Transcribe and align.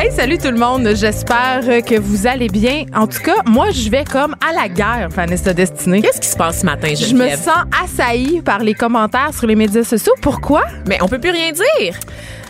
Hey, 0.00 0.12
salut 0.12 0.38
tout 0.38 0.52
le 0.52 0.56
monde. 0.56 0.88
J'espère 0.94 1.82
que 1.84 1.98
vous 1.98 2.28
allez 2.28 2.46
bien. 2.46 2.84
En 2.94 3.08
tout 3.08 3.18
cas, 3.18 3.34
moi, 3.46 3.72
je 3.72 3.90
vais 3.90 4.04
comme 4.04 4.36
à 4.48 4.52
la 4.52 4.68
guerre, 4.68 5.08
Vanessa 5.08 5.52
Destinée. 5.52 6.02
Qu'est-ce 6.02 6.20
qui 6.20 6.28
se 6.28 6.36
passe 6.36 6.60
ce 6.60 6.66
matin, 6.66 6.94
Je 6.94 7.12
me 7.16 7.28
sens 7.30 7.64
assaillie 7.82 8.40
par 8.40 8.60
les 8.60 8.74
commentaires 8.74 9.34
sur 9.36 9.48
les 9.48 9.56
médias 9.56 9.82
sociaux. 9.82 10.14
Pourquoi? 10.22 10.62
Mais 10.86 11.02
on 11.02 11.08
peut 11.08 11.18
plus 11.18 11.32
rien 11.32 11.50
dire. 11.50 11.94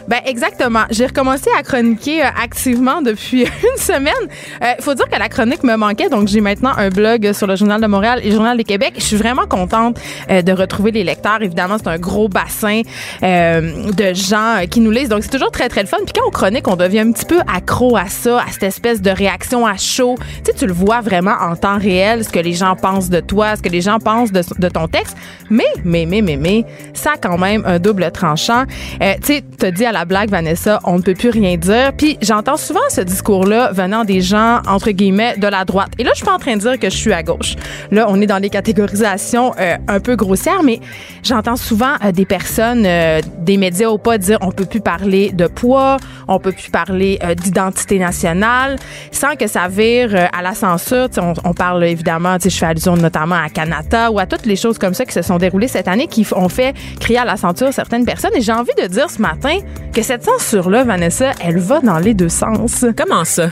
Ben 0.09 0.20
exactement. 0.25 0.84
J'ai 0.91 1.06
recommencé 1.06 1.51
à 1.56 1.62
chroniquer 1.62 2.25
euh, 2.25 2.28
activement 2.42 3.03
depuis 3.03 3.42
une 3.45 3.81
semaine. 3.81 4.12
Il 4.61 4.83
faut 4.83 4.95
dire 4.95 5.09
que 5.09 5.19
la 5.19 5.28
chronique 5.28 5.62
me 5.62 5.77
manquait, 5.77 6.09
donc 6.09 6.28
j'ai 6.28 6.41
maintenant 6.41 6.73
un 6.77 6.89
blog 6.89 7.33
sur 7.33 7.47
le 7.47 7.56
Journal 7.56 7.81
de 7.81 7.87
Montréal 7.87 8.20
et 8.23 8.31
le 8.31 8.34
Journal 8.34 8.56
de 8.56 8.62
Québec. 8.62 8.95
Je 8.97 9.03
suis 9.03 9.17
vraiment 9.17 9.47
contente 9.47 9.98
euh, 10.31 10.42
de 10.42 10.53
retrouver 10.53 10.91
les 10.91 11.05
lecteurs. 11.05 11.42
Évidemment, 11.42 11.77
c'est 11.79 11.89
un 11.89 11.98
gros 11.98 12.29
bassin 12.29 12.83
euh, 13.23 13.92
de 13.92 14.14
gens 14.14 14.59
euh, 14.62 14.67
qui 14.67 14.81
nous 14.81 14.91
lisent, 14.91 15.09
donc 15.09 15.23
c'est 15.23 15.31
toujours 15.31 15.51
très 15.51 15.69
très 15.69 15.83
le 15.83 15.86
fun. 15.86 15.98
Puis 16.05 16.12
quand 16.14 16.27
on 16.27 16.31
chronique, 16.31 16.67
on 16.69 16.77
devient 16.77 17.01
un 17.01 17.12
petit 17.12 17.25
peu 17.25 17.41
accro 17.53 17.97
à 17.97 18.06
ça, 18.06 18.41
à 18.41 18.51
cette 18.51 18.62
espèce 18.62 19.03
de 19.03 19.11
réaction 19.11 19.67
à 19.67 19.77
chaud. 19.77 20.17
Tu 20.19 20.51
sais, 20.51 20.53
tu 20.53 20.67
le 20.67 20.73
vois 20.73 21.01
vraiment 21.01 21.34
en 21.41 21.56
temps 21.56 21.79
réel, 21.79 22.25
ce 22.25 22.31
que 22.31 22.39
les 22.39 22.53
gens 22.53 22.77
pensent 22.77 23.11
de 23.11 23.20
toi, 23.20 23.56
ce 23.56 23.62
que 23.62 23.69
les 23.69 23.81
gens 23.81 23.98
pensent 23.98 24.33
de, 24.33 24.69
ton 24.69 24.89
texte. 24.89 25.17
Mais, 25.51 25.64
mais, 25.84 26.06
mais, 26.06 26.23
mais, 26.23 26.36
mais, 26.36 26.64
ça 26.95 27.12
a 27.12 27.17
quand 27.17 27.39
même 27.39 27.62
un 27.67 27.79
double 27.79 28.11
tranchant. 28.11 28.64
Euh, 29.03 29.14
tu 29.20 29.34
sais, 29.34 29.45
t'as 29.59 29.70
dit 29.70 29.84
à 29.84 29.92
la 29.92 29.98
blague, 30.05 30.31
Vanessa, 30.31 30.81
on 30.85 30.99
ne 30.99 31.03
peut 31.03 31.15
plus 31.15 31.31
rien 31.31 31.57
dire. 31.57 31.93
Puis 31.97 32.19
j'entends 32.23 32.57
souvent 32.57 32.81
ce 32.89 33.01
discours-là 33.01 33.73
venant 33.73 34.05
des 34.05 34.21
gens, 34.21 34.61
entre 34.67 34.91
guillemets, 34.91 35.37
de 35.37 35.47
la 35.47 35.65
droite. 35.65 35.91
Et 35.99 36.05
là, 36.05 36.11
je 36.13 36.19
suis 36.19 36.27
pas 36.27 36.35
en 36.35 36.39
train 36.39 36.57
de 36.57 36.61
dire 36.61 36.79
que 36.79 36.91
je 36.91 36.97
suis 36.97 37.13
à 37.13 37.23
gauche. 37.23 37.57
Là, 37.91 38.07
on 38.09 38.21
est 38.21 38.27
dans 38.27 38.41
des 38.41 38.51
catégorisations 38.51 39.55
euh, 39.59 39.77
un 39.87 40.01
peu 40.01 40.17
grossières, 40.17 40.63
mais 40.63 40.81
j'entends 41.23 41.57
souvent 41.57 41.95
euh, 42.05 42.13
des 42.13 42.27
personnes, 42.27 42.85
euh, 42.87 43.21
des 43.39 43.57
médias 43.57 43.89
ou 43.89 43.99
pas, 43.99 44.19
dire 44.19 44.39
on 44.41 44.51
peut 44.51 44.65
plus 44.65 44.81
parler 44.81 45.31
de 45.33 45.47
poids, 45.47 45.97
on 46.27 46.39
peut 46.39 46.53
plus 46.53 46.71
parler 46.71 47.19
d'identité 47.37 47.99
nationale, 47.99 48.77
sans 49.13 49.37
que 49.37 49.47
ça 49.47 49.69
vire 49.69 50.15
à 50.33 50.43
la 50.43 50.55
censure. 50.55 51.09
On, 51.19 51.33
on 51.45 51.55
parle 51.55 51.85
évidemment, 51.85 52.37
je 52.43 52.49
fais 52.51 52.67
allusion 52.67 52.97
notamment 52.97 53.37
à 53.37 53.49
Canada 53.49 54.11
ou 54.11 54.19
à 54.19 54.27
toutes 54.27 54.47
les 54.47 54.57
choses 54.57 54.79
comme 54.79 54.95
ça 54.95 55.05
qui 55.05 55.13
se 55.13 55.23
sont 55.23 55.39
déroulées 55.39 55.69
cette 55.69 55.89
année 55.89 56.07
qui 56.07 56.27
ont 56.35 56.49
fait 56.49 56.75
crier 57.01 57.19
à 57.19 57.25
la 57.25 57.37
censure 57.37 57.73
certaines 57.73 58.05
personnes. 58.05 58.35
Et 58.35 58.41
j'ai 58.41 58.53
envie 58.53 58.75
de 58.81 58.87
dire 58.87 59.11
ce 59.11 59.21
matin 59.21 59.59
que 59.92 60.03
cette 60.03 60.25
censure-là, 60.25 60.84
Vanessa, 60.84 61.33
elle 61.41 61.58
va 61.58 61.81
dans 61.81 61.98
les 61.98 62.14
deux 62.14 62.28
sens. 62.28 62.84
Comment 62.97 63.25
ça? 63.25 63.50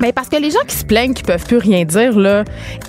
Mais 0.00 0.12
parce 0.12 0.28
que 0.28 0.36
les 0.36 0.50
gens 0.50 0.60
qui 0.66 0.76
se 0.76 0.84
plaignent 0.84 1.14
qui 1.14 1.22
peuvent 1.22 1.44
plus 1.44 1.58
rien 1.58 1.84
dire 1.84 2.18
là, 2.18 2.44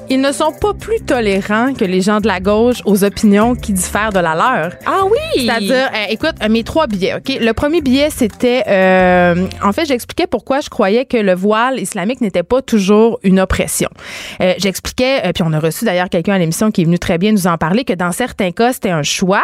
ils 0.10 0.22
ne 0.22 0.32
sont 0.32 0.52
pas 0.52 0.74
plus 0.74 1.00
tolérants 1.02 1.74
que 1.74 1.86
les 1.86 2.02
gens 2.02 2.20
de 2.20 2.28
la 2.28 2.40
gauche 2.40 2.78
aux 2.86 3.04
opinions 3.04 3.56
qui 3.56 3.74
diffèrent 3.74 4.12
de 4.12 4.20
la 4.20 4.36
leur. 4.36 4.74
Ah 4.86 5.04
oui! 5.06 5.46
C'est-à-dire, 5.46 5.90
euh, 5.94 6.06
écoute, 6.10 6.36
euh, 6.44 6.50
mes 6.50 6.64
trois 6.64 6.88
billets, 6.88 7.16
OK? 7.16 7.38
Le 7.40 7.52
premier 7.54 7.82
billet, 7.82 8.10
c'était... 8.10 8.64
euh, 8.68 9.48
en 9.64 9.72
fait, 9.72 9.86
j'expliquais 9.86 10.28
pourquoi 10.28 10.60
je 10.60 10.70
croyais 10.70 11.06
que 11.06 11.18
le 11.18 11.34
voile 11.34 11.80
islamique 11.80 12.22
n'était 12.22 12.44
pas 12.44 12.62
toujours 12.62 13.20
une 13.24 13.40
oppression. 13.40 13.90
Euh, 14.42 14.54
j'expliquais, 14.58 15.26
euh, 15.26 15.32
puis 15.34 15.44
on 15.46 15.54
a 15.54 15.60
reçu 15.60 15.86
d'ailleurs 15.86 16.10
quelqu'un 16.10 16.34
à 16.34 16.38
l'émission 16.38 16.72
qui 16.72 16.82
est 16.82 16.86
venu 16.86 17.00
très 17.00 17.18
bien 17.18 17.32
nous 17.32 17.48
en 17.48 17.58
parler, 17.58 17.84
que 17.84 17.94
dans 17.94 18.12
certains 18.12 18.52
cas, 18.52 18.74
c'était 18.74 18.90
un 18.90 19.04
choix. 19.04 19.44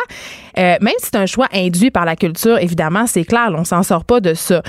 Euh, 0.58 0.76
même 0.82 0.94
si 1.00 1.08
c'est 1.12 1.18
un 1.18 1.26
choix 1.26 1.48
induit 1.54 1.92
par 1.92 2.06
la 2.06 2.16
culture, 2.16 2.58
évidemment, 2.60 3.08
c'est 3.08 3.26
clair, 3.26 3.50
on 3.54 3.66
s'en 3.66 3.84
sort 3.84 4.06
pas 4.06 4.20
de 4.22 4.34
ça. 4.34 4.62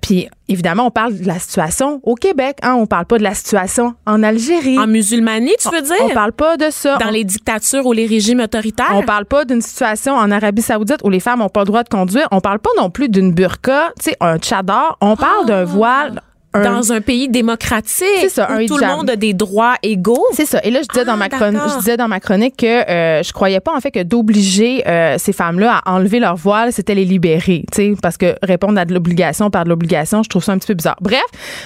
Puis, 0.00 0.28
évidemment, 0.50 0.86
on 0.86 0.90
parle 0.90 1.16
de 1.18 1.26
la 1.26 1.38
situation 1.38 2.00
au 2.02 2.14
Québec, 2.14 2.58
hein? 2.62 2.74
On 2.78 2.86
parle 2.86 3.06
pas 3.06 3.18
de 3.18 3.22
la 3.22 3.34
situation 3.34 3.94
en 4.06 4.22
Algérie. 4.22 4.78
En 4.78 4.86
musulmanie, 4.86 5.54
tu 5.60 5.68
veux 5.74 5.80
dire? 5.82 5.96
On 6.02 6.10
parle 6.10 6.32
pas 6.32 6.56
de 6.56 6.66
ça. 6.70 6.98
Dans 6.98 7.08
On- 7.08 7.10
les 7.12 7.24
dictatures 7.24 7.86
ou 7.86 7.92
les 7.92 8.06
régimes 8.06 8.40
autoritaires? 8.40 8.92
on 8.94 9.02
parle 9.02 9.24
pas 9.26 9.44
d'une 9.44 9.62
situation 9.62 10.14
en 10.14 10.30
Arabie 10.30 10.62
Saoudite 10.62 10.98
où 11.04 11.08
les 11.10 11.20
femmes 11.20 11.38
n'ont 11.38 11.48
pas 11.48 11.60
le 11.60 11.66
droit 11.66 11.82
de 11.82 11.88
conduire. 11.88 12.28
On 12.32 12.40
parle 12.40 12.58
pas 12.58 12.70
non 12.76 12.90
plus 12.90 13.08
d'une 13.08 13.32
burqa, 13.32 13.92
tu 13.98 14.10
sais, 14.10 14.16
un 14.20 14.38
tchadar. 14.38 14.96
On 15.00 15.16
parle 15.16 15.46
d'un 15.46 15.64
voile. 15.64 16.20
Un- 16.52 16.62
Dans 16.62 16.92
un 16.92 17.00
pays 17.00 17.28
démocratique 17.28 18.28
ça, 18.28 18.48
où 18.50 18.54
un 18.54 18.66
tout 18.66 18.76
le 18.76 18.86
monde 18.86 19.08
a 19.10 19.16
des 19.16 19.34
droits 19.34 19.74
égaux. 19.82 20.26
C'est 20.32 20.46
ça. 20.46 20.60
Et 20.64 20.70
là, 20.70 20.80
je 20.82 20.88
disais, 20.88 21.02
Ah, 21.02 21.10
dans 21.12 21.16
ma 21.16 21.28
chronique, 21.28 21.54
d'accord. 21.54 21.72
je 21.74 21.78
disais 21.78 21.96
dans 21.96 22.08
ma 22.08 22.18
chronique 22.20 22.56
que 22.56 22.66
euh, 22.90 23.22
je 23.22 23.32
croyais 23.32 23.60
pas 23.60 23.72
en 23.76 23.80
fait 23.80 23.90
que 23.92 24.02
d'obliger 24.02 24.82
euh, 24.88 25.16
ces 25.18 25.32
femmes-là 25.32 25.80
à 25.84 25.92
enlever 25.92 26.18
leur 26.18 26.34
voile, 26.36 26.72
c'était 26.72 26.94
les 26.94 27.04
libérer, 27.04 27.64
tu 27.72 27.76
sais, 27.76 27.92
parce 28.02 28.16
que 28.16 28.34
répondre 28.42 28.78
à 28.80 28.84
de 28.84 28.92
l'obligation 28.94 29.50
par 29.50 29.64
de 29.64 29.68
l'obligation, 29.68 30.22
je 30.22 30.28
trouve 30.28 30.42
ça 30.42 30.52
un 30.52 30.58
petit 30.58 30.66
peu 30.68 30.74
bizarre. 30.74 30.96
Bref, 31.00 31.22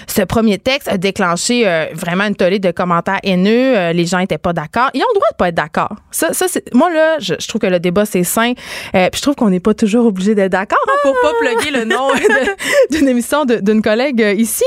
ce 0.07 0.23
premier 0.23 0.59
texte 0.59 0.89
a 0.89 0.99
déclenché 0.99 1.67
euh, 1.67 1.87
vraiment 1.95 2.25
une 2.25 2.37
tollée 2.37 2.59
de 2.59 2.71
commentaires 2.71 3.21
haineux. 3.23 3.77
Euh, 3.77 3.93
les 3.93 4.05
gens 4.07 4.19
étaient 4.19 4.39
pas 4.39 4.53
d'accord. 4.53 4.91
Ils 4.95 5.01
ont 5.01 5.07
le 5.13 5.19
droit 5.19 5.29
de 5.33 5.37
pas 5.37 5.49
être 5.49 5.55
d'accord. 5.55 5.97
Ça, 6.11 6.33
ça 6.33 6.47
moi 6.75 6.91
là, 6.93 7.17
je, 7.21 7.35
je 7.39 7.49
trouve 7.49 7.61
que 7.61 7.67
le 7.67 7.81
débat 7.81 8.05
c'est 8.05 8.25
sain. 8.25 8.53
Puis 8.93 9.01
je 9.17 9.23
trouve 9.23 9.35
qu'on 9.35 9.51
n'est 9.51 9.61
pas 9.61 9.75
toujours 9.75 10.07
obligé 10.07 10.35
d'être 10.35 10.53
d'accord 10.53 10.79
hein, 10.89 10.93
pour 11.03 11.15
pas 11.23 11.33
plugger 11.41 11.71
le 11.71 11.85
nom 11.85 12.09
d'une 12.91 13.09
émission 13.09 13.45
d'une 13.45 13.81
collègue 13.83 14.25
ici. 14.37 14.65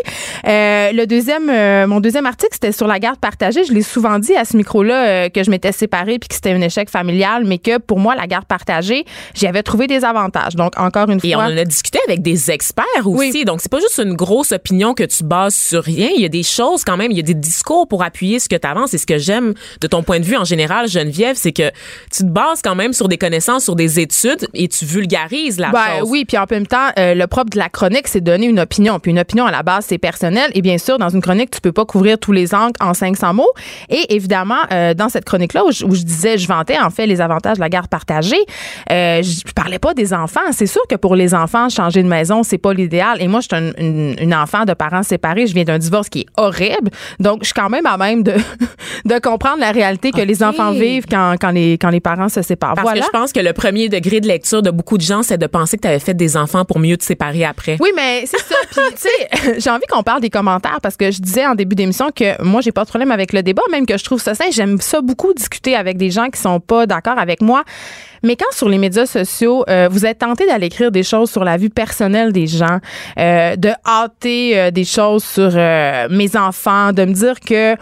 Euh, 0.48 0.92
le 0.92 1.06
deuxième, 1.06 1.50
euh, 1.50 1.88
mon 1.88 2.00
deuxième 2.00 2.26
article, 2.26 2.52
c'était 2.54 2.72
sur 2.72 2.88
la 2.88 3.00
garde 3.00 3.20
partagée. 3.20 3.64
Je 3.66 3.74
l'ai 3.74 3.82
souvent 3.82 4.20
dit 4.20 4.36
à 4.36 4.46
ce 4.46 4.56
micro-là 4.58 5.08
euh, 5.08 5.30
que 5.30 5.44
je 5.44 5.50
m'étais 5.50 5.72
séparée 5.72 6.20
puis 6.20 6.28
que 6.30 6.36
c'était 6.36 6.52
un 6.52 6.62
échec 6.62 6.90
familial, 6.90 7.44
mais 7.46 7.58
que 7.58 7.78
pour 7.80 8.00
moi, 8.00 8.16
la 8.16 8.28
garde 8.28 8.46
partagée, 8.46 9.06
j'y 9.34 9.48
avais 9.48 9.64
trouvé 9.64 9.88
des 9.88 10.06
avantages. 10.06 10.56
Donc, 10.56 10.74
encore 10.78 11.10
une 11.10 11.20
Et 11.24 11.36
on 11.36 11.40
fois. 11.40 11.50
en 11.50 11.58
a 11.58 11.66
discuté 11.66 12.00
avec 12.08 12.22
des 12.22 12.52
experts 12.52 12.86
aussi. 13.06 13.32
Oui. 13.34 13.46
Donc, 13.46 13.62
c'est 13.62 13.72
pas 13.72 13.80
juste 13.80 14.00
une 14.04 14.14
grosse 14.14 14.52
opinion 14.52 14.94
que 14.94 15.04
tu 15.04 15.24
bases 15.24 15.56
sur 15.56 15.84
rien. 15.84 16.10
Il 16.16 16.22
y 16.22 16.26
a 16.26 16.30
des 16.30 16.44
choses 16.44 16.84
quand 16.84 16.98
même, 16.98 17.12
il 17.12 17.18
y 17.18 17.22
a 17.22 17.24
des 17.24 17.34
discours 17.34 17.88
pour 17.88 18.04
appuyer 18.04 18.40
ce 18.40 18.48
que 18.50 18.56
tu 18.56 18.68
avances. 18.68 18.94
Et 18.94 18.98
ce 18.98 19.06
que 19.06 19.18
j'aime 19.18 19.54
de 19.82 19.88
ton 19.88 20.04
point 20.04 20.20
de 20.20 20.26
vue 20.26 20.38
en 20.38 20.46
général, 20.46 20.88
Geneviève, 20.88 21.36
c'est 21.38 21.52
que 21.54 21.70
tu 22.12 22.24
te 22.24 22.30
bases 22.30 22.62
quand 22.64 22.76
même 22.76 22.94
sur 22.94 23.08
des 23.08 23.18
connaissances, 23.18 23.64
sur 23.64 23.76
des 23.76 24.00
études 24.00 24.48
et 24.54 24.68
tu 24.68 24.86
vulgarises 24.86 25.60
la 25.60 25.72
Ben 25.72 26.00
chose. 26.00 26.10
oui, 26.10 26.26
puis 26.26 26.38
en 26.38 26.46
même 26.50 26.68
temps, 26.68 26.88
le 26.98 27.26
propre 27.26 27.50
de 27.52 27.58
la 27.58 27.70
chronique, 27.70 28.08
c'est 28.08 28.22
donner 28.22 28.48
une 28.48 28.60
opinion. 28.60 29.00
Puis 29.00 29.12
une 29.12 29.20
opinion, 29.20 29.46
à 29.46 29.52
la 29.52 29.64
base, 29.64 29.86
c'est 29.88 29.97
personnel. 29.98 30.52
Et 30.54 30.62
bien 30.62 30.78
sûr, 30.78 30.98
dans 30.98 31.10
une 31.10 31.22
chronique, 31.22 31.52
tu 31.52 31.62
peux 31.62 31.72
pas 31.72 31.86
couvrir 31.86 32.18
tous 32.20 32.32
les 32.32 32.54
angles 32.54 32.74
en 32.80 32.94
500 32.94 33.34
mots. 33.34 33.52
Et 33.90 34.16
évidemment, 34.16 34.56
euh, 34.72 34.94
dans 34.94 35.10
cette 35.10 35.26
chronique-là, 35.26 35.66
où, 35.66 35.72
je- 35.72 35.86
où 35.86 35.96
je 35.96 36.04
disais, 36.04 36.38
je 36.38 36.48
vantais 36.48 36.78
en 36.80 36.90
fait 36.90 37.06
les 37.06 37.22
avantages 37.22 37.58
de 37.58 37.62
la 37.62 37.70
garde 37.70 37.88
partagée, 37.88 38.38
euh, 38.92 39.22
je 39.24 39.38
je 39.48 39.54
parlais 39.54 39.80
pas 39.80 39.94
des 39.94 40.14
enfants. 40.14 40.42
C'est 40.52 40.66
sûr 40.68 40.82
que 40.90 40.96
pour 40.96 41.16
les 41.16 41.34
enfants, 41.34 41.70
changer 41.70 42.04
de 42.04 42.08
maison, 42.08 42.44
c'est 42.44 42.58
pas 42.58 42.74
l'idéal. 42.74 43.22
Et 43.22 43.28
moi, 43.28 43.40
je 43.42 43.48
suis 43.48 43.56
un- 43.66 43.72
une, 43.78 44.16
une 44.20 44.34
enfant 44.36 44.66
de 44.66 44.74
parents 44.74 45.04
séparés. 45.04 45.48
Je 45.48 45.54
viens 45.54 45.64
d'un 45.64 45.78
divorce 45.80 46.10
qui 46.10 46.22
est 46.22 46.26
horrible. 46.38 46.92
Donc, 47.20 47.40
je 47.42 47.46
suis 47.46 47.54
quand 47.54 47.70
même 47.70 47.86
à 47.86 47.98
même 47.98 48.24
de, 48.24 48.34
de 49.06 49.20
comprendre 49.20 49.60
la 49.60 49.72
réalité 49.72 50.12
que 50.12 50.22
les 50.22 50.44
enfants 50.44 50.72
vivent 50.72 51.06
quand, 51.10 51.36
quand, 51.40 51.52
les, 51.52 51.78
quand 51.78 51.90
les 51.90 52.00
parents 52.00 52.30
se 52.30 52.42
séparent. 52.42 52.76
Parce 52.76 52.82
voilà. 52.88 53.00
que 53.02 53.06
je 53.06 53.12
pense 53.12 53.32
que 53.34 53.40
le 53.40 53.54
premier 53.54 53.90
degré 53.90 54.20
de 54.22 54.28
lecture 54.28 54.62
de 54.62 54.70
beaucoup 54.72 54.98
de 54.98 55.04
gens, 55.04 55.24
c'est 55.24 55.38
de 55.38 55.48
penser 55.48 55.78
que 55.78 55.82
tu 55.84 55.88
avais 55.88 56.00
fait 56.00 56.14
des 56.14 56.38
enfants 56.38 56.66
pour 56.66 56.80
mieux 56.80 56.98
te 56.98 57.04
séparer 57.04 57.44
après. 57.46 57.78
Oui, 57.80 57.90
mais 57.96 58.26
c'est 58.26 58.38
ça. 58.40 58.56
Puis, 58.70 58.82
tu 58.96 59.08
sais, 59.08 59.60
j'ai 59.60 59.70
envie 59.70 59.87
qu'on 59.88 60.04
parle 60.04 60.22
des 60.22 60.30
commentaires 60.30 60.80
parce 60.82 60.98
que 60.98 61.12
je 61.12 61.22
disais 61.22 61.46
en 61.46 61.56
début 61.56 61.76
d'émission 61.76 62.10
que 62.16 62.42
moi, 62.44 62.62
j'ai 62.62 62.72
pas 62.72 62.84
de 62.84 62.90
problème 62.90 63.12
avec 63.12 63.34
le 63.34 63.44
débat, 63.44 63.64
même 63.72 63.86
que 63.86 63.98
je 63.98 64.04
trouve 64.04 64.22
ça 64.22 64.36
sain. 64.36 64.46
J'aime 64.52 64.80
ça 64.80 65.02
beaucoup 65.02 65.34
discuter 65.34 65.76
avec 65.76 65.98
des 65.98 66.12
gens 66.12 66.30
qui 66.30 66.40
sont 66.40 66.60
pas 66.60 66.86
d'accord 66.86 67.18
avec 67.18 67.42
moi. 67.42 67.64
Mais 68.24 68.36
quand 68.36 68.52
sur 68.52 68.70
les 68.70 68.78
médias 68.78 69.06
sociaux, 69.06 69.64
euh, 69.70 69.88
vous 69.92 70.06
êtes 70.06 70.20
tenté 70.20 70.46
d'aller 70.46 70.68
écrire 70.68 70.92
des 70.92 71.04
choses 71.04 71.32
sur 71.32 71.44
la 71.44 71.58
vie 71.58 71.70
personnelle 71.70 72.32
des 72.32 72.48
gens, 72.48 72.80
euh, 73.20 73.56
de 73.56 73.70
hâter 73.86 74.60
euh, 74.60 74.72
des 74.72 74.86
choses 74.86 75.24
sur 75.24 75.52
mes 76.10 76.36
enfants, 76.36 76.94
de 76.94 77.06
me 77.06 77.14
dire 77.14 77.40
que 77.40 77.76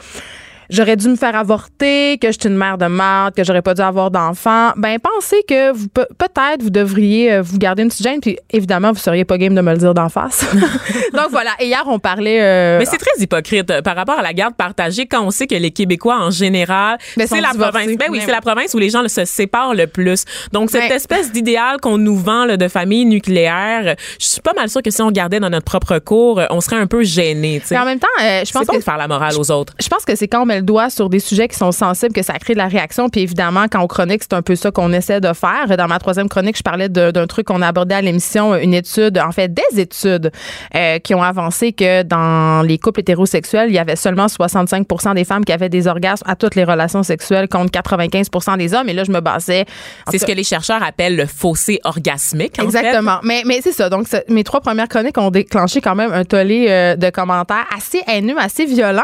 j'aurais 0.70 0.96
dû 0.96 1.08
me 1.10 1.16
faire 1.16 1.36
avorter, 1.36 2.18
que 2.20 2.28
je 2.32 2.38
suis 2.40 2.50
une 2.50 2.58
mère 2.58 2.78
de 2.78 2.86
merde, 2.86 3.34
que 3.36 3.44
j'aurais 3.44 3.62
pas 3.62 3.74
dû 3.74 3.82
avoir 3.82 4.12
d'enfant, 4.12 4.72
ben 4.78 4.98
pensez 5.00 5.42
que 5.48 5.72
vous 5.72 5.88
peut- 5.88 6.08
peut-être 6.18 6.62
vous 6.64 6.70
devriez 6.70 7.34
euh, 7.34 7.42
vous 7.42 7.58
garder 7.58 7.84
une 7.84 7.90
petite 7.90 8.04
gêne 8.04 8.20
puis 8.20 8.38
évidemment 8.52 8.92
vous 8.92 9.00
seriez 9.00 9.26
pas 9.26 9.38
game 9.38 9.56
de 9.56 9.62
me 9.62 9.72
le 9.72 9.78
dire 9.78 9.94
d'en 9.94 10.10
face. 10.10 10.46
Donc 11.14 11.28
voilà, 11.32 11.52
et 11.60 11.66
hier 11.68 11.84
on 11.88 12.00
parlait 12.00 12.42
euh, 12.42 12.80
Mais 12.80 12.86
c'est 12.86 12.98
très 12.98 13.20
hypocrite 13.22 13.70
euh, 13.72 13.82
par 13.82 13.96
rapport 13.96 14.20
à 14.20 14.22
la 14.22 14.34
garde 14.34 14.56
partagée 14.56 15.06
quand 15.06 15.24
on 15.24 15.32
sait 15.32 15.48
que 15.48 15.56
les 15.56 15.72
Québécois 15.72 16.18
en 16.20 16.32
général, 16.32 16.98
Ben, 17.18 17.28
c'est 17.28 17.36
sont 17.36 17.42
la 17.42 17.52
divorcés. 17.52 17.72
province. 17.72 17.98
Ben 17.98 18.08
oui, 18.10 18.20
c'est 18.24 18.32
la 18.32 18.42
province 18.42 18.74
où 18.74 18.78
les 18.80 18.90
gens 18.90 19.02
là, 19.02 19.10
se 19.10 19.26
séparent 19.26 19.74
le 19.74 19.88
plus. 19.88 20.26
Donc 20.52 20.70
cette 20.72 20.92
espèce 20.92 21.32
d'idéal 21.32 21.78
qu'on 21.82 21.98
nous 21.98 22.18
vend 22.18 22.46
là, 22.46 22.58
de 22.58 22.68
famille 22.68 23.06
nucléaire, 23.06 23.96
je 24.20 24.26
suis 24.26 24.42
pas 24.42 24.54
mal 24.54 24.70
sûre 24.70 24.82
que 24.82 24.92
si 24.92 25.02
on 25.02 25.08
regardait 25.08 25.40
dans 25.40 25.50
notre 25.50 25.66
propre 25.66 26.00
cours, 26.00 26.40
euh, 26.40 26.46
on 26.50 26.62
serait 26.62 26.76
un 26.78 26.88
peu 26.88 27.04
gêné. 27.04 27.62
en 27.72 27.86
même 27.86 28.00
temps, 28.00 28.08
euh, 28.22 28.40
je 28.42 28.46
C'est 28.46 28.54
pense 28.54 28.66
pas 28.66 28.74
que 28.74 28.78
de 28.80 28.84
faire 28.84 28.98
la 28.98 29.08
morale 29.08 29.34
aux 29.38 29.52
autres. 29.52 29.74
je 29.82 29.88
pense 29.88 30.06
que 30.06 30.16
c'est 30.16 30.28
quand 30.28 30.42
on 30.44 30.46
met 30.56 30.60
le 30.60 30.66
doigt 30.66 30.90
sur 30.90 31.10
des 31.10 31.20
sujets 31.20 31.48
qui 31.48 31.58
sont 31.58 31.72
sensibles 31.72 32.14
que 32.14 32.24
ça 32.24 32.34
crée 32.34 32.54
de 32.54 32.60
la 32.60 32.68
réaction. 32.68 33.10
Puis 33.10 33.22
évidemment, 33.22 33.66
quand 33.70 33.82
on 33.82 33.88
chronique, 33.88 34.22
c'est 34.24 34.34
un 34.34 34.42
peu 34.42 34.56
ça 34.56 34.72
qu'on 34.72 34.92
essaie 34.94 35.22
de 35.22 35.34
faire. 35.34 35.78
Dans 35.78 35.88
ma 35.88 36.00
troisième 36.00 36.30
chronique, 36.30 36.58
je 36.58 36.64
parlais 36.64 36.90
d'un 36.90 37.28
truc 37.28 37.48
qu'on 37.48 37.62
a 37.62 37.68
abordé 37.68 37.96
à 37.96 38.02
l'émission, 38.02 38.56
une 38.56 38.74
étude, 38.74 39.18
en 39.18 39.32
fait, 39.32 39.54
des 39.54 39.80
études 39.80 40.32
euh, 40.76 41.00
qui 41.00 41.14
ont 41.14 41.24
avancé 41.24 41.74
que 41.74 42.04
dans 42.04 42.62
les 42.62 42.78
couples 42.78 43.02
hétérosexuels, 43.02 43.70
il 43.70 43.76
y 43.76 43.80
avait 43.80 43.96
seulement 43.96 44.28
65 44.28 44.86
des 45.14 45.24
femmes 45.24 45.46
qui 45.46 45.52
avaient 45.52 45.70
des 45.70 45.88
orgasmes 45.88 46.26
à 46.28 46.36
toutes 46.36 46.56
les 46.56 46.64
relations 46.64 47.04
sexuelles 47.04 47.48
contre 47.48 47.72
95 47.72 48.30
des 48.58 48.74
hommes. 48.74 48.90
Et 48.90 48.94
là, 48.94 49.04
je 49.04 49.12
me 49.12 49.20
basais. 49.20 49.66
C'est 50.10 50.18
ce 50.18 50.26
que 50.26 50.32
les 50.32 50.44
chercheurs 50.44 50.84
appellent 50.84 51.16
le 51.16 51.26
fossé 51.26 51.80
orgasmique. 51.84 52.60
en 52.60 52.70
fait. 52.70 52.78
Exactement. 52.78 53.20
Mais, 53.24 53.44
mais 53.46 53.60
c'est 53.62 53.72
ça. 53.72 53.90
Donc, 53.90 54.08
mes 54.30 54.44
trois 54.44 54.62
premières 54.62 54.88
chroniques 54.88 55.18
ont 55.18 55.32
déclenché 55.32 55.82
quand 55.82 55.96
même 55.96 56.12
un 56.14 56.24
tollé 56.24 56.68
euh, 56.70 56.96
de 56.96 57.10
commentaires 57.10 57.66
assez 57.76 58.02
haineux, 58.08 58.36
assez 58.38 58.66
violents. 58.66 59.02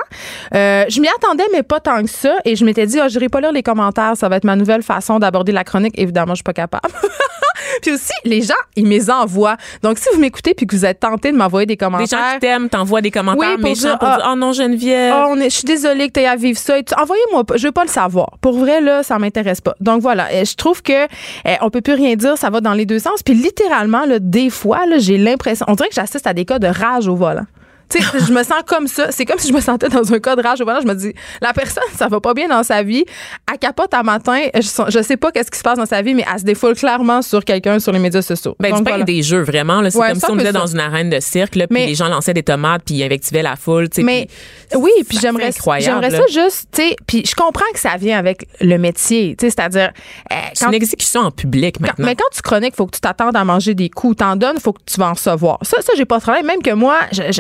Euh, 0.54 0.86
je 0.90 1.00
m'y 1.00 1.08
attendais, 1.08 1.41
mais 1.52 1.64
pas 1.64 1.80
tant 1.80 2.02
que 2.04 2.10
ça. 2.10 2.36
Et 2.46 2.56
je 2.56 2.66
m'étais 2.66 2.86
dit, 2.86 3.00
ah, 3.00 3.08
je 3.08 3.16
n'irai 3.16 3.30
pas 3.30 3.42
lire 3.42 3.52
les 3.52 3.64
commentaires. 3.64 4.16
Ça 4.16 4.30
va 4.30 4.38
être 4.38 4.44
ma 4.44 4.56
nouvelle 4.56 4.84
façon 4.84 5.20
d'aborder 5.20 5.52
la 5.52 5.64
chronique. 5.64 5.94
Évidemment, 5.98 6.34
je 6.34 6.38
suis 6.38 6.44
pas 6.44 6.54
capable. 6.54 6.88
puis 7.82 7.92
aussi, 7.92 8.14
les 8.26 8.42
gens, 8.42 8.54
ils 8.76 8.86
me 8.86 8.90
les 8.92 9.10
envoient. 9.10 9.58
Donc, 9.84 9.98
si 9.98 10.08
vous 10.14 10.20
m'écoutez 10.20 10.54
puis 10.54 10.66
que 10.68 10.76
vous 10.76 10.86
êtes 10.86 11.00
tenté 11.00 11.32
de 11.32 11.38
m'envoyer 11.38 11.66
des 11.66 11.74
Des 11.74 11.78
commentaires. 11.78 12.08
gens 12.08 12.34
qui 12.34 12.40
t'aiment, 12.40 12.70
t'envoient 12.70 13.02
des 13.02 13.12
commentaires 13.12 13.50
Oui, 13.50 13.56
pour 13.56 13.64
méchants 13.64 13.82
dire, 13.82 14.00
pour 14.00 14.08
ah, 14.08 14.18
dire 14.18 14.30
oh 14.32 14.36
non 14.36 14.52
Geneviève. 14.54 15.14
On 15.30 15.38
est, 15.40 15.50
je 15.50 15.56
suis 15.58 15.66
désolée 15.66 16.08
que 16.08 16.14
tu 16.14 16.20
aies 16.22 16.28
à 16.28 16.36
vivre 16.36 16.60
ça. 16.60 16.76
Envoyez-moi. 16.98 17.44
Je 17.56 17.68
veux 17.68 17.72
pas 17.72 17.84
le 17.84 17.90
savoir. 17.90 18.32
Pour 18.42 18.58
vrai, 18.58 18.82
là, 18.82 19.04
ça 19.04 19.18
m'intéresse 19.20 19.62
pas. 19.62 19.76
Donc 19.80 20.02
voilà. 20.02 20.44
Je 20.44 20.56
trouve 20.56 20.82
que 20.82 21.04
euh, 21.04 21.56
on 21.62 21.70
peut 21.70 21.82
plus 21.82 21.94
rien 21.94 22.16
dire. 22.16 22.38
Ça 22.38 22.50
va 22.50 22.62
dans 22.62 22.74
les 22.74 22.86
deux 22.86 23.00
sens. 23.00 23.24
Puis 23.24 23.34
littéralement, 23.34 24.06
là, 24.06 24.20
des 24.20 24.50
fois, 24.50 24.82
j'ai 24.98 25.18
l'impression. 25.18 25.66
On 25.70 25.74
dirait 25.74 25.90
que 25.90 25.96
j'assiste 25.96 26.28
à 26.28 26.34
des 26.34 26.46
cas 26.46 26.60
de 26.60 26.68
rage 26.68 27.08
au 27.08 27.16
volant. 27.16 27.46
Tu 27.92 28.02
sais, 28.02 28.20
je 28.28 28.32
me 28.32 28.44
sens 28.44 28.62
comme 28.66 28.88
ça. 28.88 29.12
C'est 29.12 29.26
comme 29.26 29.40
si 29.40 29.48
je 29.50 29.54
me 29.54 29.60
sentais 29.62 29.90
dans 29.90 30.14
un 30.14 30.20
cas 30.20 30.36
de 30.36 30.42
rage 30.42 30.62
au 30.62 30.66
volant. 30.66 30.80
Je 30.82 30.88
me 30.88 30.94
dis, 30.96 31.14
la 31.42 31.54
personne, 31.54 31.84
ça 31.96 32.08
va 32.08 32.20
pas 32.20 32.34
bien 32.34 32.48
dans 32.48 32.64
sa 32.64 32.84
vie. 32.84 33.04
Elle 33.52 33.58
capote 33.60 33.94
à 33.94 34.04
matin. 34.04 34.40
Je, 34.56 34.62
je 34.90 35.02
sais 35.04 35.18
pas 35.18 35.32
qu'est-ce 35.32 35.52
qui 35.52 35.58
se 35.58 35.64
passe 35.64 35.78
dans 35.78 35.86
sa 35.86 36.02
vie, 36.02 36.14
mais 36.14 36.24
elle 36.32 36.40
se 36.40 36.46
défoule 36.46 36.76
clairement 36.76 37.22
sur 37.22 37.44
quelqu'un 37.44 37.80
sur 37.80 37.92
les 37.92 38.00
médias 38.00 38.22
sociaux. 38.22 38.56
Ben, 38.60 38.70
Donc, 38.72 38.84
pain 38.86 38.92
voilà. 38.92 39.04
des 39.04 39.22
jeux, 39.24 39.42
vraiment. 39.42 39.82
C'est 39.90 39.98
Ouais, 39.98 40.10
comme 40.10 40.20
si 40.20 40.26
on 40.32 40.40
était 40.40 40.52
dans 40.54 40.68
une 40.68 40.80
arène 40.80 41.10
de 41.10 41.20
cirque, 41.20 41.56
là, 41.56 41.68
puis 41.68 41.86
les 41.86 41.96
gens 41.96 42.08
lançaient 42.08 42.34
des 42.34 42.44
tomates, 42.44 42.84
puis 42.86 42.96
ils 42.96 43.04
invectivaient 43.04 43.42
la 43.44 43.56
foule. 43.56 43.90
tu 43.90 44.04
Mais 44.04 44.28
oui, 44.76 44.92
puis 45.08 45.18
j'aimerais 45.22 45.52
ça 45.52 46.24
juste, 46.32 46.68
tu 46.72 46.82
sais, 46.82 46.96
puis 47.08 47.24
je 47.28 47.36
comprends 47.36 47.66
que 47.74 47.80
ça 47.80 47.98
vient 47.98 48.18
avec 48.18 48.48
le 48.62 48.78
métier, 48.78 49.36
tu 49.38 49.46
sais, 49.46 49.50
c'est-à-dire 49.52 49.92
euh, 50.32 50.36
C'est 50.54 50.66
une 50.66 50.74
exécution 50.74 51.22
en 51.22 51.32
public 51.32 51.76
Quand- 51.78 51.88
maintenant. 51.88 52.06
mais 52.06 52.16
quand 52.16 52.30
tu 52.34 52.42
chroniques, 52.42 52.76
faut 52.76 52.86
que 52.86 52.96
tu 52.96 53.02
t'attendes 53.02 53.36
à 53.36 53.44
manger 53.44 53.74
des 53.76 53.90
coups. 53.90 54.18
T'en 54.18 54.36
donnes, 54.36 54.60
faut 54.60 54.74
que 54.74 54.82
tu 54.86 55.00
vas 55.00 55.10
en 55.10 55.14
recevoir. 55.14 55.58
Ça, 55.64 55.82
ça 55.82 55.94
j'ai 55.98 56.06
pas 56.06 56.18
de 56.18 56.22
problème. 56.24 56.46
Même 56.46 56.62
que 56.62 56.72
moi, 56.72 56.98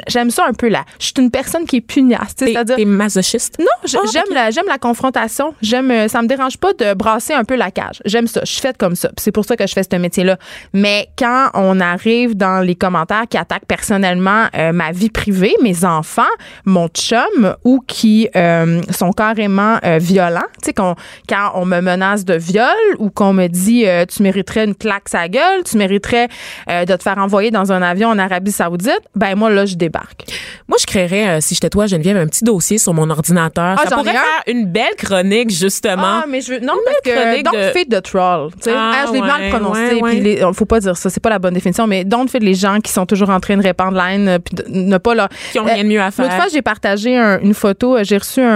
j'aime 0.08 0.30
ça 0.32 0.41
un 0.48 0.54
peu 0.54 0.68
là. 0.70 0.84
Je 1.00 1.06
suis 1.06 1.14
une 1.20 1.32
personne 1.32 1.66
qui 1.66 1.78
est 1.78 1.82
pugnace. 1.82 2.36
tu 2.36 2.46
sais, 2.46 2.46
T'es 2.46 2.52
C'est-à-dire. 2.54 2.76
t'es 2.78 2.86
masochiste? 2.86 3.58
Non, 3.60 3.66
Ah, 3.84 4.00
j'aime 4.12 4.24
la 4.34 4.52
j'aime 4.52 4.66
la 4.68 4.78
confrontation. 4.78 5.54
J'aime 5.62 5.92
euh, 5.92 6.08
ça 6.08 6.22
me 6.22 6.28
dérange 6.28 6.58
pas 6.58 6.74
de 6.74 6.94
brasser 6.94 7.34
un 7.34 7.44
peu 7.44 7.56
la 7.56 7.72
cage. 7.72 8.02
J'aime 8.06 8.28
ça. 8.28 8.42
Je 8.44 8.52
suis 8.52 8.62
faite 8.62 8.78
comme 8.78 8.96
ça. 8.96 9.10
C'est 9.18 9.32
pour 9.32 9.46
ça 9.46 9.56
que 9.56 9.66
je 9.68 9.74
fais 9.74 9.84
ce 9.84 9.96
métier 9.98 10.24
là. 10.24 10.38
Mais 10.74 11.08
quand 11.18 11.50
on 11.54 11.80
arrive 11.80 12.36
dans 12.36 12.60
les 12.62 12.76
commentaires 12.76 13.26
qui 13.30 13.38
attaquent 13.38 13.66
personnellement 13.68 14.46
euh, 14.58 14.72
ma 14.72 14.92
vie 14.92 15.10
privée, 15.10 15.54
mes 15.62 15.86
enfants, 15.86 16.22
mon 16.66 16.88
chum 16.90 17.56
ou 17.64 17.82
qui 17.88 18.30
euh, 18.36 18.82
sont 18.92 19.12
carrément 19.12 19.78
euh, 19.84 19.98
violents, 20.00 20.40
tu 20.62 20.68
sais 20.68 20.74
qu'on- 20.74 20.96
quand 21.28 21.52
on 21.56 21.66
me 21.66 21.80
menace 21.82 22.26
de 22.26 22.34
viol 22.36 22.66
ou 23.00 23.10
qu'on 23.10 23.34
me 23.34 23.48
dit 23.48 23.86
tu 24.10 24.24
mériterais 24.24 24.66
une 24.66 24.76
claque 24.76 25.10
sa 25.10 25.28
gueule, 25.28 25.64
tu 25.64 25.78
mériterais 25.78 26.28
de 26.68 26.96
te 26.96 27.02
faire 27.04 27.18
envoyer 27.18 27.52
dans 27.52 27.72
un 27.72 27.82
avion 27.82 28.10
en 28.10 28.18
Arabie 28.20 28.52
Saoudite, 28.52 29.02
ben 29.16 29.36
moi 29.36 29.50
là 29.50 29.66
je 29.66 29.76
débarque. 29.76 30.26
Moi, 30.68 30.78
je 30.80 30.86
créerais, 30.86 31.28
euh, 31.28 31.42
si 31.42 31.54
j'étais 31.56 31.70
toi, 31.70 31.86
Geneviève, 31.88 32.18
un 32.18 32.28
petit 32.28 32.44
dossier 32.44 32.78
sur 32.78 32.94
mon 32.94 33.10
ordinateur. 33.10 33.78
Ah, 33.80 33.88
ça 33.90 33.96
pourrait 33.96 34.12
faire 34.12 34.22
une 34.48 34.66
belle 34.66 34.96
chronique, 34.98 35.50
justement. 35.50 36.22
Ah, 36.24 36.26
mais 36.30 36.42
je 36.42 36.54
veux. 36.54 36.60
Non, 36.60 36.74
parce 36.86 36.98
que. 37.04 37.44
Don't 37.44 37.52
de- 37.54 37.72
feed 37.78 37.90
the 37.90 38.02
troll. 38.02 38.52
Tu 38.54 38.64
sais, 38.70 38.74
Ah, 38.76 38.92
Ah, 38.94 39.06
je 39.08 39.14
l'ai 39.14 39.22
mal 39.22 39.42
ouais, 39.42 39.50
prononcé. 39.50 39.80
ouais, 39.96 40.02
ouais. 40.02 40.16
Les- 40.16 40.42
faut 40.54 40.66
pas 40.66 40.80
dire 40.80 40.96
ça. 40.98 41.10
C'est 41.10 41.20
pas 41.22 41.30
la 41.30 41.40
bonne 41.40 41.54
définition, 41.54 41.88
mais 41.88 42.04
don't 42.04 42.28
feed 42.28 42.44
les 42.44 42.54
gens 42.54 42.80
qui 42.80 42.92
sont 42.92 43.06
toujours 43.06 43.30
en 43.30 43.40
train 43.40 43.58
de 43.58 43.64
répandre 43.64 43.98
la 43.98 44.14
haine, 44.14 44.28
euh, 44.28 44.40
puis 44.40 44.56
de- 44.56 44.66
ne 44.70 44.98
pas 44.98 45.16
leur. 45.16 45.30
Qui 45.52 45.60
ont 45.60 45.64
rien 45.66 45.84
de 45.84 45.88
mieux 45.90 46.02
à 46.02 46.12
faire. 46.12 46.26
L'autre 46.26 46.36
fois, 46.38 46.48
j'ai 46.52 46.62
partagé 46.62 47.18
un- 47.18 47.40
une 47.40 47.54
photo. 47.54 47.98
euh, 47.98 48.04
J'ai 48.04 48.18
reçu 48.18 48.42
un, 48.42 48.48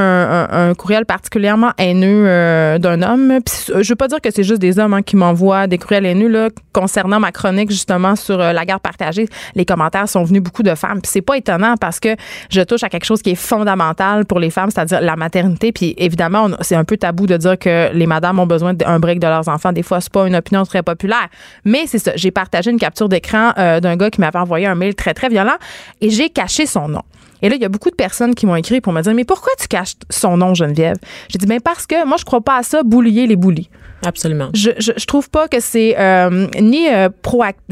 un- 0.50 0.70
un 0.70 0.74
courriel 0.74 1.06
particulièrement 1.06 1.72
haineux 1.78 2.26
euh, 2.28 2.78
d'un 2.78 3.02
homme. 3.02 3.40
Puis, 3.46 3.74
je 3.82 3.90
veux 3.90 3.96
pas 3.96 4.08
dire 4.08 4.20
que 4.22 4.30
c'est 4.32 4.44
juste 4.44 4.60
des 4.62 4.80
hommes 4.80 4.94
hein, 4.94 5.02
qui 5.02 5.16
m'envoient 5.16 5.68
des 5.68 5.78
courriels 5.78 6.06
haineux 6.06 6.28
là, 6.28 6.50
concernant 6.74 7.20
ma 7.20 7.32
chronique 7.32 7.70
justement 7.72 8.16
sur 8.16 8.40
euh, 8.40 8.52
la 8.54 8.66
garde 8.66 8.82
partagée. 8.82 9.28
Les 9.56 9.66
commentaires 9.66 10.10
sont 10.10 10.24
venus 10.24 10.42
beaucoup 10.44 10.64
de 10.64 10.76
femmes. 10.76 11.02
Puis 11.02 11.10
c'est 11.12 11.22
pas 11.22 11.38
étonnant 11.38 11.65
parce 11.80 12.00
que 12.00 12.10
je 12.50 12.62
touche 12.62 12.84
à 12.84 12.90
quelque 12.90 13.06
chose 13.06 13.22
qui 13.22 13.32
est 13.32 13.36
fondamental 13.36 14.26
pour 14.26 14.40
les 14.40 14.50
femmes, 14.50 14.70
c'est-à-dire 14.70 15.02
la 15.02 15.16
maternité. 15.16 15.72
Puis 15.72 15.96
évidemment, 15.98 16.50
c'est 16.62 16.76
un 16.76 16.84
peu 16.84 16.98
tabou 16.98 17.28
de 17.28 17.38
dire 17.38 17.58
que 17.58 17.92
les 17.94 18.08
madames 18.08 18.40
ont 18.40 18.48
besoin 18.48 18.74
d'un 18.74 19.00
break 19.00 19.20
de 19.20 19.28
leurs 19.28 19.48
enfants. 19.48 19.72
Des 19.72 19.84
fois, 19.84 20.02
c'est 20.02 20.12
pas 20.12 20.28
une 20.28 20.36
opinion 20.36 20.64
très 20.64 20.84
populaire. 20.84 21.28
Mais 21.64 21.86
c'est 21.88 22.00
ça. 22.00 22.12
J'ai 22.16 22.32
partagé 22.32 22.72
une 22.72 22.80
capture 22.80 23.10
d'écran 23.10 23.52
euh, 23.58 23.80
d'un 23.80 23.96
gars 23.96 24.10
qui 24.10 24.22
m'avait 24.22 24.40
envoyé 24.40 24.68
un 24.68 24.76
mail 24.76 24.96
très, 24.96 25.14
très 25.14 25.30
violent 25.30 25.56
et 26.02 26.10
j'ai 26.10 26.30
caché 26.30 26.66
son 26.66 26.88
nom. 26.88 27.02
Et 27.42 27.50
là, 27.50 27.56
il 27.56 27.62
y 27.62 27.66
a 27.66 27.70
beaucoup 27.70 27.90
de 27.90 27.96
personnes 27.96 28.34
qui 28.34 28.46
m'ont 28.46 28.56
écrit 28.56 28.82
pour 28.82 28.94
me 28.94 29.02
dire 29.02 29.14
Mais 29.14 29.26
pourquoi 29.26 29.52
tu 29.60 29.68
caches 29.68 29.94
son 30.10 30.38
nom, 30.38 30.54
Geneviève? 30.54 30.98
J'ai 31.30 31.38
dit 31.38 31.46
Ben 31.46 31.60
parce 31.60 31.86
que 31.86 32.06
moi, 32.06 32.18
je 32.18 32.26
crois 32.26 32.42
pas 32.42 32.58
à 32.58 32.64
ça, 32.64 32.84
boulier 32.84 33.28
les 33.28 33.36
boulis. 33.36 33.70
Absolument. 34.06 34.50
Je, 34.54 34.72
je, 34.80 34.92
je 34.98 35.06
trouve 35.06 35.30
pas 35.30 35.48
que 35.48 35.60
c'est 35.60 35.96
euh, 36.00 36.48
ni 36.60 36.88
euh, 36.90 37.10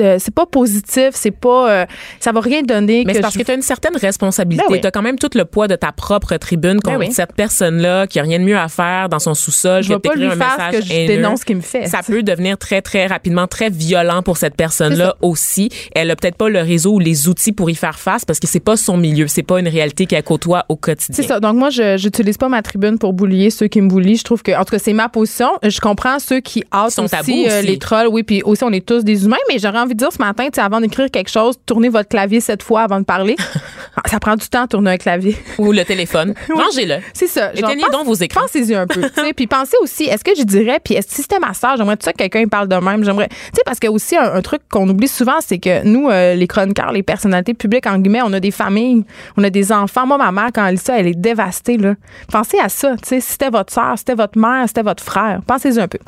euh, 0.02 0.18
c'est 0.20 0.34
pas 0.34 0.46
positif, 0.46 1.10
c'est 1.14 1.32
pas, 1.32 1.72
euh, 1.72 1.86
ça 2.20 2.32
va 2.32 2.40
rien 2.42 2.62
donner. 2.64 3.04
Mais 3.06 3.14
c'est 3.14 3.22
parce 3.22 3.34
je- 3.34 3.40
que 3.40 3.44
tu 3.44 3.52
as 3.52 3.56
une 3.56 3.62
certaine 3.62 3.96
responsabilité. 3.98 4.66
Ben 4.68 4.74
oui. 4.74 4.82
tu 4.82 4.88
as 4.88 4.92
quand 4.92 5.02
même 5.02 5.18
tout 5.18 5.30
le 5.36 5.46
poids 5.46 5.68
de 5.68 5.76
ta 5.76 5.92
propre 5.92 6.36
tribune 6.38 6.80
contre 6.80 7.00
oui. 7.00 7.12
cette 7.12 7.34
personne-là 7.34 8.08
qui 8.08 8.20
a 8.20 8.24
rien 8.24 8.40
de 8.40 8.44
mieux 8.44 8.58
à 8.58 8.68
faire 8.68 9.10
dans 9.10 9.20
son 9.20 9.34
sous-sol 9.34 9.84
je 9.84 9.90
vais 9.90 10.00
pas 10.00 10.16
lui 10.16 10.26
un 10.26 10.32
faire 10.36 10.58
message 10.58 10.74
ce 10.76 10.80
que 10.80 10.86
je 10.86 10.94
haineux. 10.94 11.08
dénonce 11.16 11.40
ce 11.42 11.46
qu'il 11.46 11.56
me 11.58 11.62
fait. 11.62 11.88
Ça 11.88 12.00
peut 12.06 12.24
devenir 12.24 12.58
très, 12.58 12.82
très 12.82 13.08
rapidement 13.08 13.48
très 13.48 13.70
violent 13.70 14.22
pour 14.24 14.38
cette 14.38 14.56
personne-là 14.56 15.16
aussi. 15.22 15.70
Elle 15.96 16.10
a 16.12 16.16
peut-être 16.16 16.36
pas 16.38 16.50
le 16.50 16.60
réseau 16.62 16.94
ou 16.94 17.00
les 17.00 17.28
outils 17.28 17.52
pour 17.52 17.70
y 17.70 17.76
faire 17.76 18.00
face 18.00 18.26
parce 18.26 18.40
que 18.40 18.48
c'est 18.48 18.60
pas 18.60 18.78
son 18.78 18.98
milieu. 18.98 19.28
C'est 19.28 19.44
pas 19.44 19.60
une 19.60 19.68
réalité 19.68 20.06
qu'elle 20.06 20.24
côtoie 20.24 20.66
au 20.70 20.76
quotidien. 20.76 21.16
C'est 21.16 21.28
ça. 21.28 21.40
Donc 21.40 21.56
moi, 21.56 21.70
je 21.70 21.98
j'utilise 21.98 22.38
pas 22.38 22.50
ma 22.50 22.62
tribune 22.62 22.98
pour 22.98 23.14
boulier 23.14 23.50
ceux 23.50 23.68
qui 23.68 23.82
me 23.82 23.88
boulient. 23.88 24.18
Je 24.18 24.24
trouve 24.24 24.42
que, 24.44 24.52
en 24.52 24.64
tout 24.66 24.72
cas, 24.76 24.80
c'est 24.80 24.94
ma 24.94 25.10
position. 25.10 25.50
Je 25.64 25.80
comprends 25.80 26.20
ceux 26.24 26.40
qui 26.40 26.64
hâtent 26.72 26.98
aussi, 27.00 27.48
euh, 27.48 27.60
aussi. 27.60 27.68
les 27.68 27.78
trolls. 27.78 28.08
Oui, 28.08 28.24
puis 28.24 28.42
aussi 28.44 28.64
on 28.64 28.72
est 28.72 28.86
tous 28.86 29.04
des 29.04 29.26
humains. 29.26 29.38
Mais 29.50 29.60
j'aurais 29.60 29.80
envie 29.80 29.94
de 29.94 30.00
dire 30.00 30.12
ce 30.12 30.20
matin, 30.20 30.48
avant 30.58 30.82
d'écrire 30.82 31.10
quelque 31.12 31.30
chose, 31.30 31.56
tournez 31.66 31.90
votre 31.90 32.10
clavier 32.10 32.40
sept 32.40 32.64
fois 32.64 32.82
avant 32.82 33.00
de 33.00 33.06
parler. 33.06 33.36
Ah, 33.96 34.10
ça 34.10 34.20
prend 34.20 34.36
du 34.36 34.48
temps 34.48 34.64
de 34.64 34.68
tourner 34.70 34.92
un 34.92 34.98
clavier. 34.98 35.38
Ou 35.60 35.72
le 35.72 35.84
téléphone. 35.86 36.34
Rangez-le. 36.50 36.96
C'est 37.14 37.28
ça. 37.28 37.52
Éteignez 37.54 37.84
donc 37.92 38.06
vos 38.06 38.16
écrans. 38.16 38.42
Pensez-y 38.42 38.74
un 38.74 38.88
peu. 38.88 39.02
puis 39.36 39.46
pensez 39.48 39.78
aussi, 39.82 40.06
est-ce 40.06 40.24
que 40.24 40.32
je 40.36 40.44
dirais, 40.44 40.80
puis 40.84 40.96
est-ce- 40.96 41.14
si 41.14 41.22
c'était 41.22 41.40
ma 41.40 41.54
sœur, 41.54 41.78
j'aimerais 41.78 41.96
tout 41.98 42.06
ça 42.06 42.12
que 42.12 42.18
quelqu'un 42.18 42.48
parle 42.48 42.68
de 42.68 42.76
même? 42.76 43.04
J'aimerais, 43.04 43.28
tu 43.30 43.36
sais, 43.56 43.62
parce 43.66 43.80
que 43.80 43.88
aussi 43.88 44.18
un, 44.18 44.34
un 44.34 44.42
truc 44.42 44.62
qu'on 44.70 44.90
oublie 44.90 45.08
souvent, 45.08 45.38
c'est 45.46 45.60
que 45.60 45.84
nous, 45.86 46.10
euh, 46.10 46.34
les 46.34 46.48
chroniqueurs, 46.48 46.92
les 46.92 47.04
personnalités 47.04 47.54
publiques, 47.54 47.86
en 47.86 48.00
guillemets, 48.00 48.22
on 48.24 48.34
a 48.34 48.40
des 48.40 48.52
familles, 48.52 49.06
on 49.38 49.44
a 49.44 49.50
des 49.50 49.72
enfants. 49.72 50.08
Moi, 50.08 50.18
ma 50.18 50.32
mère, 50.32 50.50
quand 50.54 50.66
elle 50.66 50.74
lit 50.76 50.82
ça, 50.82 51.00
elle 51.00 51.08
est 51.08 51.14
dévastée. 51.20 51.78
Là. 51.78 51.94
Pensez 52.32 52.58
à 52.60 52.70
ça. 52.70 52.96
Tu 53.02 53.08
sais, 53.10 53.20
si 53.20 53.32
c'était 53.34 53.50
votre 53.50 53.72
sœur, 53.72 53.92
si 53.94 54.00
c'était 54.00 54.16
votre 54.16 54.40
mère, 54.40 54.64
si 54.64 54.70
c'était 54.70 54.82
votre 54.82 55.04
frère. 55.04 55.40
Pensez-y 55.46 55.80
un 55.80 55.88
peu. 55.88 56.00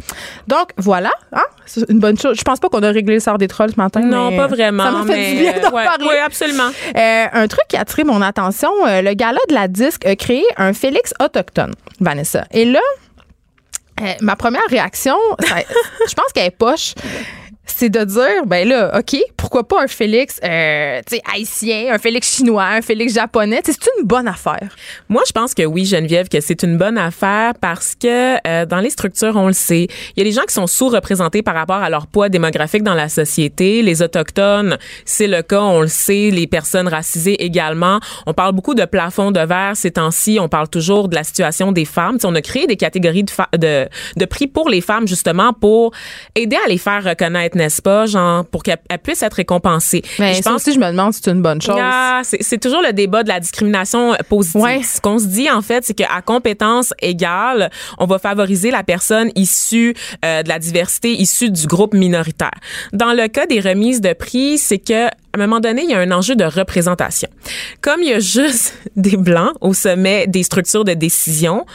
Donc, 0.48 0.70
voilà. 0.78 1.12
Hein? 1.34 1.44
C'est 1.66 1.90
une 1.90 2.00
bonne 2.00 2.18
chose. 2.18 2.38
Je 2.38 2.44
pense 2.44 2.60
pas 2.60 2.70
qu'on 2.70 2.84
a 2.84 2.90
réglé 2.92 3.16
le 3.16 3.20
sort 3.20 3.38
des 3.38 3.48
trolls 3.48 3.72
ce 3.72 3.78
matin. 3.80 4.02
Non, 4.02 4.32
mais 4.32 4.38
pas 4.38 4.48
vraiment. 4.48 4.84
Ça 4.84 4.92
m'a 4.92 5.06
fait 5.06 5.18
mais, 5.18 5.32
du 5.34 5.42
bien 5.42 5.54
d'en 5.62 5.76
ouais, 5.76 5.84
parler. 5.86 6.06
ouais, 6.06 6.20
absolument. 6.20 6.70
Euh, 6.96 7.26
un 7.32 7.48
truc 7.48 7.64
qui 7.68 7.78
a 7.78 7.82
attiré 7.82 8.04
mon 8.04 8.22
attention, 8.22 8.70
euh, 8.86 9.02
le 9.02 9.14
gala 9.14 9.40
de 9.50 9.54
la 9.54 9.68
disque 9.68 10.06
a 10.06 10.16
créé 10.16 10.44
un 10.58 10.74
Félix 10.74 11.14
autochtone, 11.24 11.74
Vanessa. 12.00 12.46
Et 12.52 12.66
là, 12.66 12.80
euh, 14.02 14.06
ma 14.22 14.36
première 14.36 14.66
réaction, 14.70 15.16
ça- 15.40 15.56
je 16.08 16.14
pense 16.14 16.32
qu'elle 16.34 16.48
est 16.48 16.52
poche. 16.52 16.94
C'est 17.66 17.90
de 17.90 18.04
dire, 18.04 18.46
ben 18.46 18.68
là, 18.68 18.98
OK, 18.98 19.18
pourquoi 19.38 19.68
pas 19.68 19.84
un 19.84 19.88
Félix 19.88 20.40
euh, 20.44 21.02
haïtien, 21.34 21.94
un 21.94 21.98
Félix 21.98 22.36
chinois, 22.36 22.66
un 22.66 22.82
Félix 22.82 23.14
japonais? 23.14 23.62
C'est 23.66 23.90
une 23.98 24.06
bonne 24.06 24.28
affaire. 24.28 24.76
Moi, 25.10 25.24
je 25.28 25.32
pense 25.32 25.54
que 25.54 25.64
oui, 25.64 25.86
Geneviève, 25.86 26.30
que 26.30 26.40
c'est 26.42 26.64
une 26.64 26.78
bonne 26.78 26.98
affaire 26.98 27.54
parce 27.60 27.96
que 27.96 28.36
euh, 28.48 28.66
dans 28.66 28.80
les 28.80 28.90
structures, 28.90 29.36
on 29.36 29.48
le 29.48 29.54
sait, 29.54 29.88
il 30.16 30.18
y 30.18 30.22
a 30.22 30.24
des 30.24 30.32
gens 30.32 30.44
qui 30.48 30.54
sont 30.54 30.68
sous-représentés 30.68 31.42
par 31.42 31.56
rapport 31.56 31.78
à 31.78 31.90
leur 31.90 32.08
poids 32.08 32.30
démographique 32.30 32.84
dans 32.84 32.94
la 32.94 33.10
société. 33.10 33.82
Les 33.82 34.02
autochtones, 34.02 34.78
c'est 35.06 35.28
le 35.28 35.42
cas, 35.42 35.62
on 35.62 35.82
le 35.82 35.88
sait. 35.88 36.30
Les 36.32 36.48
personnes 36.48 36.88
racisées 36.88 37.44
également. 37.44 38.00
On 38.26 38.34
parle 38.34 38.54
beaucoup 38.54 38.76
de 38.76 38.86
plafond 38.86 39.32
de 39.32 39.40
verre 39.40 39.76
ces 39.76 39.92
temps-ci. 39.92 40.38
On 40.40 40.50
parle 40.50 40.70
toujours 40.70 41.10
de 41.10 41.16
la 41.16 41.24
situation 41.24 41.72
des 41.72 41.86
femmes. 41.86 42.16
Tu 42.16 42.22
sais, 42.22 42.28
on 42.28 42.36
a 42.36 42.42
créé 42.42 42.68
des 42.68 42.78
catégories 42.78 43.24
de, 43.24 43.58
de, 43.58 43.90
de 44.16 44.26
prix 44.26 44.48
pour 44.48 44.70
les 44.70 44.82
femmes 44.82 45.08
justement 45.08 45.54
pour 45.54 45.92
aider 46.36 46.58
à 46.66 46.70
les 46.70 46.78
faire 46.78 47.04
reconnaître, 47.04 47.55
n'est-ce 47.56 47.82
pas, 47.82 48.06
genre 48.06 48.46
pour 48.46 48.64
qu'elles 48.64 48.78
elles 48.90 49.00
puissent 49.00 49.24
être 49.24 49.34
récompensées. 49.36 50.04
Mais 50.20 50.36
je 50.36 50.42
ça 50.42 50.52
pense 50.52 50.62
aussi, 50.62 50.74
je 50.74 50.80
me 50.80 50.88
demande 50.92 51.14
si 51.14 51.22
c'est 51.24 51.32
une 51.32 51.42
bonne 51.42 51.62
chose. 51.62 51.78
ah, 51.80 52.22
c'est 52.24 52.60
toujours 52.60 52.82
le 52.82 52.94
débat 52.94 53.24
de 53.24 53.30
la 53.30 53.40
discrimination 53.40 54.14
euh, 54.14 54.18
positive. 54.28 54.62
Ouais. 54.62 54.82
Ce 54.84 55.02
qu'on 55.02 55.18
se 55.20 55.26
dit 55.26 55.50
en 55.50 55.62
fait, 55.62 55.84
c'est 55.86 55.94
qu'à 55.94 56.22
compétence 56.24 56.94
égale, 57.02 57.70
on 57.98 58.06
va 58.06 58.20
favoriser 58.20 58.72
la 58.72 58.84
personne 58.84 59.32
issue 59.36 59.96
euh, 60.24 60.44
de 60.44 60.50
la 60.50 60.60
diversité, 60.60 61.12
issue 61.12 61.50
du 61.50 61.68
groupe 61.68 61.94
minoritaire. 61.94 62.52
Dans 62.94 63.14
le 63.14 63.28
cas 63.28 63.46
des 63.48 63.60
remises 63.60 64.02
de 64.02 64.14
prix, 64.14 64.58
c'est 64.58 64.80
que 64.80 65.08
à 65.08 65.38
un 65.38 65.48
moment 65.48 65.60
donné, 65.60 65.84
il 65.84 65.90
y 65.90 65.94
a 65.94 66.00
un 66.00 66.12
enjeu 66.12 66.36
de 66.36 66.46
représentation. 66.46 67.28
Comme 67.82 68.02
il 68.02 68.10
y 68.10 68.14
a 68.14 68.20
juste 68.20 68.78
des 68.96 69.18
blancs 69.18 69.54
au 69.62 69.74
sommet 69.74 70.28
des 70.28 70.44
structures 70.44 70.86
de 70.86 70.94
décision, 70.94 71.66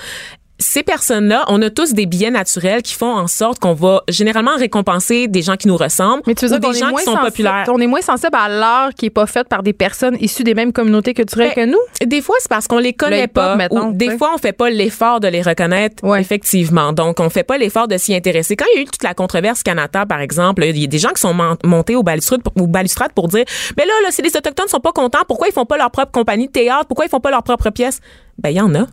ces 0.61 0.83
personnes-là, 0.83 1.45
on 1.49 1.61
a 1.63 1.71
tous 1.71 1.95
des 1.95 2.07
biais 2.07 2.31
naturels 2.31 2.83
qui 2.83 2.95
font 2.95 3.13
en 3.17 3.27
sorte 3.27 3.59
qu'on 3.59 3.75
va 3.75 4.03
généralement 4.09 4.57
récompenser 4.57 5.27
des 5.27 5.43
gens 5.43 5.57
qui 5.57 5.67
nous 5.69 5.77
ressemblent 5.77 6.23
Mais 6.27 6.35
tu 6.35 6.47
veux 6.47 6.55
ou 6.55 6.59
dire 6.59 6.69
qu'on 6.69 6.73
des 6.73 6.79
gens 6.79 6.93
qui 6.95 7.03
sont 7.05 7.11
sensible- 7.13 7.27
populaires. 7.31 7.65
On 7.73 7.79
est 7.81 7.87
moins 7.87 8.01
sensible 8.03 8.31
à 8.35 8.49
l'art 8.49 8.91
qui 8.95 9.07
est 9.07 9.11
pas 9.11 9.27
fait 9.27 9.49
par 9.49 9.63
des 9.63 9.73
personnes 9.73 10.17
issues 10.21 10.45
des 10.45 10.55
mêmes 10.55 10.73
communautés 10.73 11.15
culturelles 11.15 11.53
Ben, 11.57 11.67
que 11.67 11.73
nous? 11.73 12.07
Des 12.07 12.21
fois, 12.21 12.37
c'est 12.41 12.49
parce 12.49 12.69
qu'on 12.69 12.79
les 12.79 12.93
connaît 12.93 13.23
Le 13.23 13.29
pas. 13.29 13.57
mettons, 13.57 13.89
ou 13.89 13.93
des 13.93 14.17
fois, 14.17 14.31
on 14.35 14.39
fait 14.39 14.53
pas 14.53 14.71
l'effort 14.71 15.19
de 15.21 15.29
les 15.29 15.43
reconnaître, 15.43 16.05
Ouais. 16.05 16.21
effectivement. 16.21 16.93
Donc, 16.93 17.21
on 17.21 17.31
fait 17.31 17.43
pas 17.45 17.57
l'effort 17.59 17.89
de 17.89 17.97
s'y 17.97 18.15
intéresser. 18.15 18.55
Quand 18.55 18.67
il 18.75 18.77
y 18.77 18.79
a 18.81 18.83
eu 18.83 18.85
toute 18.87 19.03
la 19.03 19.15
controverse 19.15 19.63
Canada, 19.63 20.05
par 20.07 20.21
exemple, 20.21 20.63
il 20.65 20.79
y 20.79 20.85
a 20.85 20.87
des 20.87 20.99
gens 20.99 21.11
qui 21.11 21.21
sont 21.21 21.33
mon- 21.35 21.57
montés 21.65 21.97
au 21.97 22.03
balustrade, 22.03 22.43
au 22.59 22.67
balustrade 22.67 23.13
pour 23.15 23.29
dire, 23.29 23.45
mais 23.77 23.87
là, 23.87 23.93
là, 24.05 24.11
si 24.11 24.21
les 24.23 24.37
Autochtones 24.37 24.69
sont 24.69 24.81
pas 24.81 24.93
contents, 24.93 25.21
pourquoi 25.27 25.49
ils 25.49 25.53
font 25.53 25.65
pas 25.67 25.79
leur 25.79 25.91
propre 25.91 26.13
compagnie 26.13 26.47
de 26.49 26.53
théâtre? 26.53 26.87
Pourquoi 26.87 27.07
ils 27.07 27.09
font 27.11 27.21
pas 27.21 27.31
leur 27.31 27.43
propre 27.43 27.71
pièce? 27.71 28.01
Ben, 28.39 28.51
il 28.51 28.57
y 28.57 28.61
en 28.61 28.75
a. 28.75 28.87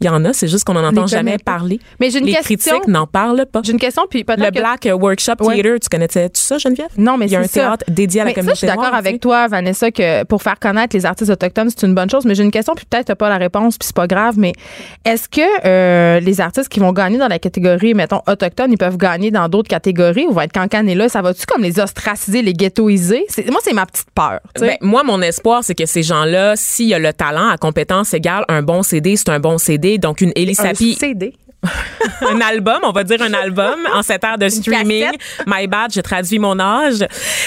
Il 0.00 0.06
y 0.06 0.08
en 0.08 0.24
a, 0.24 0.32
c'est 0.32 0.46
juste 0.48 0.64
qu'on 0.64 0.76
en 0.76 0.84
entend 0.84 1.06
jamais 1.08 1.38
pas. 1.38 1.52
parler. 1.56 1.80
Mais 1.98 2.10
j'ai 2.10 2.20
une 2.20 2.26
les 2.26 2.34
question. 2.34 2.72
critiques 2.76 2.88
n'en 2.88 3.06
parlent 3.06 3.46
pas. 3.50 3.62
J'ai 3.64 3.72
une 3.72 3.78
question, 3.80 4.04
puis 4.08 4.22
peut-être 4.24 4.38
Le 4.40 4.50
que- 4.50 4.58
Black 4.58 4.88
Workshop 4.92 5.32
Ouais. 5.40 5.54
Theater, 5.54 5.80
tu 5.80 5.88
connaissais 5.88 6.28
tout 6.28 6.40
ça, 6.40 6.58
Geneviève? 6.58 6.88
Non, 6.96 7.16
mais 7.16 7.26
Il 7.26 7.32
y 7.32 7.36
a 7.36 7.40
un 7.40 7.44
ça. 7.44 7.48
théâtre 7.60 7.84
dédié 7.88 8.20
à 8.20 8.24
la 8.24 8.28
Mais 8.28 8.34
ça, 8.34 8.40
communauté 8.40 8.54
je 8.54 8.58
suis 8.58 8.66
d'accord 8.68 8.94
avec 8.94 9.14
tu 9.14 9.18
toi, 9.20 9.48
Vanessa, 9.48 9.90
que 9.90 10.22
pour 10.24 10.42
faire 10.42 10.58
connaître 10.60 10.94
les 10.96 11.04
artistes 11.04 11.30
autochtones, 11.30 11.70
c'est 11.70 11.84
une 11.86 11.94
bonne 11.94 12.08
chose. 12.10 12.24
Mais 12.26 12.34
j'ai 12.36 12.44
une 12.44 12.50
question, 12.52 12.74
puis 12.76 12.84
peut-être 12.88 13.06
t'as 13.06 13.14
pas 13.16 13.28
la 13.28 13.38
réponse, 13.38 13.76
puis 13.76 13.86
c'est 13.86 13.96
pas 13.96 14.06
grave. 14.06 14.34
Mais 14.38 14.52
est-ce 15.04 15.28
que 15.28 15.40
euh, 15.66 16.20
les 16.20 16.40
artistes 16.40 16.68
qui 16.68 16.78
vont 16.80 16.92
gagner 16.92 17.18
dans 17.18 17.28
la 17.28 17.38
catégorie, 17.38 17.94
mettons, 17.94 18.20
autochtone, 18.28 18.70
ils 18.70 18.78
peuvent 18.78 18.98
gagner 18.98 19.30
dans 19.30 19.48
d'autres 19.48 19.68
catégories 19.68 20.26
ou 20.28 20.32
vont 20.32 20.42
être 20.42 20.52
cancanés 20.52 20.94
là? 20.94 21.08
Ça 21.08 21.22
va-tu 21.22 21.44
comme 21.46 21.62
les 21.62 21.80
ostraciser, 21.80 22.42
les 22.42 22.52
ghettoiser? 22.52 23.26
Moi, 23.50 23.60
c'est 23.64 23.72
ma 23.72 23.86
petite 23.86 24.10
peur. 24.14 24.40
tu. 24.54 24.60
Ben, 24.62 24.76
moi, 24.80 25.02
mon 25.02 25.20
espoir, 25.22 25.64
c'est 25.64 25.74
que 25.74 25.86
ces 25.86 26.02
gens-là, 26.02 26.54
s'il 26.56 26.86
y 26.86 26.94
a 26.94 26.98
le 26.98 27.12
talent 27.12 27.48
à 27.48 27.56
compétence 27.56 28.14
égale, 28.14 28.44
un 28.48 28.62
bon 28.62 28.82
CD, 28.82 29.16
c'est 29.16 29.30
un 29.30 29.40
bon 29.40 29.58
CD. 29.58 29.87
Donc, 29.96 30.20
une 30.20 30.32
Ellie 30.36 30.54
un 30.58 30.74
CD. 30.74 31.32
un 32.30 32.40
album, 32.40 32.78
on 32.84 32.92
va 32.92 33.02
dire 33.04 33.20
un 33.20 33.32
album 33.32 33.74
en 33.92 34.02
cette 34.02 34.22
ère 34.22 34.38
de 34.38 34.48
streaming. 34.48 35.06
My 35.46 35.66
bad, 35.66 35.92
j'ai 35.92 36.02
traduit 36.02 36.38
mon 36.38 36.58
âge. 36.60 37.04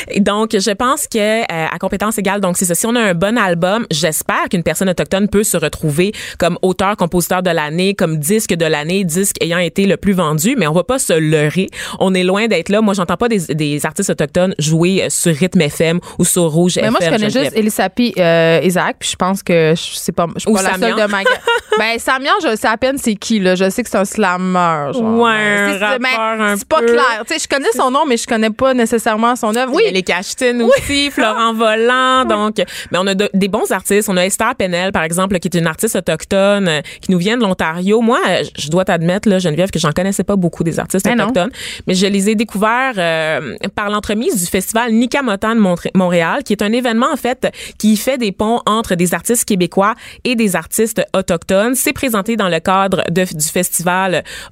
Et 0.10 0.20
donc, 0.20 0.50
je 0.58 0.72
pense 0.72 1.08
que 1.08 1.42
euh, 1.42 1.46
à 1.72 1.78
compétence 1.80 2.18
égale, 2.18 2.42
donc 2.42 2.58
c'est 2.58 2.66
ça. 2.66 2.76
Si 2.76 2.86
on 2.86 2.96
a 2.96 3.00
un 3.00 3.14
bon 3.14 3.38
album, 3.38 3.86
j'espère 3.90 4.50
qu'une 4.50 4.64
personne 4.64 4.90
autochtone 4.90 5.30
peut 5.30 5.44
se 5.44 5.56
retrouver 5.56 6.12
comme 6.38 6.58
auteur, 6.62 6.98
compositeur 6.98 7.42
de 7.42 7.50
l'année, 7.52 7.94
comme 7.94 8.18
disque 8.18 8.54
de 8.54 8.66
l'année, 8.66 9.06
disque 9.06 9.38
ayant 9.42 9.60
été 9.60 9.86
le 9.86 9.96
plus 9.98 10.14
vendu. 10.14 10.56
Mais 10.58 10.68
on 10.68 10.74
va 10.74 10.84
pas 10.84 11.00
se 11.00 11.14
leurrer. 11.14 11.70
On 12.00 12.14
est 12.14 12.24
loin 12.24 12.48
d'être 12.48 12.70
là. 12.70 12.82
Moi, 12.82 12.94
j'entends 12.94 13.18
pas 13.18 13.30
des, 13.30 13.40
des 13.56 13.86
artistes 13.86 14.10
autochtones 14.10 14.54
jouer 14.60 15.04
euh, 15.04 15.10
sur 15.10 15.34
Rythme 15.34 15.62
FM 15.62 16.00
ou 16.20 16.26
sur 16.26 16.44
Rouge 16.52 16.74
Mais 16.76 16.82
FM. 16.84 16.92
moi, 16.92 17.00
je 17.02 17.10
connais 17.10 17.30
juste 17.30 17.56
Elisapi 17.56 18.14
euh, 18.18 18.60
Isaac, 18.64 18.98
puis 19.00 19.10
je 19.12 19.16
pense 19.16 19.42
que 19.42 19.74
je 19.76 19.96
sais 19.98 20.12
pas, 20.12 20.28
je 20.36 20.42
suis 20.42 20.50
Ou 20.52 20.56
pas 20.56 20.64
la 20.64 20.72
Samian. 20.72 20.98
seule 20.98 21.08
de 21.08 21.12
ma 21.12 21.20
Ben, 21.80 21.98
Samian, 22.00 22.34
je 22.44 22.56
sais 22.58 22.68
à 22.68 22.76
peine 22.78 22.98
c'est 22.98 23.16
qui, 23.16 23.40
là. 23.40 23.56
Je 23.56 23.70
sais 23.70 23.84
que 23.84 23.90
c'est 23.90 24.01
un 24.02 24.06
slammer. 24.06 24.94
genre. 24.94 25.20
Ouais, 25.20 25.32
Ben, 25.32 25.74
un 25.74 25.74
c'est- 25.80 25.86
rappeur 25.86 26.58
pas 26.68 26.80
peu. 26.80 26.86
clair. 26.88 27.24
Tu 27.28 27.34
sais, 27.34 27.40
je 27.40 27.48
connais 27.48 27.72
son 27.76 27.92
nom, 27.92 28.06
mais 28.08 28.18
je 28.18 28.28
connais 28.28 28.50
pas 28.50 28.74
nécessairement 28.74 29.36
son 29.36 29.56
œuvre. 29.56 29.72
Oui, 29.74 29.84
les 29.92 30.04
Cachetines 30.04 30.62
aussi, 30.64 31.10
Florent 31.12 31.54
Volant. 31.54 32.26
Donc, 32.26 32.56
mais 32.92 32.98
on 33.00 33.08
a 33.08 33.14
de- 33.16 33.30
des 33.34 33.48
bons 33.48 33.72
artistes. 33.72 34.10
On 34.10 34.18
a 34.18 34.26
Esther 34.26 34.56
Penel, 34.56 34.92
par 34.92 35.04
exemple, 35.04 35.38
qui 35.40 35.48
est 35.48 35.58
une 35.58 35.68
artiste 35.68 35.96
autochtone 35.96 36.68
euh, 36.68 36.82
qui 37.02 37.12
nous 37.12 37.18
vient 37.18 37.38
de 37.38 37.42
l'Ontario. 37.44 38.02
Moi, 38.02 38.20
euh, 38.30 38.44
je 38.58 38.70
dois 38.70 38.86
t'admettre, 38.86 39.30
là, 39.30 39.40
Geneviève, 39.40 39.72
que 39.72 39.80
j'en 39.80 39.92
connaissais 39.92 40.24
pas 40.24 40.36
beaucoup 40.36 40.64
des 40.64 40.80
artistes 40.80 41.06
Ben 41.06 41.16
non. 41.18 41.26
autochtones, 41.26 41.52
mais 41.88 41.94
je 41.96 42.06
les 42.08 42.30
ai 42.30 42.36
découverts 42.36 42.94
euh, 42.98 43.56
par 43.76 43.90
l'entremise 43.90 44.40
du 44.44 44.46
festival 44.50 44.92
Nikamotan 44.94 45.56
de 45.56 45.60
Montré- 45.62 45.92
Montréal, 45.96 46.44
qui 46.44 46.54
est 46.54 46.62
un 46.64 46.72
événement 46.72 47.08
en 47.12 47.18
fait 47.18 47.52
qui 47.78 47.96
fait 47.98 48.18
des 48.18 48.32
ponts 48.32 48.62
entre 48.66 48.96
des 48.96 49.14
artistes 49.14 49.46
québécois 49.46 49.94
et 50.24 50.36
des 50.36 50.56
artistes 50.56 51.02
autochtones. 51.16 51.76
C'est 51.76 51.94
présenté 51.94 52.36
dans 52.36 52.50
le 52.50 52.60
cadre 52.60 53.04
de- 53.10 53.26
du 53.38 53.48
festival 53.48 53.91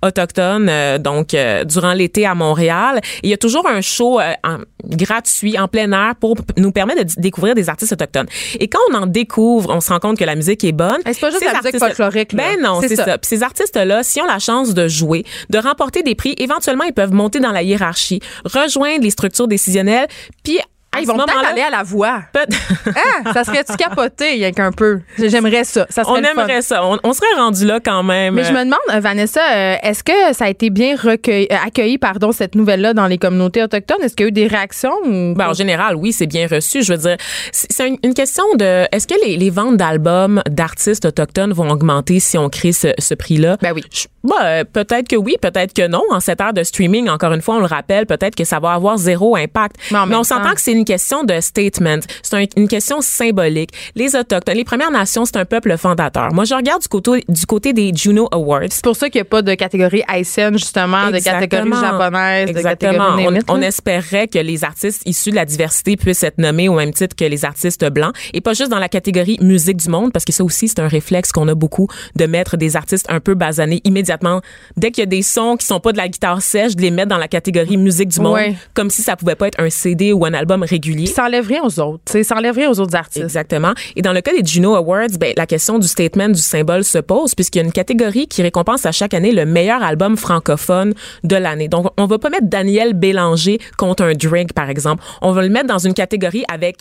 autochtone, 0.03 0.67
euh, 0.69 0.98
donc 0.98 1.34
euh, 1.34 1.63
durant 1.63 1.93
l'été 1.93 2.25
à 2.25 2.36
Montréal. 2.36 3.01
Il 3.24 3.29
y 3.29 3.34
a 3.34 3.38
toujours 3.38 3.67
un 3.67 3.81
show 3.81 4.19
euh, 4.19 4.34
en- 4.43 4.58
gratuit 4.86 5.58
en 5.60 5.67
plein 5.67 5.91
air 5.91 6.15
pour 6.19 6.36
nous 6.58 6.72
permettre 6.72 7.03
de 7.03 7.22
découvrir 7.22 7.55
des 7.55 7.69
artistes 7.69 7.93
autochtones. 7.93 8.27
Et 8.60 8.67
quand 8.67 8.79
on 8.91 8.96
en 8.96 9.05
découvre, 9.05 9.69
on 9.74 9.81
se 9.81 9.89
rend 9.91 10.00
compte 10.00 10.17
que 10.17 10.25
la 10.25 10.36
musique 10.36 10.63
est 10.63 10.72
bonne. 10.72 10.98
C'est 11.05 11.19
pas 11.19 11.29
juste 11.31 11.43
la 11.46 11.60
musique 11.62 11.79
folklorique, 11.79 12.34
là. 12.34 12.43
Ben 12.55 12.62
non, 12.62 12.81
C'est 12.81 12.96
ça. 12.96 13.05
ça. 13.05 13.17
Puis 13.17 13.27
ces 13.29 13.43
artistes-là, 13.43 14.03
s'ils 14.03 14.22
ont 14.22 14.25
la 14.27 14.39
chance 14.39 14.74
de 14.74 14.88
jouer, 14.88 15.24
de 15.50 15.58
remporter 15.58 16.03
des 16.03 16.15
prix, 16.15 16.34
éventuellement, 16.38 16.86
ils 16.86 16.93
peuvent 16.93 17.13
monter 17.13 17.39
dans 17.39 17.51
la 17.51 17.63
hiérarchie, 17.63 18.19
rejoindre 18.46 19.03
les 19.03 19.10
structures 19.10 19.48
décisionnelles, 19.48 20.08
puis 20.43 20.60
Ah, 20.91 21.01
ils 21.01 21.08
vont 21.08 21.17
peut-être 21.17 21.46
aller 21.51 21.62
à 21.62 21.69
la 21.69 21.84
voix. 21.84 22.22
Ah, 22.36 23.31
ça 23.34 23.43
serait-tu 23.43 23.75
capoté, 23.77 24.31
rien 24.31 24.51
qu'un 24.51 24.72
peu? 24.72 25.01
J'aimerais 25.19 25.63
ça. 25.63 25.86
Ça 25.89 26.03
serait 26.03 26.19
on 26.19 26.24
aimerait 26.24 26.62
ça. 26.63 26.84
On, 26.84 26.98
on 27.03 27.13
serait 27.13 27.34
rendu 27.38 27.63
là 27.65 27.79
quand 27.84 28.01
même. 28.01 28.34
Mais 28.34 28.43
je 28.43 28.51
me 28.51 28.63
demande, 28.63 28.79
euh, 28.91 29.00
Vanessa, 29.00 29.39
euh, 29.53 29.75
est-ce 29.84 30.03
que 30.03 30.34
ça 30.34 30.46
a 30.46 30.50
été 30.50 30.72
bien 30.72 30.96
recueilli, 30.96 31.48
euh, 31.51 31.55
accueilli, 31.65 32.00
pardon, 32.00 32.31
cette 32.31 32.55
nouvelle-là 32.55 32.93
dans 32.96 33.05
les 33.05 33.19
communautés 33.19 33.62
autochtones? 33.62 34.01
Est-ce 34.01 34.15
qu'il 34.15 34.25
y 34.25 34.27
a 34.27 34.29
eu 34.29 34.31
des 34.31 34.48
réactions 34.48 34.93
ou? 35.05 35.36
Ben, 35.36 35.50
en 35.50 35.53
général, 35.53 35.96
oui, 35.96 36.12
c'est 36.12 36.25
bien 36.27 36.48
reçu. 36.48 36.81
Je 36.84 36.93
veux 36.93 36.98
dire, 37.00 37.17
c'est 37.51 37.88
une, 37.88 37.98
une 38.03 38.15
question 38.15 38.43
de 38.55 38.86
est-ce 38.91 39.05
que 39.08 39.15
les, 39.25 39.38
les 39.38 39.50
ventes 39.51 39.77
d'albums 39.77 40.41
d'artistes 40.50 41.05
autochtones 41.05 41.53
vont 41.53 41.69
augmenter 41.69 42.19
si 42.19 42.38
on 42.38 42.50
crée 42.50 42.72
ce, 42.72 42.88
ce 42.98 43.13
prix-là? 43.13 43.58
Ben 43.62 43.74
oui. 43.75 43.84
Je- 43.93 44.08
euh, 44.43 44.63
peut-être 44.65 45.08
que 45.08 45.15
oui, 45.15 45.38
peut-être 45.41 45.74
que 45.74 45.88
non. 45.88 46.01
En 46.12 46.19
cette 46.19 46.41
ère 46.41 46.51
de 46.53 46.63
streaming, 46.63 47.08
encore 47.10 47.31
une 47.31 47.41
fois, 47.41 47.55
on 47.55 47.60
le 47.60 47.65
rappelle, 47.65 48.05
peut-être 48.05 48.36
que 48.36 48.43
ça 48.43 48.60
va 48.60 48.72
avoir 48.74 48.98
zéro 48.98 49.36
impact. 49.38 49.75
Mais 49.91 50.15
on 50.15 50.24
s'entend 50.24 50.53
que 50.53 50.62
c'est 50.62 50.78
une 50.79 50.86
question 50.86 51.24
de 51.24 51.39
statement. 51.41 52.00
C'est 52.24 52.36
un- 52.36 52.45
une 52.55 52.67
question 52.67 53.01
symbolique. 53.01 53.71
Les 53.95 54.15
Autochtones, 54.15 54.55
les 54.55 54.63
Premières 54.63 54.91
Nations, 54.91 55.25
c'est 55.25 55.38
un 55.38 55.45
peuple 55.45 55.77
fondateur. 55.77 56.33
Moi, 56.33 56.45
je 56.45 56.53
regarde 56.55 56.81
du 56.81 56.88
côté, 56.88 57.24
du 57.27 57.45
côté 57.45 57.74
des 57.74 57.91
Juno 57.93 58.27
Awards. 58.31 58.63
C'est 58.71 58.83
pour 58.83 58.95
ça 58.95 59.09
qu'il 59.09 59.19
n'y 59.19 59.24
a 59.24 59.25
pas 59.25 59.41
de 59.41 59.53
catégorie 59.55 60.03
haïtienne, 60.07 60.57
justement, 60.57 61.07
de 61.07 61.19
catégorie 61.19 61.67
Exactement. 61.67 61.81
japonaise, 61.81 62.45
de 62.51 62.57
Exactement. 62.57 62.91
catégorie 63.17 63.39
On, 63.50 63.57
là. 63.57 63.67
espérait 63.67 64.27
que 64.27 64.39
les 64.39 64.63
artistes 64.63 65.01
issus 65.05 65.31
de 65.31 65.36
la 65.36 65.45
diversité 65.45 65.98
puissent 65.98 66.24
être 66.24 66.38
nommés 66.38 66.69
au 66.69 66.75
même 66.75 66.93
titre 66.93 67.15
que 67.15 67.25
les 67.25 67.45
artistes 67.45 67.86
blancs 67.89 68.13
et 68.33 68.41
pas 68.41 68.53
juste 68.53 68.69
dans 68.71 68.79
la 68.79 68.89
catégorie 68.89 69.38
musique 69.41 69.77
du 69.77 69.89
monde 69.89 70.12
parce 70.13 70.25
que 70.25 70.31
ça 70.31 70.43
aussi 70.43 70.67
c'est 70.67 70.79
un 70.79 70.88
réflexe 70.88 71.31
qu'on 71.31 71.48
a 71.48 71.55
beaucoup 71.55 71.88
de 72.15 72.25
mettre 72.25 72.55
des 72.57 72.75
artistes 72.75 73.05
un 73.09 73.19
peu 73.19 73.33
basanés 73.33 73.81
immédiatement 73.83 74.41
dès 74.77 74.91
qu'il 74.91 75.01
y 75.01 75.03
a 75.03 75.05
des 75.07 75.21
sons 75.21 75.57
qui 75.57 75.65
sont 75.65 75.79
pas 75.79 75.91
de 75.91 75.98
la 75.98 76.07
guitare 76.07 76.41
sèche 76.41 76.75
de 76.75 76.81
les 76.81 76.91
mettre 76.91 77.09
dans 77.09 77.17
la 77.17 77.27
catégorie 77.27 77.77
musique 77.77 78.09
du 78.09 78.19
monde 78.21 78.39
comme 78.74 78.89
si 78.89 79.01
ça 79.01 79.15
pouvait 79.15 79.36
pas 79.36 79.48
être 79.48 79.59
un 79.59 79.69
CD 79.69 80.13
ou 80.13 80.25
un 80.25 80.33
album 80.33 80.63
régulier. 80.69 81.05
Puis 81.05 81.13
ça 81.13 81.25
enlève 81.25 81.47
rien 81.47 81.63
aux 81.63 81.79
autres. 81.79 82.21
Ça 82.21 82.35
enlève 82.35 82.55
rien 82.55 82.69
aux 82.69 82.79
autres 82.79 82.95
artistes. 82.95 83.23
Exactement. 83.23 83.73
Et 83.95 84.01
dans 84.01 84.13
le 84.13 84.21
cas 84.21 84.31
des 84.31 84.45
Juno 84.45 84.75
Awards, 84.75 85.17
ben, 85.19 85.33
la 85.35 85.45
question 85.45 85.79
du 85.79 85.88
statement, 85.88 86.29
du 86.29 86.39
symbole 86.39 86.83
se 86.83 86.97
pose 86.99 87.35
puisqu'il 87.35 87.59
y 87.59 87.61
a 87.61 87.65
une 87.65 87.71
catégorie 87.71 88.27
qui 88.27 88.41
récompense 88.41 88.85
à 88.85 88.91
chaque 88.91 89.13
année 89.13 89.31
le 89.31 89.45
meilleur 89.45 89.83
album 89.83 90.17
francophone 90.17 90.93
de 91.23 91.35
l'année. 91.35 91.67
Donc, 91.67 91.88
on 91.97 92.05
va 92.05 92.19
pas 92.19 92.29
mettre 92.29 92.47
Daniel 92.47 92.93
Bélanger 92.93 93.59
contre 93.77 94.03
un 94.03 94.13
Drake, 94.13 94.53
par 94.53 94.69
exemple. 94.69 95.03
On 95.21 95.31
va 95.31 95.41
le 95.41 95.49
mettre 95.49 95.67
dans 95.67 95.79
une 95.79 95.93
catégorie 95.93 96.43
avec 96.51 96.77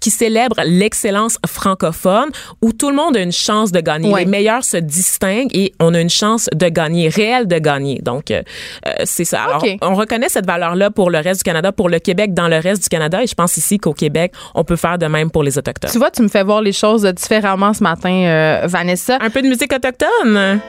qui 0.00 0.10
célèbre 0.10 0.56
l'excellence 0.64 1.36
francophone 1.46 2.30
où 2.62 2.72
tout 2.72 2.90
le 2.90 2.96
monde 2.96 3.16
a 3.16 3.20
une 3.20 3.32
chance 3.32 3.70
de 3.70 3.80
gagner. 3.80 4.10
Ouais. 4.10 4.24
Les 4.24 4.30
meilleurs 4.30 4.64
se 4.64 4.78
distinguent 4.78 5.54
et 5.54 5.72
on 5.78 5.94
a 5.94 6.00
une 6.00 6.10
chance 6.10 6.48
de 6.54 6.68
gagner, 6.68 7.08
réelle 7.08 7.46
de 7.46 7.58
gagner. 7.58 8.00
Donc, 8.02 8.30
euh, 8.30 8.42
euh, 8.86 8.92
c'est 9.04 9.24
ça. 9.24 9.42
Alors, 9.42 9.64
on 9.82 9.94
reconnaît 9.94 10.30
cette 10.30 10.46
valeur-là 10.46 10.90
pour 10.90 11.10
le 11.10 11.18
reste 11.18 11.40
du 11.40 11.44
Canada, 11.44 11.70
pour 11.70 11.88
le 11.88 11.98
Québec 11.98 12.32
dans 12.32 12.48
le 12.48 12.56
reste 12.56 12.82
du 12.82 12.88
Canada 12.88 13.22
et 13.22 13.26
je 13.30 13.34
pense 13.34 13.56
ici 13.56 13.78
qu'au 13.78 13.94
Québec, 13.94 14.32
on 14.54 14.64
peut 14.64 14.76
faire 14.76 14.98
de 14.98 15.06
même 15.06 15.30
pour 15.30 15.42
les 15.42 15.56
Autochtones. 15.56 15.90
Tu 15.90 15.98
vois, 15.98 16.10
tu 16.10 16.22
me 16.22 16.28
fais 16.28 16.42
voir 16.42 16.60
les 16.60 16.72
choses 16.72 17.04
différemment 17.04 17.72
ce 17.72 17.82
matin, 17.82 18.10
euh, 18.10 18.62
Vanessa. 18.64 19.18
Un 19.20 19.30
peu 19.30 19.40
de 19.42 19.48
musique 19.48 19.72
autochtone? 19.72 20.60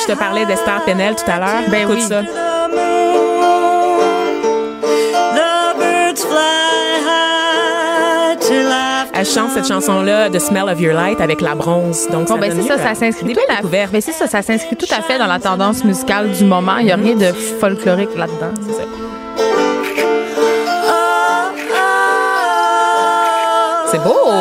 Je 0.00 0.12
te 0.12 0.18
parlais 0.18 0.46
d'Esther 0.46 0.82
Penel 0.84 1.14
tout 1.16 1.30
à 1.30 1.38
l'heure. 1.38 1.70
Ben 1.70 1.88
Écoute 1.88 2.00
ça. 2.00 2.22
elle 9.18 9.26
chante 9.26 9.50
cette 9.50 9.66
chanson-là, 9.66 10.30
The 10.30 10.38
Smell 10.38 10.68
of 10.68 10.80
Your 10.80 10.94
Light, 10.94 11.20
avec 11.20 11.40
la 11.40 11.56
bronze. 11.56 12.06
Donc, 12.12 12.28
bon, 12.28 12.38
ben, 12.38 12.54
ben 12.54 12.62
c'est 12.62 12.68
ça, 12.68 12.78
ça 12.78 12.94
s'inscrit 12.94 13.34
tout, 13.34 13.40
à... 13.48 13.62
ben 13.62 14.00
ça, 14.00 14.26
ça 14.28 14.42
s'inscrit 14.42 14.76
tout 14.76 14.86
à 14.92 15.02
fait 15.02 15.18
dans 15.18 15.26
la 15.26 15.40
tendance 15.40 15.84
musicale 15.84 16.30
du 16.30 16.44
moment. 16.44 16.76
Il 16.78 16.86
n'y 16.86 16.92
a 16.92 16.96
rien 16.96 17.16
de 17.16 17.32
folklorique 17.32 18.16
là-dedans. 18.16 18.54
C'est 18.64 18.74
ça. 18.74 19.17
Beau. 23.98 24.32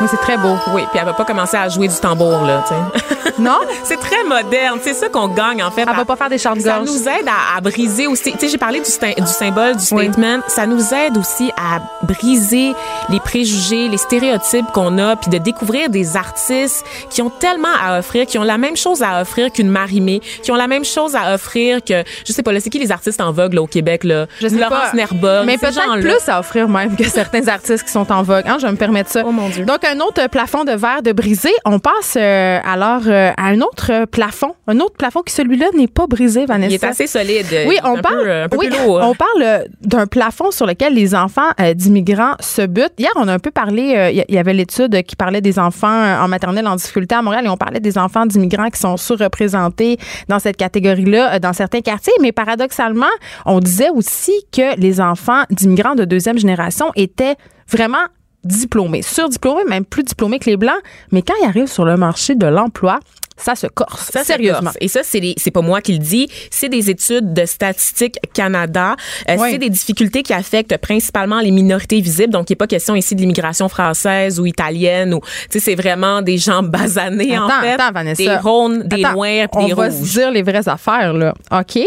Oui, 0.00 0.06
c'est 0.10 0.20
très 0.20 0.36
beau. 0.36 0.56
Oui, 0.74 0.82
puis 0.90 0.98
elle 0.98 1.06
va 1.06 1.14
pas 1.14 1.24
commencer 1.24 1.56
à 1.56 1.68
jouer 1.68 1.88
du 1.88 1.96
tambour, 1.96 2.42
là, 2.42 2.62
tu 2.66 2.74
sais. 2.74 3.14
Non? 3.46 3.58
C'est 3.84 3.98
très 4.00 4.24
moderne. 4.24 4.78
C'est 4.82 4.94
ça 4.94 5.08
qu'on 5.08 5.28
gagne, 5.28 5.62
en 5.62 5.70
fait. 5.70 5.82
Elle 5.88 5.94
va 5.96 6.04
pas 6.04 6.16
faire 6.16 6.28
des 6.30 6.38
chants 6.38 6.54
de 6.56 6.60
Ça 6.60 6.76
gorge. 6.78 6.88
nous 6.88 7.02
aide 7.08 7.26
à, 7.28 7.56
à 7.56 7.60
briser 7.60 8.06
aussi. 8.06 8.32
Tu 8.32 8.38
sais, 8.38 8.48
j'ai 8.48 8.58
parlé 8.58 8.80
du, 8.80 8.86
symbole, 8.86 9.76
du 9.76 9.84
Oui. 9.92 10.04
statement. 10.06 10.38
Ça 10.48 10.66
nous 10.66 10.94
aide 10.94 11.16
aussi 11.16 11.50
à 11.56 11.80
briser 12.04 12.72
les 13.08 13.20
préjugés, 13.20 13.88
les 13.88 13.98
stéréotypes 13.98 14.66
qu'on 14.72 14.98
a, 14.98 15.16
puis 15.16 15.30
de 15.30 15.38
découvrir 15.38 15.90
des 15.90 16.16
artistes 16.16 16.84
qui 17.10 17.20
ont 17.22 17.30
tellement 17.30 17.68
à 17.84 17.98
offrir, 17.98 18.26
qui 18.26 18.38
ont 18.38 18.42
la 18.42 18.58
même 18.58 18.76
chose 18.76 19.02
à 19.02 19.20
offrir 19.20 19.52
qu'une 19.52 19.68
Marimé, 19.68 20.20
qui 20.42 20.50
ont 20.50 20.56
la 20.56 20.66
même 20.68 20.84
chose 20.84 21.14
à 21.14 21.34
offrir 21.34 21.84
que, 21.84 22.02
je 22.26 22.32
sais 22.32 22.42
pas, 22.42 22.52
là, 22.52 22.60
c'est 22.60 22.70
qui 22.70 22.78
les 22.78 22.92
artistes 22.92 23.20
en 23.20 23.32
vogue, 23.32 23.52
là, 23.54 23.62
au 23.62 23.66
Québec, 23.66 24.04
là? 24.04 24.26
Je 24.40 24.48
sais 24.48 24.54
Laurence 24.56 24.90
pas. 24.90 24.96
Nerbourg. 24.96 25.42
Mais 25.44 25.58
peut-être 25.58 26.00
plus 26.00 26.28
à 26.28 26.40
offrir 26.40 26.68
même 26.68 26.96
que 26.96 27.04
certains 27.04 27.46
artistes 27.48 27.84
qui 27.84 27.92
sont 27.92 28.10
en 28.12 28.22
vogue. 28.22 28.44
Hein, 28.46 28.56
je 28.60 28.66
vais 28.66 28.72
me 28.72 28.76
permettre 28.78 29.10
ça. 29.10 29.22
Oh, 29.26 29.30
mon 29.32 29.48
Dieu. 29.48 29.64
Donc, 29.64 29.84
un 29.84 30.00
autre 30.00 30.26
plafond 30.28 30.64
de 30.64 30.72
verre 30.72 31.02
de 31.02 31.12
brisé. 31.12 31.50
On 31.64 31.78
passe 31.78 32.14
euh, 32.16 32.58
alors 32.64 33.02
euh, 33.06 33.25
à 33.36 33.46
un 33.46 33.60
autre 33.60 33.90
euh, 33.92 34.06
plafond. 34.06 34.54
Un 34.66 34.80
autre 34.80 34.94
plafond 34.96 35.22
qui, 35.22 35.32
celui-là, 35.34 35.66
n'est 35.76 35.86
pas 35.88 36.06
brisé, 36.06 36.46
Vanessa. 36.46 36.70
Il 36.70 36.74
est 36.74 36.84
assez 36.84 37.06
solide. 37.06 37.46
Oui, 37.66 37.74
Il 37.74 37.74
est 37.74 37.80
on 37.84 37.96
un 37.98 38.00
parle, 38.02 38.22
Peu, 38.24 38.30
un 38.42 38.48
peu 38.48 38.56
oui, 38.58 38.68
plus 38.68 38.78
lourd. 38.84 39.00
on 39.02 39.14
parle 39.14 39.42
euh, 39.42 39.64
d'un 39.82 40.06
plafond 40.06 40.50
sur 40.50 40.66
lequel 40.66 40.94
les 40.94 41.14
enfants 41.14 41.48
euh, 41.60 41.74
d'immigrants 41.74 42.34
se 42.40 42.62
butent. 42.66 42.92
Hier, 42.98 43.10
on 43.16 43.28
a 43.28 43.32
un 43.34 43.38
peu 43.38 43.50
parlé, 43.50 43.94
euh, 43.96 44.10
il 44.10 44.34
y- 44.34 44.38
avait 44.38 44.52
l'étude 44.54 45.02
qui 45.02 45.16
parlait 45.16 45.40
des 45.40 45.58
enfants 45.58 45.88
euh, 45.88 46.20
en 46.20 46.28
maternelle 46.28 46.66
en 46.66 46.76
difficulté 46.76 47.14
à 47.14 47.22
Montréal 47.22 47.44
et 47.46 47.48
on 47.48 47.56
parlait 47.56 47.80
des 47.80 47.98
enfants 47.98 48.26
d'immigrants 48.26 48.70
qui 48.70 48.80
sont 48.80 48.96
surreprésentés 48.96 49.98
dans 50.28 50.38
cette 50.38 50.56
catégorie-là 50.56 51.34
euh, 51.34 51.38
dans 51.38 51.52
certains 51.52 51.80
quartiers. 51.80 52.12
Mais 52.20 52.32
paradoxalement, 52.32 53.06
on 53.44 53.60
disait 53.60 53.90
aussi 53.90 54.32
que 54.52 54.78
les 54.80 55.00
enfants 55.00 55.42
d'immigrants 55.50 55.94
de 55.94 56.04
deuxième 56.04 56.38
génération 56.38 56.90
étaient 56.96 57.36
vraiment 57.68 58.04
diplômés, 58.46 59.02
surdiplômés, 59.02 59.64
même 59.68 59.84
plus 59.84 60.02
diplômés 60.04 60.38
que 60.38 60.48
les 60.50 60.56
Blancs. 60.56 60.80
Mais 61.12 61.22
quand 61.22 61.34
ils 61.42 61.46
arrivent 61.46 61.66
sur 61.70 61.84
le 61.84 61.96
marché 61.96 62.34
de 62.34 62.46
l'emploi, 62.46 63.00
ça 63.38 63.54
se 63.54 63.66
corse. 63.66 64.10
Ça, 64.12 64.24
sérieusement. 64.24 64.70
Et 64.80 64.88
ça, 64.88 65.00
c'est 65.02 65.20
les- 65.20 65.34
c'est 65.36 65.50
pas 65.50 65.60
moi 65.60 65.82
qui 65.82 65.92
le 65.92 65.98
dis, 65.98 66.26
c'est 66.50 66.70
des 66.70 66.88
études 66.88 67.34
de 67.34 67.44
Statistique 67.44 68.16
Canada. 68.32 68.96
Euh, 69.28 69.36
Oui. 69.38 69.50
C'est 69.50 69.58
des 69.58 69.68
difficultés 69.68 70.22
qui 70.22 70.32
affectent 70.32 70.78
principalement 70.78 71.40
les 71.40 71.50
minorités 71.50 72.00
visibles. 72.00 72.32
Donc, 72.32 72.48
il 72.48 72.52
n'est 72.52 72.56
pas 72.56 72.66
question 72.66 72.94
ici 72.94 73.14
de 73.14 73.20
l'immigration 73.20 73.68
française 73.68 74.40
ou 74.40 74.46
italienne 74.46 75.12
ou, 75.12 75.20
tu 75.20 75.26
sais, 75.50 75.60
c'est 75.60 75.74
vraiment 75.74 76.22
des 76.22 76.38
gens 76.38 76.62
basanés, 76.62 77.38
en 77.38 77.46
fait. 77.60 77.72
attends, 77.72 77.92
Vanessa. 77.92 78.22
Des 78.22 78.36
rondes, 78.36 78.84
des 78.84 79.04
Attends, 79.04 79.12
noirs, 79.12 79.48
puis 79.52 79.64
on 79.64 79.66
des 79.66 79.74
va 79.74 79.90
se 79.90 80.02
dire 80.02 80.30
les 80.30 80.42
vraies 80.42 80.66
affaires, 80.66 81.12
là. 81.12 81.34
OK? 81.52 81.78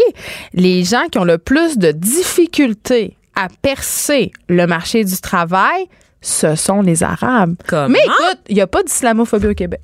Les 0.54 0.84
gens 0.84 1.06
qui 1.10 1.18
ont 1.18 1.24
le 1.24 1.38
plus 1.38 1.76
de 1.78 1.90
difficultés 1.90 3.16
à 3.34 3.48
percer 3.62 4.30
le 4.48 4.66
marché 4.68 5.02
du 5.04 5.18
travail, 5.20 5.86
ce 6.20 6.54
sont 6.54 6.82
les 6.82 7.02
Arabes. 7.02 7.54
Comment? 7.66 7.88
Mais 7.88 8.00
écoute, 8.04 8.40
il 8.48 8.54
n'y 8.54 8.60
a 8.60 8.66
pas 8.66 8.82
d'islamophobie 8.82 9.48
au 9.48 9.54
Québec. 9.54 9.80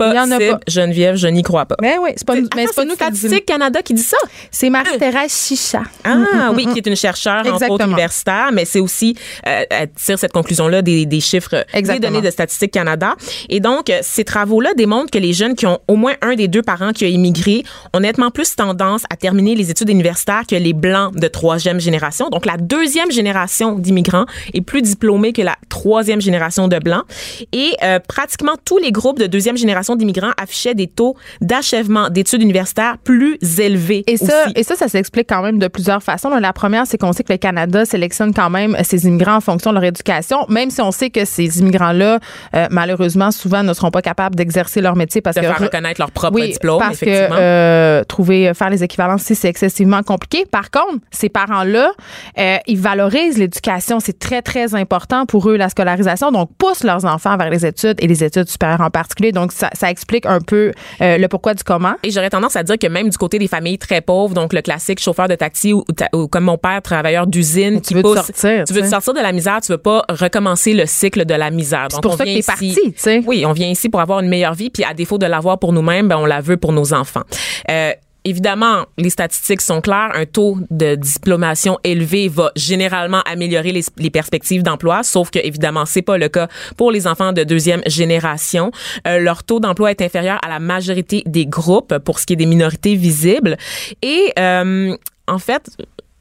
Il 0.00 0.06
y 0.06 0.18
en 0.18 0.30
a 0.30 0.34
Impossible, 0.36 0.50
pas. 0.52 0.60
Geneviève, 0.68 1.16
je 1.16 1.28
n'y 1.28 1.42
crois 1.42 1.66
pas. 1.66 1.76
Mais 1.80 1.96
oui, 1.98 2.10
c'est 2.16 2.26
pas, 2.26 2.34
nous- 2.34 2.48
mais 2.54 2.62
Attends, 2.62 2.72
c'est 2.74 2.82
pas 2.82 2.84
nous. 2.84 2.94
Statistique 2.94 3.46
Canada 3.46 3.80
qui 3.82 3.94
dit 3.94 4.02
ça? 4.02 4.16
C'est 4.50 4.70
Marie-Thérèse 4.70 5.32
Chicha. 5.46 5.82
Ah 6.04 6.52
oui, 6.54 6.66
qui 6.72 6.78
est 6.78 6.86
une 6.86 6.96
chercheure 6.96 7.40
entre 7.40 7.48
autres 7.48 7.62
Exactement. 7.64 7.86
universitaire, 7.92 8.50
mais 8.52 8.64
c'est 8.64 8.80
aussi 8.80 9.16
euh, 9.46 9.62
elle 9.70 9.90
tire 9.90 10.18
cette 10.18 10.32
conclusion-là 10.32 10.82
des, 10.82 11.06
des 11.06 11.20
chiffres, 11.20 11.50
des 11.72 11.78
Exactement. 11.78 12.12
données 12.12 12.26
de 12.26 12.30
Statistique 12.30 12.72
Canada. 12.72 13.14
Et 13.48 13.60
donc, 13.60 13.90
euh, 13.90 14.00
ces 14.02 14.24
travaux-là 14.24 14.74
démontrent 14.74 15.10
que 15.10 15.18
les 15.18 15.32
jeunes 15.32 15.54
qui 15.54 15.66
ont 15.66 15.78
au 15.88 15.96
moins 15.96 16.14
un 16.22 16.34
des 16.34 16.48
deux 16.48 16.62
parents 16.62 16.92
qui 16.92 17.04
a 17.04 17.08
immigré 17.08 17.62
ont 17.94 18.00
nettement 18.00 18.30
plus 18.30 18.54
tendance 18.56 19.02
à 19.10 19.16
terminer 19.16 19.54
les 19.54 19.70
études 19.70 19.88
universitaires 19.90 20.42
que 20.48 20.56
les 20.56 20.72
blancs 20.72 21.14
de 21.14 21.28
troisième 21.28 21.80
génération. 21.80 22.28
Donc, 22.30 22.46
la 22.46 22.56
deuxième 22.56 23.10
génération 23.10 23.78
d'immigrants 23.78 24.26
est 24.54 24.60
plus 24.60 24.82
diplômée 24.82 25.32
que 25.32 25.42
la 25.42 25.56
troisième 25.68 26.20
génération 26.20 26.68
de 26.68 26.78
blancs. 26.78 27.04
Et 27.52 27.72
euh, 27.82 27.98
pratiquement 28.00 28.54
tous 28.64 28.78
les 28.78 28.92
groupes 28.92 29.18
de 29.18 29.26
deuxième 29.26 29.56
génération 29.56 29.65
d'immigrants 29.96 30.32
affichaient 30.40 30.74
des 30.74 30.86
taux 30.86 31.16
d'achèvement 31.40 32.08
d'études 32.10 32.42
universitaires 32.42 32.96
plus 33.02 33.38
élevés. 33.58 34.04
Et 34.06 34.16
ça, 34.16 34.44
aussi. 34.46 34.52
et 34.56 34.62
ça, 34.62 34.74
ça 34.76 34.88
s'explique 34.88 35.28
quand 35.28 35.42
même 35.42 35.58
de 35.58 35.68
plusieurs 35.68 36.02
façons. 36.02 36.30
La 36.30 36.52
première, 36.52 36.86
c'est 36.86 36.98
qu'on 36.98 37.12
sait 37.12 37.22
que 37.24 37.32
le 37.32 37.38
Canada 37.38 37.84
sélectionne 37.84 38.34
quand 38.34 38.50
même 38.50 38.76
ses 38.82 39.06
immigrants 39.06 39.36
en 39.36 39.40
fonction 39.40 39.70
de 39.70 39.74
leur 39.76 39.84
éducation, 39.84 40.46
même 40.48 40.70
si 40.70 40.80
on 40.80 40.90
sait 40.90 41.10
que 41.10 41.24
ces 41.24 41.60
immigrants-là, 41.60 42.18
euh, 42.54 42.66
malheureusement, 42.70 43.30
souvent 43.30 43.62
ne 43.62 43.72
seront 43.72 43.90
pas 43.90 44.02
capables 44.02 44.34
d'exercer 44.36 44.80
leur 44.80 44.96
métier 44.96 45.20
parce 45.20 45.36
de 45.36 45.40
que 45.40 45.46
faire 45.46 45.58
re- 45.58 45.64
reconnaître 45.64 46.00
leur 46.00 46.10
propre 46.10 46.34
oui, 46.38 46.52
diplôme, 46.52 46.78
parce 46.78 46.98
que 46.98 47.06
effectivement. 47.06 47.36
euh, 47.38 48.04
trouver 48.04 48.52
faire 48.54 48.70
les 48.70 48.82
équivalences 48.82 49.22
c'est 49.22 49.48
excessivement 49.48 50.02
compliqué. 50.02 50.44
Par 50.50 50.70
contre, 50.70 50.98
ces 51.10 51.28
parents-là, 51.28 51.90
euh, 52.38 52.56
ils 52.66 52.78
valorisent 52.78 53.38
l'éducation, 53.38 54.00
c'est 54.00 54.18
très 54.18 54.42
très 54.42 54.74
important 54.74 55.26
pour 55.26 55.48
eux 55.50 55.56
la 55.56 55.68
scolarisation, 55.68 56.30
donc 56.30 56.50
poussent 56.58 56.84
leurs 56.84 57.04
enfants 57.04 57.36
vers 57.36 57.50
les 57.50 57.66
études 57.66 57.96
et 57.98 58.06
les 58.06 58.22
études 58.22 58.48
supérieures 58.48 58.80
en 58.80 58.90
particulier. 58.90 59.32
Donc 59.32 59.52
ça, 59.56 59.70
ça 59.72 59.90
explique 59.90 60.26
un 60.26 60.40
peu 60.40 60.72
euh, 61.00 61.18
le 61.18 61.28
pourquoi 61.28 61.54
du 61.54 61.64
comment. 61.64 61.94
Et 62.02 62.10
j'aurais 62.10 62.30
tendance 62.30 62.56
à 62.56 62.62
dire 62.62 62.78
que 62.78 62.86
même 62.86 63.08
du 63.08 63.16
côté 63.16 63.38
des 63.38 63.48
familles 63.48 63.78
très 63.78 64.00
pauvres, 64.00 64.34
donc 64.34 64.52
le 64.52 64.62
classique 64.62 65.00
chauffeur 65.00 65.28
de 65.28 65.34
taxi 65.34 65.72
ou, 65.72 65.84
ou 66.12 66.16
ou 66.16 66.28
comme 66.28 66.44
mon 66.44 66.58
père, 66.58 66.82
travailleur 66.82 67.26
d'usine, 67.26 67.80
tu 67.80 67.88
qui 67.88 67.94
veux 67.94 68.02
te 68.02 68.06
pousse, 68.06 68.16
sortir, 68.16 68.64
tu 68.64 68.72
veux 68.74 68.82
te 68.82 68.88
sortir 68.88 69.14
de 69.14 69.20
la 69.20 69.32
misère, 69.32 69.60
tu 69.62 69.72
veux 69.72 69.78
pas 69.78 70.04
recommencer 70.08 70.72
le 70.72 70.86
cycle 70.86 71.24
de 71.24 71.34
la 71.34 71.50
misère. 71.50 71.86
C'est 71.90 71.96
Donc 71.96 72.02
pour 72.02 72.12
on 72.12 72.16
ça 72.16 72.24
que 72.24 72.34
t'es 72.34 72.42
parti, 72.42 72.74
tu 72.74 72.92
sais. 72.96 73.22
Oui, 73.26 73.44
on 73.46 73.52
vient 73.52 73.68
ici 73.68 73.88
pour 73.88 74.00
avoir 74.00 74.20
une 74.20 74.28
meilleure 74.28 74.54
vie, 74.54 74.70
puis 74.70 74.84
à 74.84 74.94
défaut 74.94 75.18
de 75.18 75.26
l'avoir 75.26 75.58
pour 75.58 75.72
nous-mêmes, 75.72 76.08
ben 76.08 76.16
on 76.18 76.26
la 76.26 76.40
veut 76.40 76.56
pour 76.56 76.72
nos 76.72 76.92
enfants. 76.92 77.22
Euh, 77.70 77.92
Évidemment, 78.26 78.86
les 78.98 79.10
statistiques 79.10 79.60
sont 79.60 79.80
claires. 79.80 80.10
Un 80.12 80.26
taux 80.26 80.58
de 80.68 80.96
diplomation 80.96 81.78
élevé 81.84 82.26
va 82.26 82.50
généralement 82.56 83.20
améliorer 83.20 83.70
les, 83.70 84.10
perspectives 84.10 84.64
d'emploi, 84.64 85.04
sauf 85.04 85.30
que 85.30 85.38
évidemment, 85.38 85.84
c'est 85.86 86.02
pas 86.02 86.18
le 86.18 86.28
cas 86.28 86.48
pour 86.76 86.90
les 86.90 87.06
enfants 87.06 87.32
de 87.32 87.44
deuxième 87.44 87.82
génération. 87.86 88.72
Euh, 89.06 89.20
leur 89.20 89.44
taux 89.44 89.60
d'emploi 89.60 89.92
est 89.92 90.02
inférieur 90.02 90.40
à 90.44 90.48
la 90.48 90.58
majorité 90.58 91.22
des 91.24 91.46
groupes 91.46 91.98
pour 91.98 92.18
ce 92.18 92.26
qui 92.26 92.32
est 92.32 92.36
des 92.36 92.46
minorités 92.46 92.96
visibles. 92.96 93.56
Et 94.02 94.32
euh, 94.40 94.96
en 95.28 95.38
fait, 95.38 95.70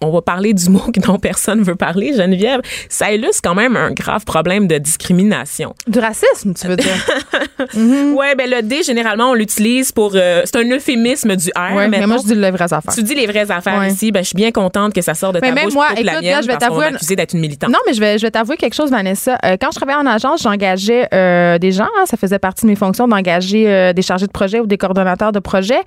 on 0.02 0.12
va 0.12 0.22
parler 0.22 0.54
du 0.54 0.70
mot 0.70 0.82
dont 0.98 1.18
personne 1.18 1.62
veut 1.64 1.76
parler, 1.76 2.14
Geneviève. 2.14 2.62
Ça 2.90 3.12
illustre 3.14 3.42
quand 3.44 3.56
même 3.56 3.76
un 3.76 3.92
grave 3.92 4.24
problème 4.26 4.68
de 4.68 4.78
discrimination. 4.78 5.74
Du 5.88 6.00
racisme, 6.00 6.54
tu 6.54 6.68
veux 6.68 6.76
dire. 6.76 6.94
Ouais, 8.16 8.36
ben 8.36 8.50
le 8.50 8.62
D 8.62 8.84
généralement 8.84 9.32
on 9.32 9.34
l'utilise 9.34 9.92
pour 9.92 10.12
euh, 10.16 10.42
c'est 10.46 10.58
un 10.58 10.70
euphémisme 10.70 11.36
du 11.36 11.50
R. 11.56 11.74
Ouais, 11.76 11.88
mais 11.88 12.06
moi, 12.06 12.18
je 12.22 12.28
dis 12.28 12.36
les 12.36 12.52
vraies 12.52 12.72
affaires. 12.74 12.94
tu 12.94 13.04
dis 13.04 13.16
les 13.16 13.28
vraies 13.28 13.50
affaires 13.52 13.80
Ouais. 13.80 13.90
ici, 13.92 14.12
ben 14.12 14.22
je 14.22 14.28
suis 14.28 14.36
bien 14.36 14.52
contente 14.52 14.94
que 14.94 15.02
ça 15.02 15.14
sort 15.14 15.34
de 15.34 15.40
Mais 15.42 15.50
ta 15.50 15.54
même 15.56 15.66
bouche 15.66 15.74
moi, 15.74 15.88
la 15.94 16.00
écoute, 16.02 16.22
mienne 16.24 16.32
là, 16.36 16.42
je 16.42 16.48
vais 16.48 16.58
t'avouer 16.58 16.88
une- 16.90 17.16
d'être 17.16 17.34
une 17.34 17.40
militante. 17.40 17.70
Non, 17.70 17.80
mais 17.88 17.94
je 17.94 18.00
vais, 18.00 18.18
je 18.18 18.24
vais 18.26 18.32
t'avouer 18.32 18.58
quelque 18.58 18.74
chose, 18.74 18.92
Vanessa. 18.92 19.38
Euh, 19.46 19.58
quand 19.60 19.70
je 19.72 19.76
travaillais 19.78 19.98
en 20.00 20.06
agence, 20.06 20.42
j'engageais 20.44 21.08
euh, 21.14 21.58
des 21.58 21.72
gens. 21.72 21.88
hein, 21.98 22.06
ça 22.06 22.18
faisait 22.18 22.40
partie 22.40 22.66
de 22.66 22.70
mes 22.70 22.76
fonctions 22.76 23.08
d'engager 23.08 23.94
des 23.94 24.02
chargés 24.02 24.28
de 24.28 24.32
projet 24.32 24.60
ou 24.60 24.68
des 24.68 24.78
coordonnateurs 24.78 25.32
de 25.32 25.40
projet. 25.40 25.80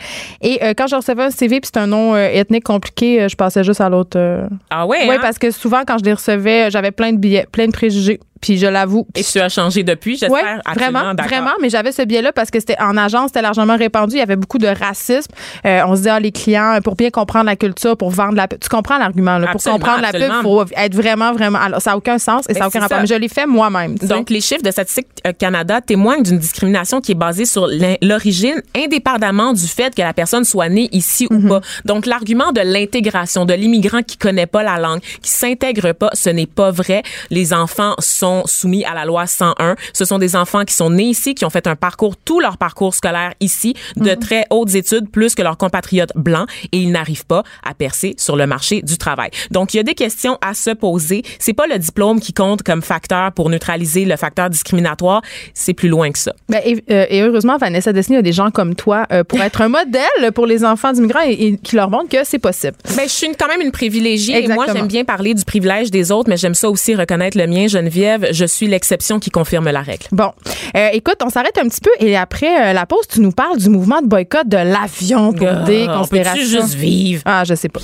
Et 0.42 0.58
quand 0.76 0.86
je 0.86 0.96
recevais 0.96 1.24
un 1.24 1.30
CV 1.30 1.60
puis 1.60 1.66
c'était 1.66 1.80
un 1.80 1.86
nom 1.86 2.16
ethnique 2.16 2.64
compliqué, 2.64 3.26
je 3.28 3.36
passais 3.36 3.62
juste 3.64 3.80
à 3.80 3.88
l'autre. 3.88 4.07
Euh. 4.16 4.48
Ah 4.70 4.86
ouais. 4.86 5.08
Oui, 5.08 5.14
hein? 5.14 5.18
parce 5.20 5.38
que 5.38 5.50
souvent, 5.50 5.82
quand 5.86 5.98
je 5.98 6.04
les 6.04 6.12
recevais, 6.12 6.70
j'avais 6.70 6.90
plein 6.90 7.12
de 7.12 7.18
billets, 7.18 7.46
plein 7.50 7.66
de 7.66 7.72
préjugés. 7.72 8.20
Puis 8.40 8.58
je 8.58 8.66
l'avoue. 8.66 9.06
Et 9.14 9.22
tu 9.22 9.40
as 9.40 9.48
changé 9.48 9.82
depuis, 9.82 10.16
j'espère. 10.16 10.60
Absolument, 10.64 11.00
vraiment, 11.00 11.22
vraiment. 11.22 11.50
Mais 11.60 11.70
j'avais 11.70 11.92
ce 11.92 12.02
biais-là 12.02 12.32
parce 12.32 12.50
que 12.50 12.60
c'était 12.60 12.80
en 12.80 12.96
agence, 12.96 13.28
c'était 13.28 13.42
largement 13.42 13.76
répandu. 13.76 14.16
Il 14.16 14.18
y 14.18 14.22
avait 14.22 14.36
beaucoup 14.36 14.58
de 14.58 14.66
racisme. 14.68 15.30
Euh, 15.66 15.82
on 15.86 15.96
se 15.96 16.02
dit, 16.02 16.08
ah, 16.08 16.20
les 16.20 16.32
clients, 16.32 16.78
pour 16.82 16.94
bien 16.96 17.10
comprendre 17.10 17.46
la 17.46 17.56
culture, 17.56 17.96
pour 17.96 18.10
vendre 18.10 18.34
la 18.34 18.48
pub. 18.48 18.58
Tu 18.60 18.68
comprends 18.68 18.98
l'argument, 18.98 19.38
là. 19.38 19.46
Pour 19.46 19.56
Absolument, 19.56 19.78
comprendre 19.78 20.02
la 20.02 20.12
pub, 20.12 20.42
faut 20.42 20.64
être 20.76 20.94
vraiment, 20.94 21.32
vraiment. 21.32 21.58
Alors, 21.58 21.80
ça 21.80 21.90
n'a 21.90 21.96
aucun 21.96 22.18
sens 22.18 22.44
et 22.48 22.52
Ben, 22.52 22.58
ça 22.58 22.60
n'a 22.60 22.66
aucun 22.68 22.80
rapport. 22.80 22.96
ça. 22.96 23.02
Mais 23.02 23.06
je 23.08 23.14
l'ai 23.14 23.28
fait 23.28 23.46
moi-même. 23.46 23.96
Donc, 23.96 24.30
les 24.30 24.40
chiffres 24.40 24.62
de 24.62 24.70
Statistique 24.70 25.06
euh, 25.26 25.32
Canada 25.32 25.80
témoignent 25.80 26.22
d'une 26.22 26.38
discrimination 26.38 27.00
qui 27.00 27.12
est 27.12 27.16
basée 27.16 27.44
sur 27.44 27.66
l'origine, 28.02 28.62
indépendamment 28.76 29.52
du 29.52 29.66
fait 29.66 29.94
que 29.94 30.02
la 30.02 30.12
personne 30.12 30.44
soit 30.44 30.68
née 30.68 30.88
ici 30.92 31.26
ou 31.30 31.48
pas. 31.48 31.60
Donc, 31.84 32.06
l'argument 32.06 32.52
de 32.52 32.60
l'intégration, 32.60 33.44
de 33.44 33.54
l'immigrant 33.54 34.02
qui 34.02 34.16
connaît 34.16 34.46
pas 34.46 34.62
la 34.62 34.78
langue, 34.78 35.00
qui 35.22 35.30
s'intègre 35.30 35.92
pas, 35.92 36.10
ce 36.12 36.30
n'est 36.30 36.46
pas 36.46 36.70
vrai. 36.70 37.02
Les 37.30 37.52
enfants 37.52 37.94
sont 37.98 38.27
soumis 38.46 38.84
à 38.84 38.94
la 38.94 39.04
loi 39.04 39.26
101. 39.26 39.76
Ce 39.92 40.04
sont 40.04 40.18
des 40.18 40.36
enfants 40.36 40.64
qui 40.64 40.74
sont 40.74 40.90
nés 40.90 41.04
ici, 41.04 41.34
qui 41.34 41.44
ont 41.44 41.50
fait 41.50 41.66
un 41.66 41.76
parcours, 41.76 42.16
tout 42.16 42.40
leur 42.40 42.56
parcours 42.58 42.94
scolaire 42.94 43.34
ici, 43.40 43.74
de 43.96 44.10
Mhm. 44.10 44.16
très 44.18 44.44
hautes 44.50 44.74
études, 44.74 45.10
plus 45.10 45.34
que 45.34 45.42
leurs 45.42 45.56
compatriotes 45.56 46.12
blancs, 46.16 46.48
et 46.72 46.78
ils 46.78 46.90
n'arrivent 46.92 47.26
pas 47.26 47.42
à 47.64 47.74
percer 47.74 48.14
sur 48.18 48.36
le 48.36 48.46
marché 48.46 48.82
du 48.82 48.96
travail. 48.98 49.30
Donc, 49.50 49.74
il 49.74 49.78
y 49.78 49.80
a 49.80 49.82
des 49.82 49.94
questions 49.94 50.38
à 50.40 50.54
se 50.54 50.70
poser. 50.70 51.22
C'est 51.38 51.52
pas 51.54 51.66
le 51.66 51.78
diplôme 51.78 52.20
qui 52.20 52.32
compte 52.32 52.62
comme 52.62 52.82
facteur 52.82 53.32
pour 53.32 53.50
neutraliser 53.50 54.04
le 54.04 54.16
facteur 54.16 54.50
discriminatoire. 54.50 55.22
C'est 55.54 55.74
plus 55.74 55.88
loin 55.88 56.10
que 56.10 56.18
ça. 56.18 56.32
Ben, 56.48 56.60
et, 56.64 56.82
euh, 56.90 57.06
et 57.08 57.22
heureusement, 57.22 57.56
Vanessa 57.58 57.92
Destiny 57.92 58.18
a 58.18 58.22
des 58.22 58.32
gens 58.32 58.50
comme 58.50 58.74
toi 58.74 59.06
euh, 59.12 59.24
pour 59.24 59.40
être 59.40 59.60
un 59.62 59.68
modèle 59.68 60.32
pour 60.34 60.46
les 60.46 60.64
enfants 60.64 60.92
d'immigrants 60.92 61.22
et, 61.26 61.32
et 61.32 61.56
qui 61.56 61.76
leur 61.76 61.90
montrent 61.90 62.08
que 62.08 62.24
c'est 62.24 62.38
possible. 62.38 62.76
Ben, 62.96 63.04
je 63.04 63.12
suis 63.12 63.26
une- 63.26 63.36
quand 63.36 63.48
même 63.48 63.60
une 63.60 63.72
privilégiée. 63.72 64.44
Et 64.44 64.48
moi, 64.48 64.66
j'aime 64.72 64.86
bien 64.86 65.04
parler 65.04 65.34
du 65.34 65.44
privilège 65.44 65.90
des 65.90 66.10
autres, 66.12 66.28
mais 66.28 66.36
j'aime 66.36 66.54
ça 66.54 66.68
aussi 66.70 66.94
reconnaître 66.94 67.36
le 67.38 67.46
mien, 67.46 67.66
Geneviève. 67.68 68.17
Geneviève, 68.18 68.34
je 68.34 68.44
suis 68.44 68.66
l'exception 68.66 69.18
qui 69.18 69.30
confirme 69.30 69.68
la 69.70 69.80
règle. 69.82 70.06
Bon, 70.12 70.32
Euh, 70.76 70.88
écoute, 70.92 71.16
on 71.24 71.30
s'arrête 71.30 71.56
un 71.58 71.68
petit 71.68 71.80
peu 71.80 71.90
et 72.00 72.16
après 72.16 72.70
euh, 72.70 72.72
la 72.72 72.84
pause, 72.86 73.06
tu 73.10 73.20
nous 73.20 73.32
parles 73.32 73.58
du 73.58 73.68
mouvement 73.70 74.00
de 74.02 74.06
boycott 74.06 74.46
de 74.46 74.56
l'avion 74.58 75.32
pour 75.32 75.46
des 75.64 75.86
Ah, 75.88 76.00
on 76.02 76.06
peut-tu 76.06 76.22
considérations. 76.24 76.44
juste 76.62 76.74
vivre? 76.74 77.22
Ah, 77.24 77.44
je 77.44 77.54
sais 77.54 77.68
pas. 77.68 77.80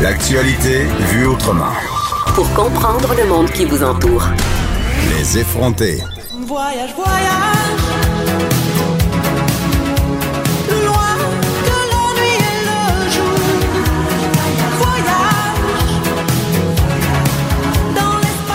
L'actualité 0.00 0.84
vue 1.12 1.26
autrement. 1.26 1.72
Pour 2.34 2.52
comprendre 2.54 3.14
le 3.16 3.24
monde 3.28 3.50
qui 3.50 3.64
vous 3.64 3.82
entoure. 3.82 4.24
Les 5.10 5.38
effronter. 5.38 5.98
Voyage, 6.46 6.94
voyage. 6.96 7.51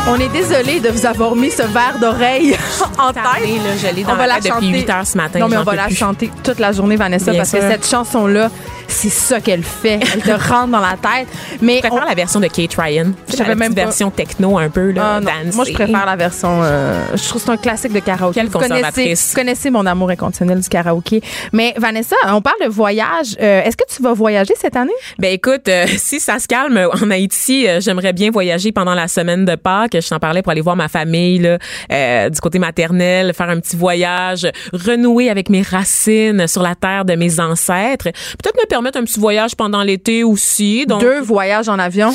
On 0.10 0.16
est 0.20 0.30
désolé 0.30 0.80
de 0.80 0.90
vous 0.90 1.06
avoir 1.06 1.36
mis 1.36 1.52
ce 1.52 1.64
verre 1.64 1.98
d'oreille 2.00 2.56
en 2.98 3.12
tête. 3.14 3.24
Là, 3.24 3.34
je 3.78 4.04
dans 4.04 4.14
on 4.14 4.16
va 4.16 4.28
la 4.28 4.36
la 4.36 4.42
chanter. 4.42 4.50
depuis 4.68 4.68
8 4.82 4.90
heures 4.90 5.08
ce 5.08 5.18
matin, 5.18 5.40
Non, 5.40 5.48
mais 5.50 5.58
on 5.58 5.64
va 5.64 5.76
la 5.76 5.86
plus. 5.88 5.96
chanter 5.96 6.32
toute 6.44 6.60
la 6.60 6.72
journée, 6.72 6.96
Vanessa, 6.96 7.32
Bien 7.32 7.40
parce 7.42 7.52
que 7.52 7.60
cette 7.60 7.86
chanson-là, 7.86 8.50
c'est 8.88 9.10
ça 9.10 9.40
qu'elle 9.42 9.64
fait. 9.64 10.00
Elle 10.14 10.22
te 10.22 10.32
rentre 10.32 10.68
dans 10.70 10.80
la 10.80 10.96
tête. 11.02 11.28
Mais 11.62 11.76
Je 11.76 11.80
préfère 11.82 12.04
on- 12.04 12.08
la 12.10 12.16
version 12.16 12.40
de 12.40 12.48
Kate 12.48 12.74
Ryan. 12.78 13.12
La 13.38 13.56
même 13.56 13.74
pas. 13.76 13.84
version 13.86 14.10
techno 14.12 14.58
un 14.58 14.70
peu, 14.70 14.92
là, 14.92 15.16
Ah, 15.18 15.20
non. 15.22 15.32
Moi, 15.54 15.66
je 15.66 15.74
préfère 15.74 16.06
la 16.06 16.16
version. 16.16 16.62
euh, 16.64 17.00
je 17.14 17.24
trouve 17.28 17.42
que 17.42 17.46
c'est 17.48 17.52
un 17.54 17.58
classique 17.58 17.94
de 17.94 18.00
karaoké. 18.00 18.36
Quelle 18.40 18.48
vous, 18.50 18.60
connaissez, 18.60 19.14
vous 19.14 19.36
connaissez 19.36 19.70
mon 19.70 19.86
amour 19.86 20.10
inconditionnel 20.10 20.60
du 20.60 20.70
karaoké. 20.70 21.22
Mais 21.54 21.74
Vanessa, 21.78 22.16
on 22.28 22.42
parle 22.42 22.58
de 22.64 22.70
voyage. 22.70 23.36
Euh, 23.42 23.62
Est-ce 23.64 23.78
que 23.78 23.84
tu 23.96 24.02
vas 24.02 24.14
voyager 24.14 24.54
cette 24.60 24.76
année? 24.76 24.92
Ben 25.20 25.32
écoute, 25.34 25.68
euh, 25.68 25.86
si 25.98 26.20
ça 26.20 26.40
se 26.40 26.48
calme 26.48 26.90
en 27.02 27.12
Haïti, 27.12 27.68
euh, 27.68 27.80
j'aimerais 27.82 28.14
bien 28.14 28.32
voyager 28.32 28.72
pendant 28.72 28.94
la 28.96 29.08
semaine 29.08 29.46
de 29.46 29.56
Pâques. 29.56 29.98
Je 30.02 30.08
t'en 30.10 30.20
parlais 30.20 30.42
pour 30.42 30.52
aller 30.52 30.62
voir 30.62 30.76
ma 30.76 30.88
famille 30.88 31.40
là, 31.40 31.58
euh, 31.92 32.30
du 32.30 32.40
côté 32.40 32.60
maternel, 32.60 33.34
faire 33.34 33.50
un 33.50 33.60
petit 33.60 33.76
voyage, 33.76 34.48
renouer 34.74 35.30
avec 35.30 35.50
mes 35.50 35.62
racines 35.62 36.48
sur 36.48 36.62
la 36.64 36.76
terre 36.76 37.06
de 37.06 37.16
mes 37.16 37.40
ancêtres. 37.40 38.06
Peut-être 38.06 38.58
me 38.62 38.68
permettre 38.78 39.00
un 39.00 39.04
petit 39.04 39.20
voyage 39.20 39.56
pendant 39.56 39.82
l'été 39.82 40.24
aussi. 40.24 40.86
Donc, 40.86 41.02
Deux 41.02 41.20
voyages 41.20 41.68
en 41.68 41.80
avion? 41.80 42.14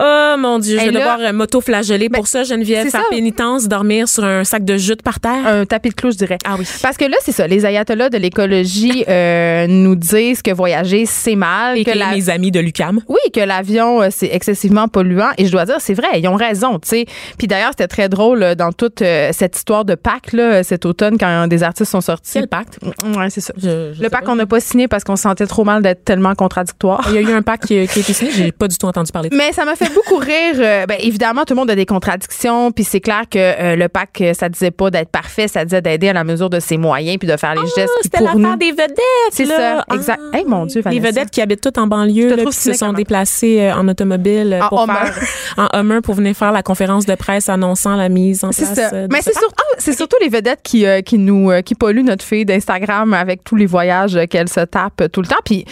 oh 0.00 0.34
mon 0.38 0.58
Dieu, 0.58 0.78
je 0.78 0.84
vais 0.86 0.90
là- 0.90 1.00
devoir 1.00 1.18
euh, 1.20 1.32
m'auto-flageller 1.32 2.08
Ben, 2.08 2.16
pour 2.18 2.26
ça, 2.26 2.44
Geneviève. 2.44 2.88
Faire 2.88 3.00
ça. 3.02 3.06
pénitence, 3.10 3.68
dormir 3.68 4.08
sur 4.08 4.24
un 4.24 4.44
sac 4.44 4.64
de 4.64 4.76
jute 4.76 5.02
par 5.02 5.20
terre. 5.20 5.46
Un 5.46 5.66
tapis 5.66 5.90
de 5.90 5.94
clou, 5.94 6.10
je 6.10 6.16
dirais. 6.16 6.38
Ah 6.46 6.54
oui. 6.58 6.64
Parce 6.82 6.96
que 6.96 7.04
là, 7.04 7.16
c'est 7.22 7.32
ça. 7.32 7.46
Les 7.46 7.66
ayatollahs 7.66 8.08
de 8.10 8.16
l'écologie 8.18 9.04
euh, 9.08 9.66
nous 9.68 9.94
disent 9.96 10.40
que 10.42 10.50
voyager, 10.52 11.04
c'est 11.06 11.34
mal. 11.36 11.76
Et 11.78 11.84
que 11.84 11.90
que 11.92 11.98
la- 11.98 12.12
mes 12.12 12.30
amis 12.30 12.50
de 12.50 12.60
l'UCAM. 12.60 13.00
Oui, 13.08 13.18
que 13.32 13.40
l'avion, 13.40 14.02
euh, 14.02 14.08
c'est 14.10 14.28
excessivement 14.32 14.88
polluant. 14.88 15.30
Et 15.36 15.46
je 15.46 15.52
dois 15.52 15.64
dire, 15.66 15.76
c'est 15.80 15.94
vrai, 15.94 16.08
ils 16.20 16.28
ont 16.28 16.36
raison, 16.36 16.78
tu 16.78 16.88
sais. 16.88 17.06
Puis 17.36 17.46
d'ailleurs, 17.46 17.70
c'était 17.70 17.88
très 17.88 18.08
drôle 18.08 18.54
dans 18.56 18.72
toute 18.72 19.02
euh, 19.02 19.30
cette 19.32 19.56
histoire 19.56 19.84
de 19.84 19.94
Pâques, 19.94 20.32
là, 20.32 20.62
cet 20.62 20.86
automne, 20.86 21.18
quand 21.18 21.46
des 21.48 21.62
artistes 21.62 21.90
sont 21.90 22.00
sortis. 22.00 22.30
C'est 22.32 22.40
le 22.40 22.46
pacte. 22.46 22.78
Ouais, 23.16 23.30
c'est 23.30 23.40
ça. 23.40 23.52
Je- 23.56 23.92
je 23.94 24.02
le 24.02 24.08
pacte 24.10 24.24
qu'on 24.26 24.36
n'a 24.36 24.46
pas 24.46 24.60
signé 24.60 24.86
parce 24.88 25.02
qu'on 25.04 25.16
se 25.16 25.22
sentait 25.22 25.46
trop 25.46 25.64
mal 25.64 25.82
d'être 25.82 25.97
tellement 26.04 26.34
contradictoire. 26.34 27.04
Il 27.08 27.14
y 27.14 27.18
a 27.18 27.20
eu 27.20 27.32
un 27.32 27.42
pacte 27.42 27.66
qui, 27.66 27.86
qui 27.86 27.98
a 27.98 28.02
été 28.02 28.12
signé, 28.12 28.30
j'ai 28.32 28.52
pas 28.52 28.68
du 28.68 28.76
tout 28.78 28.86
entendu 28.86 29.12
parler 29.12 29.28
de. 29.28 29.36
Mais 29.36 29.52
ça 29.52 29.64
m'a 29.64 29.76
fait 29.76 29.92
beaucoup 29.92 30.16
rire. 30.16 30.54
Euh, 30.58 30.86
ben, 30.86 30.96
évidemment, 31.00 31.44
tout 31.44 31.54
le 31.54 31.60
monde 31.60 31.70
a 31.70 31.74
des 31.74 31.86
contradictions, 31.86 32.72
puis 32.72 32.84
c'est 32.84 33.00
clair 33.00 33.22
que 33.30 33.38
euh, 33.38 33.76
le 33.76 33.88
pacte, 33.88 34.20
euh, 34.20 34.34
ça 34.34 34.48
disait 34.48 34.70
pas 34.70 34.90
d'être 34.90 35.10
parfait, 35.10 35.48
ça 35.48 35.64
disait 35.64 35.82
d'aider 35.82 36.08
à 36.08 36.12
la 36.12 36.24
mesure 36.24 36.50
de 36.50 36.60
ses 36.60 36.76
moyens, 36.76 37.18
puis 37.18 37.28
de 37.28 37.36
faire 37.36 37.54
les 37.54 37.60
gestes 37.62 37.76
qui, 37.76 37.82
Ah, 37.86 38.00
C'était 38.02 38.18
pour 38.18 38.34
nous. 38.36 38.42
l'affaire 38.42 38.58
des 38.58 38.70
vedettes. 38.70 38.98
C'est 39.30 39.46
ça, 39.46 39.84
exact. 39.94 40.20
Hey, 40.32 40.44
mon 40.46 40.66
Dieu, 40.66 40.76
Les 40.86 40.98
Vanessa. 40.98 41.06
vedettes 41.08 41.30
qui 41.30 41.40
habitent 41.40 41.60
toutes 41.62 41.78
en 41.78 41.86
banlieue, 41.86 42.34
là, 42.36 42.44
puis 42.44 42.52
se 42.52 42.72
sont 42.72 42.92
déplacées 42.92 43.60
euh, 43.60 43.74
en 43.74 43.86
automobile 43.88 44.58
En 44.62 44.68
pour 44.68 44.82
Hummer. 44.82 44.94
faire 45.12 45.28
en 45.72 45.78
Hummer 45.78 46.00
pour 46.02 46.14
venir 46.14 46.34
faire 46.36 46.52
la 46.52 46.62
conférence 46.62 47.06
de 47.06 47.14
presse 47.14 47.48
annonçant 47.48 47.96
la 47.96 48.08
mise 48.08 48.44
en 48.44 48.50
place. 48.50 48.74
ça. 48.74 48.90
Mais 49.10 49.18
ce 49.22 49.30
c'est 49.32 49.38
surtout, 49.38 49.64
c'est 49.78 49.96
surtout 49.96 50.16
les 50.20 50.28
vedettes 50.28 50.60
qui, 50.62 50.84
qui 51.04 51.18
nous 51.18 51.50
qui 51.64 51.74
polluent 51.74 52.04
notre 52.04 52.24
fille 52.24 52.44
d'Instagram 52.44 53.14
avec 53.14 53.44
tous 53.44 53.56
les 53.56 53.66
voyages 53.66 54.16
euh, 54.16 54.26
qu'elle 54.26 54.48
se 54.48 54.60
tape 54.60 55.00
euh, 55.00 55.08
tout 55.08 55.20
le 55.22 55.26
temps. 55.26 55.36
Puis 55.44 55.64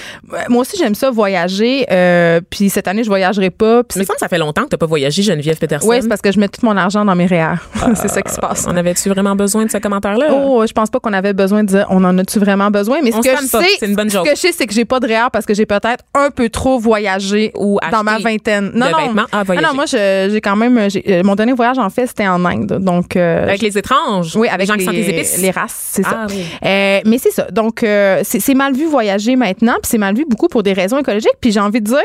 moi 0.48 0.60
aussi 0.62 0.76
j'aime 0.76 0.94
ça 0.94 1.10
voyager. 1.10 1.86
euh, 1.90 2.40
puis 2.50 2.70
cette 2.70 2.88
année 2.88 3.02
je 3.04 3.08
voyagerai 3.08 3.50
pas. 3.50 3.82
Puis 3.84 3.98
Mais 4.00 4.04
ça, 4.04 4.14
ça 4.18 4.28
fait 4.28 4.38
longtemps 4.38 4.62
que 4.64 4.68
t'as 4.68 4.76
pas 4.76 4.86
voyagé, 4.86 5.22
Geneviève 5.22 5.58
Peterson. 5.58 5.86
ouais, 5.88 6.00
c'est 6.02 6.08
parce 6.08 6.20
que 6.20 6.32
je 6.32 6.38
mets 6.40 6.48
tout 6.48 6.64
mon 6.64 6.76
argent 6.76 7.04
dans 7.04 7.14
mes 7.14 7.26
REER. 7.26 7.54
c'est 7.94 8.08
ça 8.08 8.22
qui 8.22 8.32
se 8.32 8.40
passe. 8.40 8.66
On 8.68 8.76
avait-tu 8.76 9.08
vraiment 9.08 9.36
besoin 9.36 9.64
de 9.64 9.70
ce 9.70 9.78
commentaire-là? 9.78 10.26
Oh, 10.32 10.64
je 10.66 10.72
pense 10.72 10.90
pas 10.90 11.00
qu'on 11.00 11.12
avait 11.12 11.32
besoin 11.32 11.62
de 11.64 11.68
dire 11.68 11.86
on 11.90 12.02
en 12.04 12.16
a-tu 12.18 12.38
vraiment 12.38 12.70
besoin? 12.70 12.98
Mais 13.02 13.12
ce 13.12 13.16
On 13.18 13.20
que 13.20 13.28
je 13.30 13.50
pas, 13.50 13.62
sais, 13.62 13.68
c'est 13.78 13.86
une 13.86 13.94
bonne 13.94 14.10
ce 14.10 14.18
que 14.18 14.30
je 14.30 14.34
sais, 14.36 14.52
c'est 14.52 14.66
que 14.66 14.74
j'ai 14.74 14.84
pas 14.84 15.00
de 15.00 15.06
REER 15.06 15.28
parce 15.32 15.46
que 15.46 15.54
j'ai 15.54 15.66
peut-être 15.66 16.04
un 16.14 16.30
peu 16.30 16.48
trop 16.48 16.78
voyagé 16.78 17.52
Ou 17.56 17.78
dans 17.90 18.02
ma 18.02 18.18
vingtaine. 18.18 18.70
vêtements 18.72 19.22
à 19.32 19.40
Ah 19.40 19.42
voyager. 19.44 19.66
non, 19.66 19.74
moi 19.74 19.84
j'ai 19.86 20.40
quand 20.42 20.56
même 20.56 20.78
euh, 20.78 21.22
mon 21.24 21.34
dernier 21.34 21.52
voyage 21.52 21.78
en 21.78 21.90
fait 21.90 22.06
c'était 22.06 22.26
en 22.28 22.44
Inde. 22.44 22.78
Donc 22.80 23.16
euh, 23.16 23.44
Avec 23.44 23.62
les 23.62 23.76
étranges? 23.78 24.34
Oui, 24.36 24.48
avec 24.48 24.60
les 24.60 24.66
gens 24.66 24.78
qui 24.78 24.86
les, 24.86 25.02
les 25.02 25.10
épices? 25.10 25.38
les 25.38 25.50
races, 25.50 25.90
c'est 25.92 26.02
ça. 26.02 26.20
Ah 26.22 26.26
oui. 26.28 26.44
Euh, 26.64 27.00
mais 27.04 27.18
c'est 27.18 27.30
ça. 27.30 27.46
Donc, 27.50 27.78
c'est 27.82 28.40
c'est 28.40 28.54
mal 28.54 28.74
vu 28.74 28.86
voyager 28.86 29.36
maintenant, 29.36 29.74
puis 29.74 29.88
c'est 29.90 29.98
vu 30.12 30.24
beaucoup 30.28 30.48
pour 30.48 30.62
des 30.62 30.72
raisons 30.72 30.98
écologiques. 30.98 31.36
Puis 31.40 31.52
j'ai 31.52 31.60
envie 31.60 31.80
de 31.80 31.86
dire, 31.86 31.98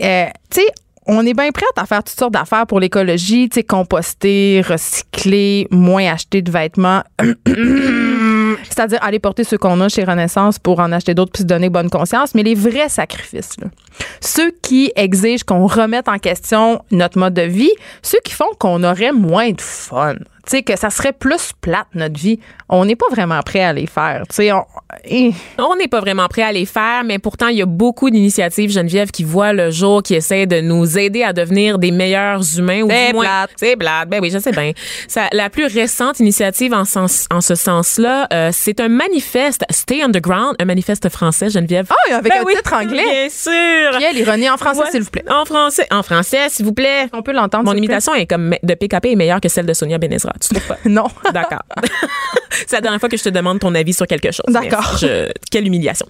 euh, 0.00 0.26
tu 0.50 0.60
sais, 0.60 0.66
on 1.06 1.26
est 1.26 1.34
bien 1.34 1.50
prête 1.50 1.68
à 1.76 1.86
faire 1.86 2.02
toutes 2.02 2.18
sortes 2.18 2.32
d'affaires 2.32 2.66
pour 2.66 2.80
l'écologie, 2.80 3.48
tu 3.48 3.56
sais, 3.56 3.62
composter, 3.62 4.62
recycler, 4.66 5.68
moins 5.70 6.12
acheter 6.12 6.42
de 6.42 6.50
vêtements. 6.50 7.02
C'est-à-dire 8.64 8.98
aller 9.02 9.18
porter 9.18 9.44
ceux 9.44 9.58
qu'on 9.58 9.80
a 9.80 9.88
chez 9.88 10.04
Renaissance 10.04 10.58
pour 10.58 10.80
en 10.80 10.92
acheter 10.92 11.14
d'autres 11.14 11.32
puis 11.32 11.42
se 11.42 11.46
donner 11.46 11.68
bonne 11.68 11.90
conscience. 11.90 12.34
Mais 12.34 12.42
les 12.42 12.54
vrais 12.54 12.88
sacrifices, 12.88 13.56
ceux 14.20 14.50
qui 14.62 14.92
exigent 14.96 15.44
qu'on 15.44 15.66
remette 15.66 16.08
en 16.08 16.18
question 16.18 16.82
notre 16.90 17.18
mode 17.18 17.34
de 17.34 17.42
vie, 17.42 17.72
ceux 18.02 18.20
qui 18.24 18.32
font 18.32 18.48
qu'on 18.58 18.82
aurait 18.82 19.12
moins 19.12 19.50
de 19.50 19.60
fun, 19.60 20.14
tu 20.46 20.50
sais, 20.58 20.62
que 20.62 20.76
ça 20.78 20.90
serait 20.90 21.12
plus 21.12 21.52
plate 21.60 21.86
notre 21.94 22.18
vie, 22.18 22.38
on 22.68 22.84
n'est 22.84 22.96
pas 22.96 23.06
vraiment 23.10 23.40
prêt 23.42 23.62
à 23.62 23.72
les 23.72 23.86
faire. 23.86 24.22
Tu 24.28 24.36
sais, 24.36 24.52
on- 24.52 24.64
eh, 25.04 25.32
On 25.58 25.76
n'est 25.76 25.88
pas 25.88 26.00
vraiment 26.00 26.28
prêt 26.28 26.42
à 26.42 26.52
les 26.52 26.66
faire, 26.66 27.02
mais 27.04 27.18
pourtant, 27.18 27.48
il 27.48 27.56
y 27.58 27.62
a 27.62 27.66
beaucoup 27.66 28.10
d'initiatives, 28.10 28.70
Geneviève, 28.70 29.10
qui 29.10 29.24
voient 29.24 29.52
le 29.52 29.70
jour, 29.70 30.02
qui 30.02 30.14
essaient 30.14 30.46
de 30.46 30.60
nous 30.60 30.98
aider 30.98 31.22
à 31.22 31.32
devenir 31.32 31.78
des 31.78 31.90
meilleurs 31.90 32.40
humains. 32.58 32.82
ou 32.82 32.90
C'est 32.90 33.12
plate. 33.12 33.50
C'est 33.56 33.76
plate. 33.76 34.08
Ben 34.08 34.20
oui, 34.22 34.30
je 34.30 34.38
sais 34.38 34.52
bien. 34.52 34.72
Ça, 35.08 35.22
la 35.32 35.50
plus 35.50 35.66
récente 35.66 36.20
initiative 36.20 36.72
en, 36.74 36.84
sens, 36.84 37.26
en 37.32 37.40
ce 37.40 37.54
sens-là, 37.54 38.26
euh, 38.32 38.50
c'est 38.52 38.80
un 38.80 38.88
manifeste, 38.88 39.64
Stay 39.70 40.02
Underground, 40.02 40.54
un 40.60 40.64
manifeste 40.64 41.08
français, 41.08 41.50
Geneviève. 41.50 41.86
Ah, 41.90 42.16
avec 42.18 42.32
Ben 42.32 42.40
un 42.40 42.44
oui, 42.44 42.54
titre 42.56 42.72
anglais. 42.74 43.02
Bien 43.02 43.28
sûr. 43.30 43.50
Puis 43.96 44.04
elle, 44.04 44.18
ironie 44.18 44.48
en 44.50 44.56
français, 44.56 44.80
Ouais. 44.80 44.90
s'il 44.90 45.02
vous 45.02 45.10
plaît. 45.10 45.24
En 45.30 45.44
français, 45.44 45.86
en 45.90 46.02
français, 46.02 46.48
s'il 46.50 46.64
vous 46.64 46.72
plaît. 46.74 47.06
On 47.12 47.22
peut 47.22 47.32
l'entendre. 47.32 47.64
Mon 47.64 47.74
imitation 47.76 48.14
est 48.14 48.26
comme 48.26 48.48
me- 48.50 48.56
de 48.62 48.74
PKP 48.74 49.12
est 49.12 49.16
meilleure 49.16 49.40
que 49.40 49.48
celle 49.48 49.66
de 49.66 49.72
Sonia 49.72 49.98
Benezra. 49.98 50.32
Tu 50.40 50.54
trouves 50.54 50.66
pas? 50.66 50.78
Non. 50.86 51.06
D'accord. 51.32 51.62
C'est 52.50 52.72
la 52.76 52.80
dernière 52.80 53.00
fois 53.00 53.08
que 53.08 53.16
je 53.16 53.22
te 53.22 53.28
demande 53.28 53.58
ton 53.60 53.74
avis 53.74 53.92
sur 53.92 54.06
quelque 54.06 54.30
chose. 54.32 54.44
D'accord. 54.48 54.96
Je- 55.00 55.30
quelle 55.50 55.66
humiliation. 55.66 56.06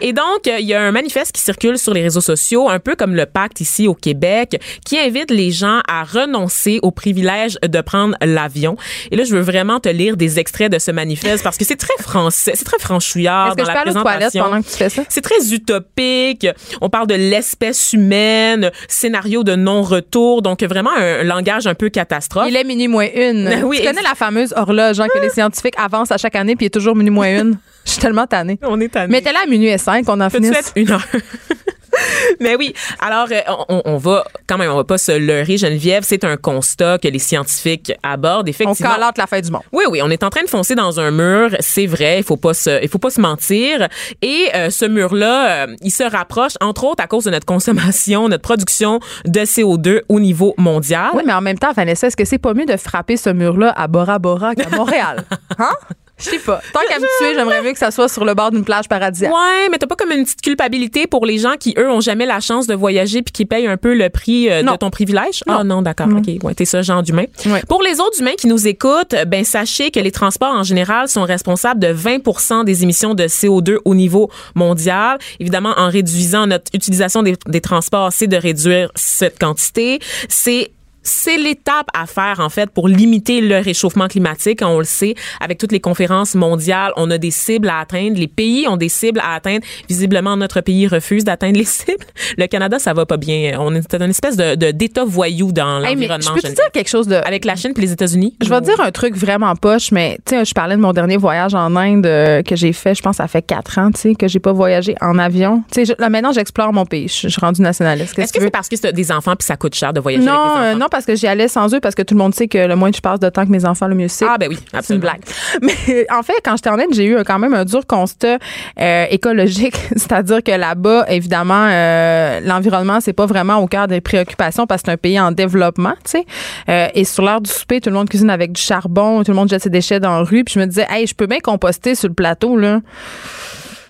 Et 0.00 0.12
donc, 0.12 0.46
euh, 0.46 0.58
il 0.58 0.66
y 0.66 0.74
a 0.74 0.80
un 0.80 0.90
manifeste 0.92 1.32
qui 1.32 1.40
circule 1.40 1.78
sur 1.78 1.92
les 1.94 2.02
réseaux 2.02 2.20
sociaux, 2.20 2.68
un 2.68 2.78
peu 2.78 2.94
comme 2.96 3.14
le 3.14 3.26
pacte 3.26 3.60
ici 3.60 3.88
au 3.88 3.94
Québec, 3.94 4.60
qui 4.84 4.98
invite 4.98 5.30
les 5.30 5.50
gens 5.50 5.80
à 5.88 6.04
renoncer 6.04 6.78
au 6.82 6.90
privilège 6.90 7.58
de 7.62 7.80
prendre 7.80 8.16
l'avion. 8.22 8.76
Et 9.10 9.16
là, 9.16 9.24
je 9.24 9.34
veux 9.34 9.40
vraiment 9.40 9.80
te 9.80 9.88
lire 9.88 10.16
des 10.16 10.38
extraits 10.38 10.70
de 10.72 10.78
ce 10.78 10.90
manifeste 10.90 11.42
parce 11.44 11.56
que 11.56 11.64
c'est 11.64 11.76
très 11.76 11.96
français, 12.02 12.52
c'est 12.54 12.64
très 12.64 12.78
franchouillard 12.78 13.56
dans 13.56 13.64
je 13.64 13.68
la 13.68 13.74
aux 13.82 14.42
pendant 14.42 14.62
que 14.62 14.68
tu 14.68 14.76
fais 14.76 14.88
ça? 14.88 15.02
C'est 15.08 15.20
très 15.20 15.52
utopique. 15.52 16.46
On 16.80 16.88
parle 16.90 17.06
de 17.06 17.14
l'espèce 17.14 17.92
humaine, 17.92 18.70
scénario 18.88 19.44
de 19.44 19.54
non-retour, 19.54 20.42
donc 20.42 20.62
vraiment 20.62 20.90
un 20.96 21.24
langage 21.24 21.66
un 21.66 21.74
peu 21.74 21.88
catastrophe. 21.88 22.46
Il 22.48 22.56
est 22.56 22.64
minuit 22.64 22.88
moins 22.88 23.08
une. 23.14 23.48
Oui, 23.68 23.78
tu 23.80 23.86
connais 23.86 24.02
la 24.02 24.14
fameuse 24.14 24.54
horloge 24.56 25.00
hein, 25.00 25.08
que 25.12 25.18
les 25.18 25.30
scientifiques 25.30 25.77
avancent 25.78 26.12
à 26.12 26.18
chaque 26.18 26.36
année 26.36 26.56
puis 26.56 26.66
il 26.66 26.68
est 26.68 26.70
toujours 26.70 26.94
minuit 26.96 27.10
moins 27.10 27.40
une. 27.40 27.58
Je 27.84 27.92
suis 27.92 28.00
tellement 28.00 28.26
tannée. 28.26 28.58
On 28.62 28.78
est 28.80 28.88
tanné. 28.88 29.10
Mais 29.10 29.22
t'es 29.22 29.32
là 29.32 29.40
à 29.44 29.46
minuit 29.46 29.68
et 29.68 29.78
cinq, 29.78 30.04
on 30.08 30.20
en 30.20 30.28
finisse. 30.28 30.72
une 30.76 30.90
heure? 30.90 31.06
Mais 32.40 32.56
oui, 32.56 32.74
alors 33.00 33.28
euh, 33.30 33.40
on, 33.68 33.82
on 33.84 33.96
va 33.96 34.24
quand 34.46 34.58
même, 34.58 34.70
on 34.70 34.76
va 34.76 34.84
pas 34.84 34.98
se 34.98 35.12
leurrer, 35.12 35.56
Geneviève. 35.56 36.02
C'est 36.04 36.24
un 36.24 36.36
constat 36.36 36.98
que 36.98 37.08
les 37.08 37.18
scientifiques 37.18 37.92
abordent 38.02 38.46
On 38.46 38.50
effectivement. 38.50 38.90
calate 38.92 39.18
la 39.18 39.26
fin 39.26 39.40
du 39.40 39.50
monde. 39.50 39.62
Oui, 39.72 39.84
oui, 39.90 40.00
on 40.02 40.10
est 40.10 40.22
en 40.22 40.30
train 40.30 40.42
de 40.42 40.48
foncer 40.48 40.74
dans 40.74 41.00
un 41.00 41.10
mur, 41.10 41.50
c'est 41.60 41.86
vrai, 41.86 42.18
il 42.18 42.24
faut 42.24 42.36
pas 42.36 42.54
se, 42.54 42.82
il 42.82 42.88
faut 42.88 42.98
pas 42.98 43.10
se 43.10 43.20
mentir. 43.20 43.88
Et 44.22 44.48
euh, 44.54 44.70
ce 44.70 44.84
mur-là, 44.84 45.64
euh, 45.66 45.76
il 45.82 45.90
se 45.90 46.02
rapproche 46.04 46.52
entre 46.60 46.84
autres 46.84 47.02
à 47.02 47.06
cause 47.06 47.24
de 47.24 47.30
notre 47.30 47.46
consommation, 47.46 48.28
notre 48.28 48.42
production 48.42 49.00
de 49.24 49.40
CO2 49.40 50.02
au 50.08 50.20
niveau 50.20 50.54
mondial. 50.58 51.10
Oui, 51.14 51.22
mais 51.26 51.32
en 51.32 51.40
même 51.40 51.58
temps, 51.58 51.72
Vanessa, 51.72 52.06
est-ce 52.06 52.16
que 52.16 52.24
c'est 52.24 52.38
pas 52.38 52.54
mieux 52.54 52.66
de 52.66 52.76
frapper 52.76 53.16
ce 53.16 53.30
mur-là 53.30 53.72
à 53.76 53.86
Bora 53.88 54.18
Bora 54.18 54.54
qu'à 54.54 54.68
Montréal? 54.70 55.24
hein? 55.58 55.70
Je 56.18 56.24
sais 56.24 56.38
pas. 56.38 56.60
Tant 56.72 56.80
qu'à 56.88 56.98
me 56.98 57.18
tuer, 57.18 57.34
j'aimerais 57.36 57.62
mieux 57.62 57.72
que 57.72 57.78
ça 57.78 57.90
soit 57.90 58.08
sur 58.08 58.24
le 58.24 58.34
bord 58.34 58.50
d'une 58.50 58.64
plage 58.64 58.88
paradisiaque. 58.88 59.32
Ouais, 59.32 59.68
mais 59.70 59.78
t'as 59.78 59.86
pas 59.86 59.96
comme 59.96 60.10
une 60.10 60.24
petite 60.24 60.42
culpabilité 60.42 61.06
pour 61.06 61.26
les 61.26 61.38
gens 61.38 61.54
qui, 61.58 61.74
eux, 61.78 61.90
ont 61.90 62.00
jamais 62.00 62.26
la 62.26 62.40
chance 62.40 62.66
de 62.66 62.74
voyager 62.74 63.22
puis 63.22 63.32
qui 63.32 63.46
payent 63.46 63.66
un 63.66 63.76
peu 63.76 63.94
le 63.94 64.08
prix 64.10 64.50
euh, 64.50 64.62
de 64.62 64.76
ton 64.76 64.90
privilège? 64.90 65.42
Non. 65.46 65.58
Ah 65.60 65.64
non, 65.64 65.82
d'accord. 65.82 66.08
OK, 66.08 66.42
ouais, 66.42 66.54
t'es 66.54 66.64
ce 66.64 66.82
genre 66.82 67.02
d'humain. 67.02 67.24
Ouais. 67.46 67.62
Pour 67.68 67.82
les 67.82 68.00
autres 68.00 68.20
humains 68.20 68.34
qui 68.36 68.46
nous 68.46 68.66
écoutent, 68.66 69.14
ben 69.26 69.44
sachez 69.44 69.90
que 69.90 70.00
les 70.00 70.12
transports 70.12 70.54
en 70.54 70.62
général 70.62 71.08
sont 71.08 71.24
responsables 71.24 71.80
de 71.80 71.92
20% 71.92 72.64
des 72.64 72.82
émissions 72.82 73.14
de 73.14 73.24
CO2 73.24 73.78
au 73.84 73.94
niveau 73.94 74.30
mondial. 74.54 75.18
Évidemment, 75.40 75.74
en 75.76 75.88
réduisant 75.88 76.46
notre 76.46 76.70
utilisation 76.74 77.22
des, 77.22 77.36
des 77.46 77.60
transports, 77.60 78.12
c'est 78.12 78.26
de 78.26 78.36
réduire 78.36 78.90
cette 78.94 79.38
quantité. 79.38 80.00
C'est 80.28 80.70
c'est 81.08 81.36
l'étape 81.38 81.86
à 81.94 82.06
faire 82.06 82.36
en 82.40 82.48
fait 82.48 82.70
pour 82.70 82.88
limiter 82.88 83.40
le 83.40 83.58
réchauffement 83.58 84.08
climatique. 84.08 84.60
On 84.62 84.78
le 84.78 84.84
sait 84.84 85.14
avec 85.40 85.58
toutes 85.58 85.72
les 85.72 85.80
conférences 85.80 86.34
mondiales, 86.34 86.92
on 86.96 87.10
a 87.10 87.18
des 87.18 87.30
cibles 87.30 87.68
à 87.68 87.80
atteindre. 87.80 88.18
Les 88.18 88.28
pays 88.28 88.66
ont 88.68 88.76
des 88.76 88.88
cibles 88.88 89.20
à 89.20 89.34
atteindre. 89.34 89.64
Visiblement, 89.88 90.36
notre 90.36 90.60
pays 90.60 90.86
refuse 90.86 91.24
d'atteindre 91.24 91.58
les 91.58 91.64
cibles. 91.78 92.04
Le 92.36 92.46
Canada, 92.46 92.78
ça 92.78 92.92
va 92.94 93.06
pas 93.06 93.16
bien. 93.16 93.56
On 93.58 93.74
est 93.74 93.94
une 93.94 94.10
espèce 94.10 94.36
de 94.36 94.54
de- 94.54 94.70
d'état 94.70 95.04
voyou 95.04 95.52
dans 95.52 95.82
Hey, 95.82 95.94
l'environnement. 95.94 96.30
je 96.36 96.42
peux 96.42 96.48
te 96.48 96.54
dire 96.54 96.70
quelque 96.72 96.88
chose 96.88 97.06
de. 97.08 97.16
Avec 97.16 97.44
la 97.44 97.56
Chine 97.56 97.72
et 97.76 97.80
les 97.80 97.92
États-Unis? 97.92 98.34
Je 98.42 98.48
vais 98.48 98.60
te 98.60 98.64
dire 98.66 98.80
un 98.80 98.90
truc 98.90 99.16
vraiment 99.16 99.54
poche, 99.56 99.90
mais 99.92 100.18
tu 100.26 100.34
sais, 100.36 100.44
je 100.44 100.52
parlais 100.54 100.76
de 100.76 100.80
mon 100.80 100.92
dernier 100.92 101.16
voyage 101.16 101.54
en 101.54 101.74
Inde 101.76 102.06
euh, 102.06 102.42
que 102.42 102.56
j'ai 102.56 102.72
fait, 102.72 102.94
je 102.94 103.02
pense, 103.02 103.16
ça 103.16 103.28
fait 103.28 103.42
quatre 103.42 103.78
ans, 103.78 103.90
tu 103.90 104.00
sais, 104.00 104.14
que 104.14 104.28
j'ai 104.28 104.38
pas 104.40 104.52
voyagé 104.52 104.94
en 105.00 105.18
avion. 105.18 105.62
Tu 105.72 105.84
sais, 105.86 105.94
là, 105.98 106.08
maintenant, 106.10 106.32
j'explore 106.32 106.72
mon 106.72 106.84
pays. 106.86 107.08
Je 107.08 107.28
suis 107.28 107.40
rendue 107.40 107.62
nationaliste. 107.62 108.18
Est-ce 108.18 108.32
que 108.32 108.40
c'est 108.40 108.50
parce 108.50 108.68
que 108.68 108.76
c'est 108.76 108.92
des 108.92 109.10
enfants 109.12 109.34
puis 109.36 109.46
ça 109.46 109.56
coûte 109.56 109.74
cher 109.74 109.92
de 109.92 110.00
voyager 110.00 110.24
Non, 110.24 110.32
avec 110.32 110.44
des 110.44 110.58
euh, 110.58 110.68
enfants? 110.70 110.78
non, 110.78 110.86
parce 110.90 110.97
que 111.06 111.14
j'y 111.14 111.26
allais 111.26 111.48
sans 111.48 111.74
eux, 111.74 111.80
parce 111.80 111.94
que 111.94 112.02
tout 112.02 112.14
le 112.14 112.18
monde 112.18 112.34
sait 112.34 112.48
que 112.48 112.58
le 112.58 112.76
moins 112.76 112.90
que 112.90 112.96
je 112.96 113.02
passe 113.02 113.20
de 113.20 113.28
temps 113.28 113.44
que 113.44 113.50
mes 113.50 113.64
enfants, 113.64 113.86
le 113.86 113.94
mieux 113.94 114.08
c'est. 114.08 114.26
Ah 114.28 114.36
ben 114.38 114.48
oui, 114.48 114.58
C'est 114.82 114.94
une 114.94 115.00
blague. 115.00 115.20
Mais 115.62 116.06
en 116.10 116.22
fait, 116.22 116.34
quand 116.44 116.56
j'étais 116.56 116.70
en 116.70 116.78
Inde, 116.78 116.92
j'ai 116.92 117.06
eu 117.06 117.16
quand 117.24 117.38
même 117.38 117.54
un 117.54 117.64
dur 117.64 117.86
constat 117.86 118.38
euh, 118.80 119.06
écologique, 119.10 119.76
c'est-à-dire 119.96 120.42
que 120.42 120.52
là-bas, 120.52 121.06
évidemment, 121.08 121.68
euh, 121.70 122.40
l'environnement 122.40 123.00
c'est 123.00 123.12
pas 123.12 123.26
vraiment 123.26 123.56
au 123.58 123.66
cœur 123.66 123.88
des 123.88 124.00
préoccupations 124.00 124.66
parce 124.66 124.82
que 124.82 124.86
c'est 124.86 124.92
un 124.92 124.96
pays 124.96 125.20
en 125.20 125.32
développement, 125.32 125.94
tu 126.04 126.10
sais. 126.10 126.26
Euh, 126.68 126.88
et 126.94 127.04
sur 127.04 127.24
l'heure 127.24 127.40
du 127.40 127.50
souper, 127.50 127.80
tout 127.80 127.90
le 127.90 127.96
monde 127.96 128.08
cuisine 128.08 128.30
avec 128.30 128.52
du 128.52 128.60
charbon, 128.60 129.22
tout 129.22 129.30
le 129.30 129.36
monde 129.36 129.48
jette 129.48 129.62
ses 129.62 129.70
déchets 129.70 130.00
dans 130.00 130.16
la 130.18 130.22
rue, 130.22 130.44
puis 130.44 130.54
je 130.54 130.60
me 130.60 130.66
disais, 130.66 130.86
hey, 130.90 131.06
je 131.06 131.14
peux 131.14 131.26
bien 131.26 131.40
composter 131.40 131.94
sur 131.94 132.08
le 132.08 132.14
plateau 132.14 132.56
là. 132.56 132.80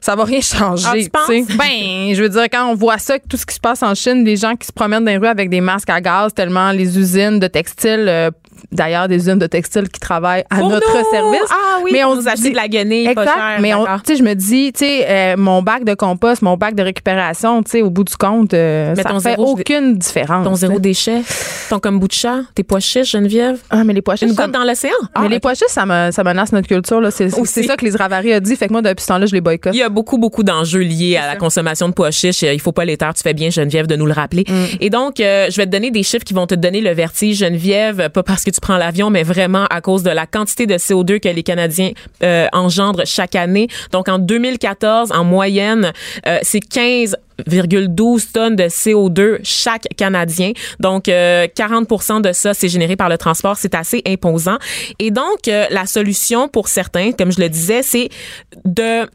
Ça 0.09 0.17
va 0.17 0.25
rien 0.25 0.41
changer. 0.41 0.87
Ah, 1.13 1.21
tu. 1.27 1.45
Ben, 1.57 2.15
je 2.15 2.23
veux 2.23 2.31
dire, 2.31 2.45
quand 2.51 2.67
on 2.71 2.75
voit 2.75 2.97
ça, 2.97 3.19
tout 3.19 3.37
ce 3.37 3.45
qui 3.45 3.55
se 3.55 3.61
passe 3.61 3.83
en 3.83 3.95
Chine, 3.95 4.25
les 4.25 4.37
gens 4.37 4.57
qui 4.57 4.67
se 4.67 4.73
promènent 4.73 5.05
dans 5.05 5.11
les 5.11 5.19
rues 5.19 5.27
avec 5.27 5.51
des 5.51 5.61
masques 5.61 5.91
à 5.91 6.01
gaz, 6.01 6.33
tellement 6.33 6.71
les 6.73 6.99
usines 6.99 7.39
de 7.39 7.47
textiles, 7.47 8.07
euh, 8.09 8.31
d'ailleurs, 8.73 9.07
des 9.07 9.17
usines 9.17 9.39
de 9.39 9.47
textiles 9.47 9.89
qui 9.91 10.01
travaillent 10.01 10.45
à 10.49 10.61
notre 10.63 10.91
service. 11.11 11.41
Ah 11.51 11.81
oui, 11.85 11.91
mais 11.93 12.05
on 12.05 12.15
nous 12.17 12.23
dit- 12.23 12.51
de 12.53 12.57
la 12.57 12.69
guenille 12.69 13.13
pas 13.13 13.23
Exact. 13.23 13.37
cher, 13.37 13.59
mais 13.61 13.73
tu 13.73 14.13
sais, 14.13 14.17
je 14.17 14.23
me 14.23 14.33
dis, 14.35 14.73
tu 14.73 14.79
sais, 14.87 15.07
euh, 15.09 15.35
mon 15.37 15.61
bac 15.63 15.85
de 15.85 15.93
compost, 15.93 16.41
mon 16.41 16.57
bac 16.57 16.75
de 16.75 16.83
récupération, 16.83 17.63
tu 17.63 17.71
sais, 17.73 17.83
au 17.83 17.91
bout 17.91 18.05
du 18.05 18.17
compte, 18.17 18.55
euh, 18.55 18.95
Mais 18.97 19.03
ça 19.03 19.11
ton 19.11 19.21
fait 19.21 19.31
zéro- 19.37 19.53
aucune 19.53 19.99
différence. 19.99 20.45
Ton 20.45 20.55
zéro 20.55 20.79
déchet, 20.79 21.21
ton 21.69 21.79
kombucha, 21.81 22.41
tes 22.55 22.63
pois 22.63 22.81
chiches, 22.81 23.11
Geneviève, 23.11 23.59
Ah, 23.69 23.85
mais 23.85 23.93
les 23.93 24.01
pois 24.03 24.17
chiches, 24.17 24.31
une 24.31 24.35
goutte 24.35 24.51
dans 24.53 24.65
l'océan? 24.65 24.91
Ah, 25.15 25.21
mais 25.23 25.29
les 25.29 25.41
pois 25.41 25.53
chiches, 25.55 25.69
ça, 25.69 25.85
me- 25.85 26.11
ça 26.13 26.25
menace 26.25 26.51
notre 26.53 26.67
culture. 26.69 27.01
là. 27.03 27.11
C'est 27.11 27.29
ça 27.29 27.77
que 27.77 27.85
les 27.85 27.95
Ravary 27.95 28.33
a 28.33 28.41
dit. 28.41 28.57
Fait 28.57 28.69
que 28.69 28.73
moi, 28.73 28.81
depuis 28.83 29.03
ce 29.03 29.09
temps-là, 29.09 29.27
je 29.27 29.35
les 29.35 29.41
boycotte. 29.43 29.75
Il 29.75 29.79
y 29.79 29.83
a 29.83 29.89
beaucoup, 29.99 30.17
beaucoup 30.17 30.45
d'enjeux 30.45 30.83
liés 30.83 31.17
à 31.17 31.27
la 31.27 31.35
consommation 31.35 31.89
de 31.89 31.93
pois 31.93 32.13
chiches. 32.13 32.43
Il 32.43 32.61
faut 32.61 32.71
pas 32.71 32.85
les 32.85 32.97
taire. 32.97 33.15
Tu 33.15 33.23
fais 33.25 33.35
bien, 33.35 33.51
Geneviève, 33.51 33.89
de 33.89 33.97
nous 33.97 34.07
le 34.07 34.13
rappeler. 34.13 34.45
Mm. 34.49 34.65
Et 34.81 34.91
donc, 34.91 35.19
euh, 35.19 35.49
je 35.51 35.57
vais 35.57 35.67
te 35.67 35.73
donner 35.73 35.91
des 35.91 36.05
chiffres 36.05 36.25
qui 36.25 36.35
vont 36.35 36.47
te 36.47 36.55
donner 36.55 36.81
le 36.81 36.93
vertige, 36.93 37.39
Geneviève, 37.39 38.09
pas 38.11 38.23
parce 38.23 38.45
que 38.45 38.51
tu 38.51 38.61
prends 38.61 38.77
l'avion, 38.77 39.11
mais 39.11 39.25
vraiment 39.25 39.65
à 39.71 39.81
cause 39.81 40.05
de 40.05 40.11
la 40.11 40.27
quantité 40.27 40.67
de 40.67 40.75
CO2 40.75 41.19
que 41.19 41.29
les 41.29 41.43
Canadiens 41.43 41.91
euh, 42.23 42.47
engendrent 42.53 43.03
chaque 43.07 43.35
année. 43.35 43.67
Donc, 43.91 44.09
en 44.09 44.21
2014, 44.21 45.11
en 45.11 45.25
moyenne, 45.25 45.93
euh, 46.29 46.39
c'est 46.43 46.61
15,12 46.61 48.33
tonnes 48.33 48.57
de 48.57 48.65
CO2 48.65 49.39
chaque 49.43 49.89
Canadien. 49.97 50.53
Donc, 50.81 51.09
euh, 51.09 51.47
40 51.55 52.23
de 52.23 52.33
ça, 52.33 52.55
c'est 52.55 52.69
généré 52.69 52.95
par 52.95 53.09
le 53.09 53.19
transport. 53.19 53.57
C'est 53.57 53.75
assez 53.75 54.03
imposant. 54.07 54.59
Et 54.99 55.11
donc, 55.11 55.49
euh, 55.49 55.67
la 55.71 55.87
solution 55.87 56.49
pour 56.49 56.69
certains, 56.69 57.13
comme 57.13 57.33
je 57.33 57.41
le 57.41 57.49
disais, 57.49 57.83
c'est 57.83 58.09
de 58.65 59.09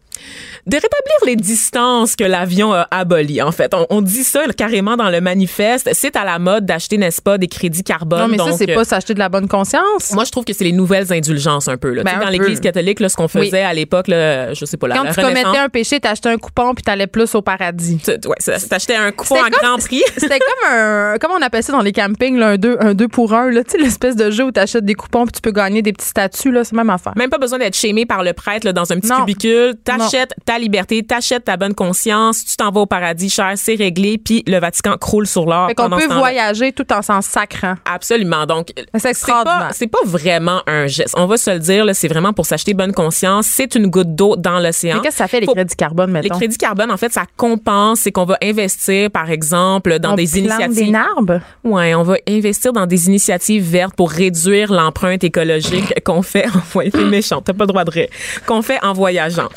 de 0.66 0.76
rétablir 0.76 1.16
les 1.26 1.36
distances 1.36 2.16
que 2.16 2.24
l'avion 2.24 2.74
a 2.74 2.88
abolies. 2.92 3.42
En 3.42 3.52
fait, 3.52 3.74
on, 3.74 3.86
on 3.90 4.02
dit 4.02 4.24
ça 4.24 4.42
carrément 4.58 4.96
dans 4.96 5.10
le 5.10 5.20
manifeste. 5.22 5.90
C'est 5.94 6.16
à 6.16 6.24
la 6.24 6.40
mode 6.40 6.66
d'acheter, 6.66 6.98
n'est-ce 6.98 7.22
pas, 7.22 7.38
des 7.38 7.48
crédits 7.48 7.84
carbone. 7.84 8.20
non, 8.22 8.28
mais 8.28 8.38
ça, 8.38 8.58
c'est 8.58 8.70
euh, 8.70 8.76
pas 8.76 8.86
s'acheter 8.86 9.14
de 9.14 9.20
la 9.20 9.30
bonne 9.30 9.48
conscience. 9.48 10.12
moi, 10.14 10.24
je 10.24 10.32
trouve 10.32 10.46
que 10.46 10.54
c'est 10.54 10.64
les 10.64 10.72
nouvelles 10.72 11.12
indulgences 11.12 11.68
un 11.68 11.78
peu. 11.78 11.92
Là. 11.94 12.04
Ben, 12.04 12.14
un 12.18 12.26
dans 12.26 12.30
l'Église 12.30 12.60
catholique, 12.60 13.00
là, 13.00 13.10
ce 13.10 13.16
qu'on 13.18 13.28
faisait 13.28 13.52
Oui. 13.52 13.60
à 13.60 13.74
l'époque, 13.74 14.08
là, 14.08 14.54
je 14.54 14.64
sais 14.66 14.78
pas, 14.78 14.88
la, 14.88 14.96
Quand 14.96 15.04
la 15.04 15.14
tu 15.14 15.22
commettais 15.22 15.58
un 15.58 15.70
péché, 15.70 16.00
t'achetais 16.00 16.30
un 16.30 16.38
coupon 16.38 16.74
puis 16.74 16.84
t'allais 16.84 17.08
plus 17.08 17.36
au 17.36 17.42
paradis. 17.42 18.00
ouais, 18.08 18.56
t'achetais 18.70 18.96
un 18.96 19.12
coupon 19.12 19.36
à 19.44 19.50
grand 19.50 19.78
prix. 19.78 20.02
C'était 20.18 20.40
comme 20.40 20.72
un, 20.72 21.16
comment 21.20 21.36
on 21.38 21.42
appelle 21.42 21.64
ça 21.64 21.74
dans 21.74 21.82
les 21.82 21.92
campings, 21.92 22.38
là, 22.38 22.50
un 22.50 22.58
deux, 22.58 22.78
un 22.80 22.94
deux 22.94 23.08
pour 23.08 23.34
un, 23.34 23.50
là, 23.52 23.64
tu 23.64 23.72
sais, 23.72 23.78
l'espèce 23.78 24.16
de 24.16 24.32
jeu 24.32 24.46
où 24.46 24.52
t'achètes 24.52 24.86
des 24.86 24.94
coupons 24.96 25.26
puis 25.26 25.34
tu 25.34 25.42
peux 25.42 25.52
gagner 25.52 25.82
des 25.82 25.92
petits 25.94 26.08
statuts, 26.08 26.52
là, 26.52 26.64
c'est 26.64 26.76
même 26.76 26.90
affaire. 26.90 27.14
Même 27.18 27.30
pas 27.30 27.38
besoin 27.38 27.60
d'être 27.60 27.76
shamé 27.76 28.06
par 28.06 28.24
le 28.24 28.34
prêtre 28.34 28.66
là, 28.66 28.74
dans 28.74 28.92
un 28.92 29.00
petit 29.00 29.10
Non. 29.10 29.20
cubicule. 29.20 29.74
T'achètes 29.84 30.03
ta 30.46 30.58
liberté, 30.60 31.04
t'achètes 31.04 31.46
ta 31.46 31.58
bonne 31.58 31.74
conscience, 31.74 32.44
tu 32.46 32.56
t'en 32.56 32.72
vas 32.72 32.82
au 32.82 32.86
paradis 32.86 33.30
cher, 33.30 33.54
c'est 33.56 33.76
réglé, 33.76 34.18
puis 34.18 34.44
le 34.48 34.60
Vatican 34.60 34.98
croule 34.98 35.28
sur 35.28 35.46
l'or. 35.46 35.68
Fait 35.68 35.76
qu'on 35.76 35.90
peut 35.90 36.08
voyager 36.14 36.72
tout 36.72 36.92
en 36.94 37.02
s'en 37.02 37.22
sacrant. 37.22 37.76
Absolument. 37.86 38.46
Donc, 38.46 38.70
C'est 38.96 39.10
extraordinaire. 39.10 39.68
pas, 39.70 39.74
c'est 39.74 39.88
pas 39.88 40.00
vraiment 40.06 40.62
un 40.68 40.88
geste. 40.88 41.14
On 41.18 41.26
va 41.26 41.38
se 41.38 41.50
le 41.52 41.60
dire, 41.60 41.86
c'est 41.94 42.08
vraiment 42.08 42.34
pour 42.34 42.46
s'acheter 42.46 42.74
bonne 42.74 42.94
conscience. 42.94 43.48
C'est 43.48 43.76
une 43.76 43.88
goutte 43.88 44.16
d'eau 44.16 44.36
dans 44.36 44.60
l'océan. 44.60 44.96
Mais 44.98 45.02
qu'est-ce 45.04 45.16
que 45.18 45.24
ça 45.24 45.28
fait, 45.28 45.40
les 45.40 45.46
Faut- 45.46 45.54
crédits 45.54 45.76
carbone, 45.76 46.14
Les 46.14 46.22
mettons? 46.22 46.38
crédits 46.38 46.58
carbone, 46.58 46.92
en 46.92 46.98
fait, 46.98 47.12
ça 47.12 47.24
compense. 47.38 48.02
C'est 48.02 48.12
qu'on 48.12 48.26
va 48.26 48.38
investir, 48.44 49.10
par 49.12 49.30
exemple, 49.32 50.00
dans 50.00 50.14
On 50.14 50.16
des 50.16 50.38
initiatives. 50.40 50.92
des 50.92 50.96
arbres? 50.96 51.40
Ouais, 51.64 51.94
on 51.96 52.04
va 52.04 52.16
investir 52.30 52.74
dans 52.74 52.86
des 52.86 53.08
initiatives 53.08 53.64
vertes 53.64 53.96
pour 53.96 54.12
réduire 54.12 54.72
l'empreinte 54.72 55.24
écologique 55.24 55.94
qu'on 56.04 56.22
fait 56.22 56.48
en 56.48 56.60
voyageant. 56.72 57.08
Méchant, 57.14 57.42
t'as 57.42 57.54
pas 57.54 57.64
le 57.64 57.68
droit 57.68 57.84
de 57.86 57.92
rire. 57.92 58.08
Qu'on 58.46 58.62
fait 58.62 58.84
en 58.84 58.94
voyageant. 58.94 59.50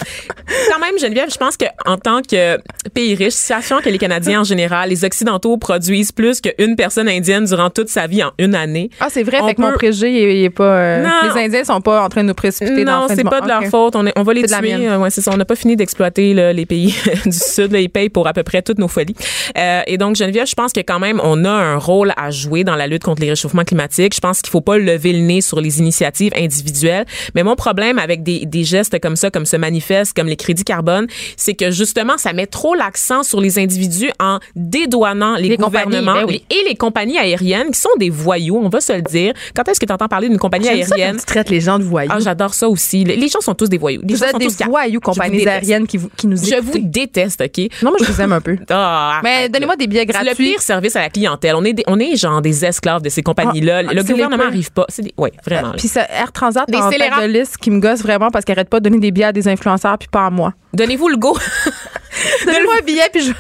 Quand 0.71 0.79
même, 0.79 0.99
Geneviève, 0.99 1.29
je 1.33 1.37
pense 1.39 1.57
que 1.57 1.65
en 1.87 1.97
tant 1.97 2.21
que 2.23 2.59
pays 2.95 3.15
riche, 3.15 3.33
sachant 3.35 3.81
que 3.81 3.89
les 3.89 3.99
Canadiens 3.99 4.41
en 4.41 4.45
général, 4.45 4.91
les 4.91 5.05
Occidentaux 5.05 5.57
produisent 5.57 6.13
plus 6.13 6.41
qu'une 6.41 6.77
personne 6.77 7.09
indienne 7.09 7.45
durant 7.45 7.71
toute 7.71 7.89
sa 7.89 8.07
vie 8.07 8.23
en 8.23 8.33
une 8.39 8.55
année. 8.55 8.91
Ah, 9.01 9.09
c'est 9.11 9.23
vrai, 9.23 9.39
On 9.41 9.49
fait 9.49 9.55
que 9.55 9.61
mon 9.63 9.73
préjugé, 9.73 10.11
il 10.11 10.17
est- 10.19 10.41
il 10.41 10.45
est 10.45 10.51
pas. 10.51 10.65
euh, 10.65 11.03
Non. 11.03 11.35
les 11.35 11.41
Indiens 11.45 11.65
sont 11.65 11.81
pas 11.81 12.03
en 12.05 12.09
train 12.09 12.23
de 12.23 12.29
nous 12.29 12.35
précipiter 12.35 12.85
dans 12.85 12.93
Non, 12.93 13.01
la 13.03 13.09
fin 13.09 13.15
c'est 13.17 13.25
pas 13.25 13.41
de 13.41 13.49
leur 13.49 13.65
faute. 13.65 13.97
On, 13.97 14.07
est- 14.07 14.13
on 14.17 14.23
va 14.23 14.33
les 14.35 14.43
tuer. 14.45 14.75
Euh, 14.89 14.99
ouais, 14.99 15.11
c'est 15.11 15.21
ça. 15.21 15.31
On 15.33 15.37
n'a 15.37 15.45
pas 15.45 15.57
fini 15.57 15.77
d'exploiter 15.77 16.35
là, 16.35 16.53
les 16.53 16.67
pays 16.67 16.95
du 17.25 17.33
Sud. 17.33 17.73
Là, 17.73 17.81
ils 17.81 17.89
payent 17.91 18.09
pour 18.11 18.27
à 18.27 18.33
peu 18.33 18.43
près 18.43 18.63
toutes 18.63 18.79
nos 18.79 18.89
folies. 18.89 19.17
Euh, 19.59 19.81
et 19.87 19.99
donc, 19.99 20.17
Geneviève, 20.17 20.47
je 20.47 20.55
pense 20.55 20.73
que 20.73 20.81
quand 20.81 20.99
même, 20.99 21.21
on 21.25 21.45
a 21.45 21.51
un 21.51 21.77
rôle 21.77 22.13
à 22.17 22.31
jouer 22.31 22.63
dans 22.65 22.77
la 22.77 22.87
lutte 22.87 23.05
contre 23.05 23.23
les 23.23 23.31
réchauffements 23.31 23.65
climatiques. 23.65 24.15
Je 24.15 24.21
pense 24.21 24.43
qu'il 24.43 24.51
faut 24.51 24.61
pas 24.61 24.79
lever 24.79 25.13
le 25.13 25.21
nez 25.21 25.41
sur 25.41 25.61
les 25.61 25.79
initiatives 25.81 26.33
individuelles. 26.37 27.05
Mais 27.35 27.43
mon 27.43 27.57
problème 27.57 27.99
avec 27.99 28.23
des, 28.23 28.45
des 28.47 28.65
gestes 28.65 28.99
comme 29.01 29.17
ça, 29.17 29.31
comme 29.31 29.47
ce 29.47 29.57
manifeste, 29.57 30.15
comme 30.17 30.26
les 30.29 30.37
crédits 30.37 30.65
carbone, 30.65 31.07
c'est 31.37 31.55
que 31.55 31.71
justement, 31.71 32.17
ça 32.19 32.33
met 32.33 32.47
trop 32.47 32.75
l'accent 32.75 33.23
sur 33.23 33.41
les 33.41 33.59
individus 33.59 34.11
en 34.21 34.39
dédouanant 34.55 35.37
les, 35.37 35.57
gouvernements 35.57 36.15
ben 36.15 36.25
oui. 36.29 36.45
et 36.51 36.69
les 36.69 36.75
compagnies 36.75 37.19
aériennes 37.19 37.71
qui 37.71 37.81
sont 37.81 37.89
des 37.99 38.11
voyous, 38.11 38.59
on 38.63 38.69
va 38.69 38.81
se 38.81 38.93
le 38.93 39.03
dire. 39.03 39.33
Quand 39.55 39.67
est-ce 39.69 39.81
que 39.81 39.87
tu 39.87 39.93
entends 39.93 40.09
parler 40.09 40.29
d'une 40.29 40.39
compagnie 40.39 40.67
J'aime 40.67 40.83
ça 40.85 40.95
aérienne? 40.95 41.17
tu 41.17 41.25
traites 41.25 41.51
les 41.51 41.61
gens 41.61 41.79
de 41.79 41.85
voyous. 41.85 42.11
Ah, 42.13 42.19
j'adore 42.21 42.55
ça 42.55 42.69
aussi. 42.69 43.05
Les 43.05 43.29
gens 43.29 43.41
sont 43.41 43.55
tous 43.55 43.69
des 43.69 43.79
voyous. 43.79 44.01
Les 44.03 44.15
vous 44.15 44.21
gens 44.21 44.27
êtes 44.27 44.33
sont 44.33 44.39
des 44.39 44.47
tous 44.47 44.65
voyous, 44.65 45.01
compagnies 45.01 45.47
aériennes 45.47 45.87
qui, 45.87 45.97
vous, 45.97 46.11
qui 46.17 46.27
nous 46.27 46.37
Je 46.37 46.61
vous 46.61 46.79
déteste, 46.79 47.41
OK? 47.41 47.59
Non, 47.83 47.91
moi, 47.91 47.99
je 48.01 48.11
vous 48.13 48.21
aime 48.21 48.33
un 48.33 48.41
peu. 48.41 48.57
Ah, 48.69 49.21
Mais 49.23 49.49
donnez-moi 49.49 49.77
des 49.77 49.87
billets 49.87 50.05
C'est 50.11 50.19
le 50.19 50.25
gratuits. 50.25 50.51
pire 50.53 50.61
service 50.61 50.97
à 50.97 51.01
la 51.01 51.09
clientèle. 51.09 51.55
On 51.55 51.65
est, 51.65 51.73
des- 51.73 51.85
on 51.87 51.99
est 51.99 52.17
genre 52.17 52.43
des 52.43 52.65
esclaves 52.65 53.01
de 53.01 53.09
ces 53.09 53.23
compagnies-là. 53.23 53.83
Ah, 53.89 53.95
le 53.95 54.03
gouvernement 54.03 54.45
n'arrive 54.45 54.71
pas. 54.73 54.87
Des, 54.99 55.13
ouais, 55.17 55.33
vraiment. 55.45 55.69
là. 55.69 55.75
Puis 55.79 55.89
ça, 55.89 56.07
Air 56.11 56.33
Transat 56.33 56.69
Des 56.69 56.77
en 56.77 56.91
de 56.91 57.27
liste 57.27 57.57
qui 57.59 57.71
me 57.71 57.81
gosse 57.81 58.03
vraiment 58.03 58.31
parce 58.31 58.45
qu'elle 58.45 58.59
arrête 58.59 58.69
pas 58.69 58.81
de 58.81 58.85
donner 58.85 58.99
des 58.99 59.11
billets 59.11 59.27
à 59.27 59.33
des 59.33 59.49
influenceurs 59.49 59.99
puis 59.99 60.09
pas 60.17 60.25
à 60.25 60.31
moi. 60.31 60.55
Donnez-vous 60.73 61.09
le 61.09 61.19
go. 61.19 61.37
Donnez-moi 62.45 62.75
un 62.81 62.85
billet 62.85 63.03
puis 63.13 63.23
je, 63.23 63.33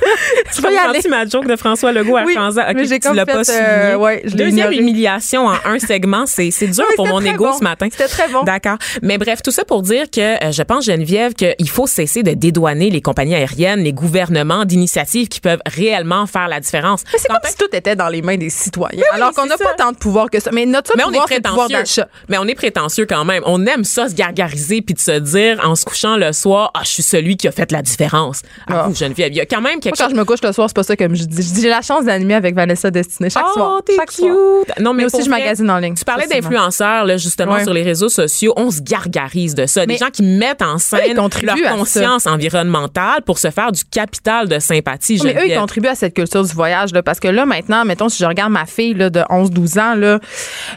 je 0.56 0.62
vais 0.62 0.74
y 0.74 0.78
aller. 0.78 1.00
Ma 1.08 1.24
joke 1.26 1.46
de 1.46 1.56
François 1.56 1.92
Legault 1.92 2.16
à 2.16 2.24
Oui, 2.24 2.34
Transat. 2.34 2.68
Ok, 2.70 2.76
mais 2.88 2.98
tu 2.98 3.14
l'as 3.14 3.26
pas 3.26 3.38
euh, 3.38 3.44
souligné. 3.44 3.94
ouais, 3.96 4.22
Deuxième 4.24 4.48
ignoré. 4.50 4.76
humiliation 4.76 5.46
en 5.46 5.54
un 5.64 5.78
segment, 5.78 6.26
c'est 6.26 6.50
c'est 6.50 6.66
dur 6.68 6.84
Oui, 6.88 6.94
pour 6.96 7.06
mon 7.06 7.20
ego 7.20 7.44
bon. 7.46 7.58
ce 7.58 7.62
matin. 7.64 7.88
C'était 7.90 8.08
très 8.08 8.28
bon. 8.28 8.42
D'accord. 8.42 8.76
Mais 9.02 9.18
bref, 9.18 9.42
tout 9.42 9.50
ça 9.50 9.64
pour 9.64 9.82
dire 9.82 10.10
que 10.10 10.20
euh, 10.44 10.52
je 10.52 10.62
pense, 10.62 10.84
Geneviève, 10.86 11.34
qu'il 11.34 11.68
faut 11.70 11.86
cesser 11.86 12.22
de 12.22 12.32
dédouaner 12.32 12.90
les 12.90 13.00
compagnies 13.00 13.34
aériennes, 13.34 13.80
les 13.80 13.92
gouvernements 13.92 14.64
d'initiatives 14.64 15.28
qui 15.28 15.40
peuvent 15.40 15.60
réellement 15.66 16.26
faire 16.26 16.48
la 16.48 16.60
différence. 16.60 17.02
Mais 17.12 17.18
c'est 17.18 17.28
comme 17.28 17.38
si 17.44 17.56
tout 17.56 17.68
était 17.72 17.96
dans 17.96 18.08
les 18.08 18.22
mains 18.22 18.36
des 18.36 18.50
citoyens. 18.50 18.98
oui, 18.98 19.04
alors 19.12 19.32
qu'on 19.32 19.46
n'a 19.46 19.56
pas 19.56 19.74
tant 19.74 19.92
de 19.92 19.96
pouvoir 19.96 20.30
que 20.30 20.40
ça. 20.40 20.50
Mais 20.52 20.66
notre 20.66 20.88
seul 20.88 20.96
Mais 20.96 21.04
on 21.04 21.08
est 21.08 21.12
pouvoir, 21.12 21.28
c'est 21.28 21.36
le 21.36 21.42
pouvoir 21.42 21.68
d'achat. 21.68 22.08
Mais 22.28 22.38
on 22.38 22.44
est 22.46 22.54
prétentieux 22.54 23.06
quand 23.06 23.24
même. 23.24 23.42
On 23.46 23.64
aime 23.66 23.84
ça 23.84 24.08
se 24.08 24.14
gargariser 24.14 24.82
puis 24.82 24.94
de 24.94 25.00
se 25.00 25.18
dire 25.18 25.60
en 25.64 25.74
se 25.74 25.84
couchant 25.84 26.16
le 26.16 26.32
soir, 26.32 26.70
ah, 26.74 26.80
je 26.84 26.90
suis 26.90 27.02
celui 27.02 27.36
qui 27.36 27.48
a 27.48 27.52
fait 27.52 27.70
la 27.72 27.82
différence. 27.82 28.42
À 28.68 28.80
Ah. 28.84 28.88
vous, 28.88 28.94
Geneviève. 28.94 29.32
Il 29.32 29.36
y 29.36 29.40
a 29.40 29.46
quand 29.46 29.60
même 29.60 29.74
Moi, 29.74 29.80
quelque 29.80 29.96
quand 29.96 30.04
chose. 30.04 30.12
je 30.14 30.18
me 30.18 30.24
couche 30.24 30.42
le 30.42 30.52
soir, 30.52 30.68
c'est 30.68 30.74
pas 30.76 30.82
ça 30.82 30.96
comme 30.96 31.14
je 31.14 31.24
dis. 31.24 31.42
Je 31.42 31.54
dis, 31.54 31.62
j'ai 31.62 31.68
la 31.68 31.82
chance 31.82 32.04
d'animer 32.04 32.34
avec 32.34 32.54
Vanessa 32.54 32.90
Destinée 32.90 33.30
chaque 33.30 33.44
oh, 33.50 33.52
soir. 33.54 33.80
t'es 33.84 33.94
chaque 33.96 34.08
cute. 34.10 34.18
soir. 34.18 34.34
Non, 34.80 34.92
mais, 34.92 35.02
Mais 35.02 35.04
aussi, 35.14 35.24
je 35.24 35.30
magasine 35.30 35.70
en 35.70 35.78
ligne. 35.78 35.94
Tu 35.94 36.04
parlais 36.04 36.26
d'influenceurs, 36.26 37.04
là, 37.04 37.16
justement, 37.16 37.52
Ouais. 37.54 37.62
sur 37.64 37.72
les 37.72 37.82
réseaux 37.82 38.08
sociaux. 38.08 38.52
On 38.56 38.70
se 38.70 38.80
gargarise 38.80 39.54
de 39.54 39.66
ça. 39.66 39.86
Des 39.86 39.96
gens 39.96 40.10
qui 40.10 40.22
mettent 40.22 40.62
en 40.62 40.78
scène 40.78 41.14
leur 41.16 41.30
ça. 41.30 41.70
conscience 41.76 42.26
environnementale 42.26 43.22
pour 43.24 43.38
se 43.38 43.50
faire 43.50 43.72
du 43.72 43.84
capital 43.84 44.48
de 44.48 44.58
sympathie, 44.58 45.20
Mais 45.24 45.34
eux, 45.34 45.46
ils 45.48 45.56
contribuent 45.56 45.88
à 45.88 45.94
cette 45.94 46.14
culture 46.14 46.42
du 46.44 46.52
voyage, 46.52 46.92
là, 46.92 47.02
parce 47.02 47.20
que 47.20 47.28
là, 47.28 47.46
maintenant, 47.46 47.84
mettons, 47.84 48.08
si 48.08 48.18
je 48.22 48.26
regarde 48.26 48.52
ma 48.52 48.66
fille 48.66 48.94
là, 48.94 49.10
de 49.10 49.20
11-12 49.30 49.78
ans, 49.78 49.94
là, 49.94 50.18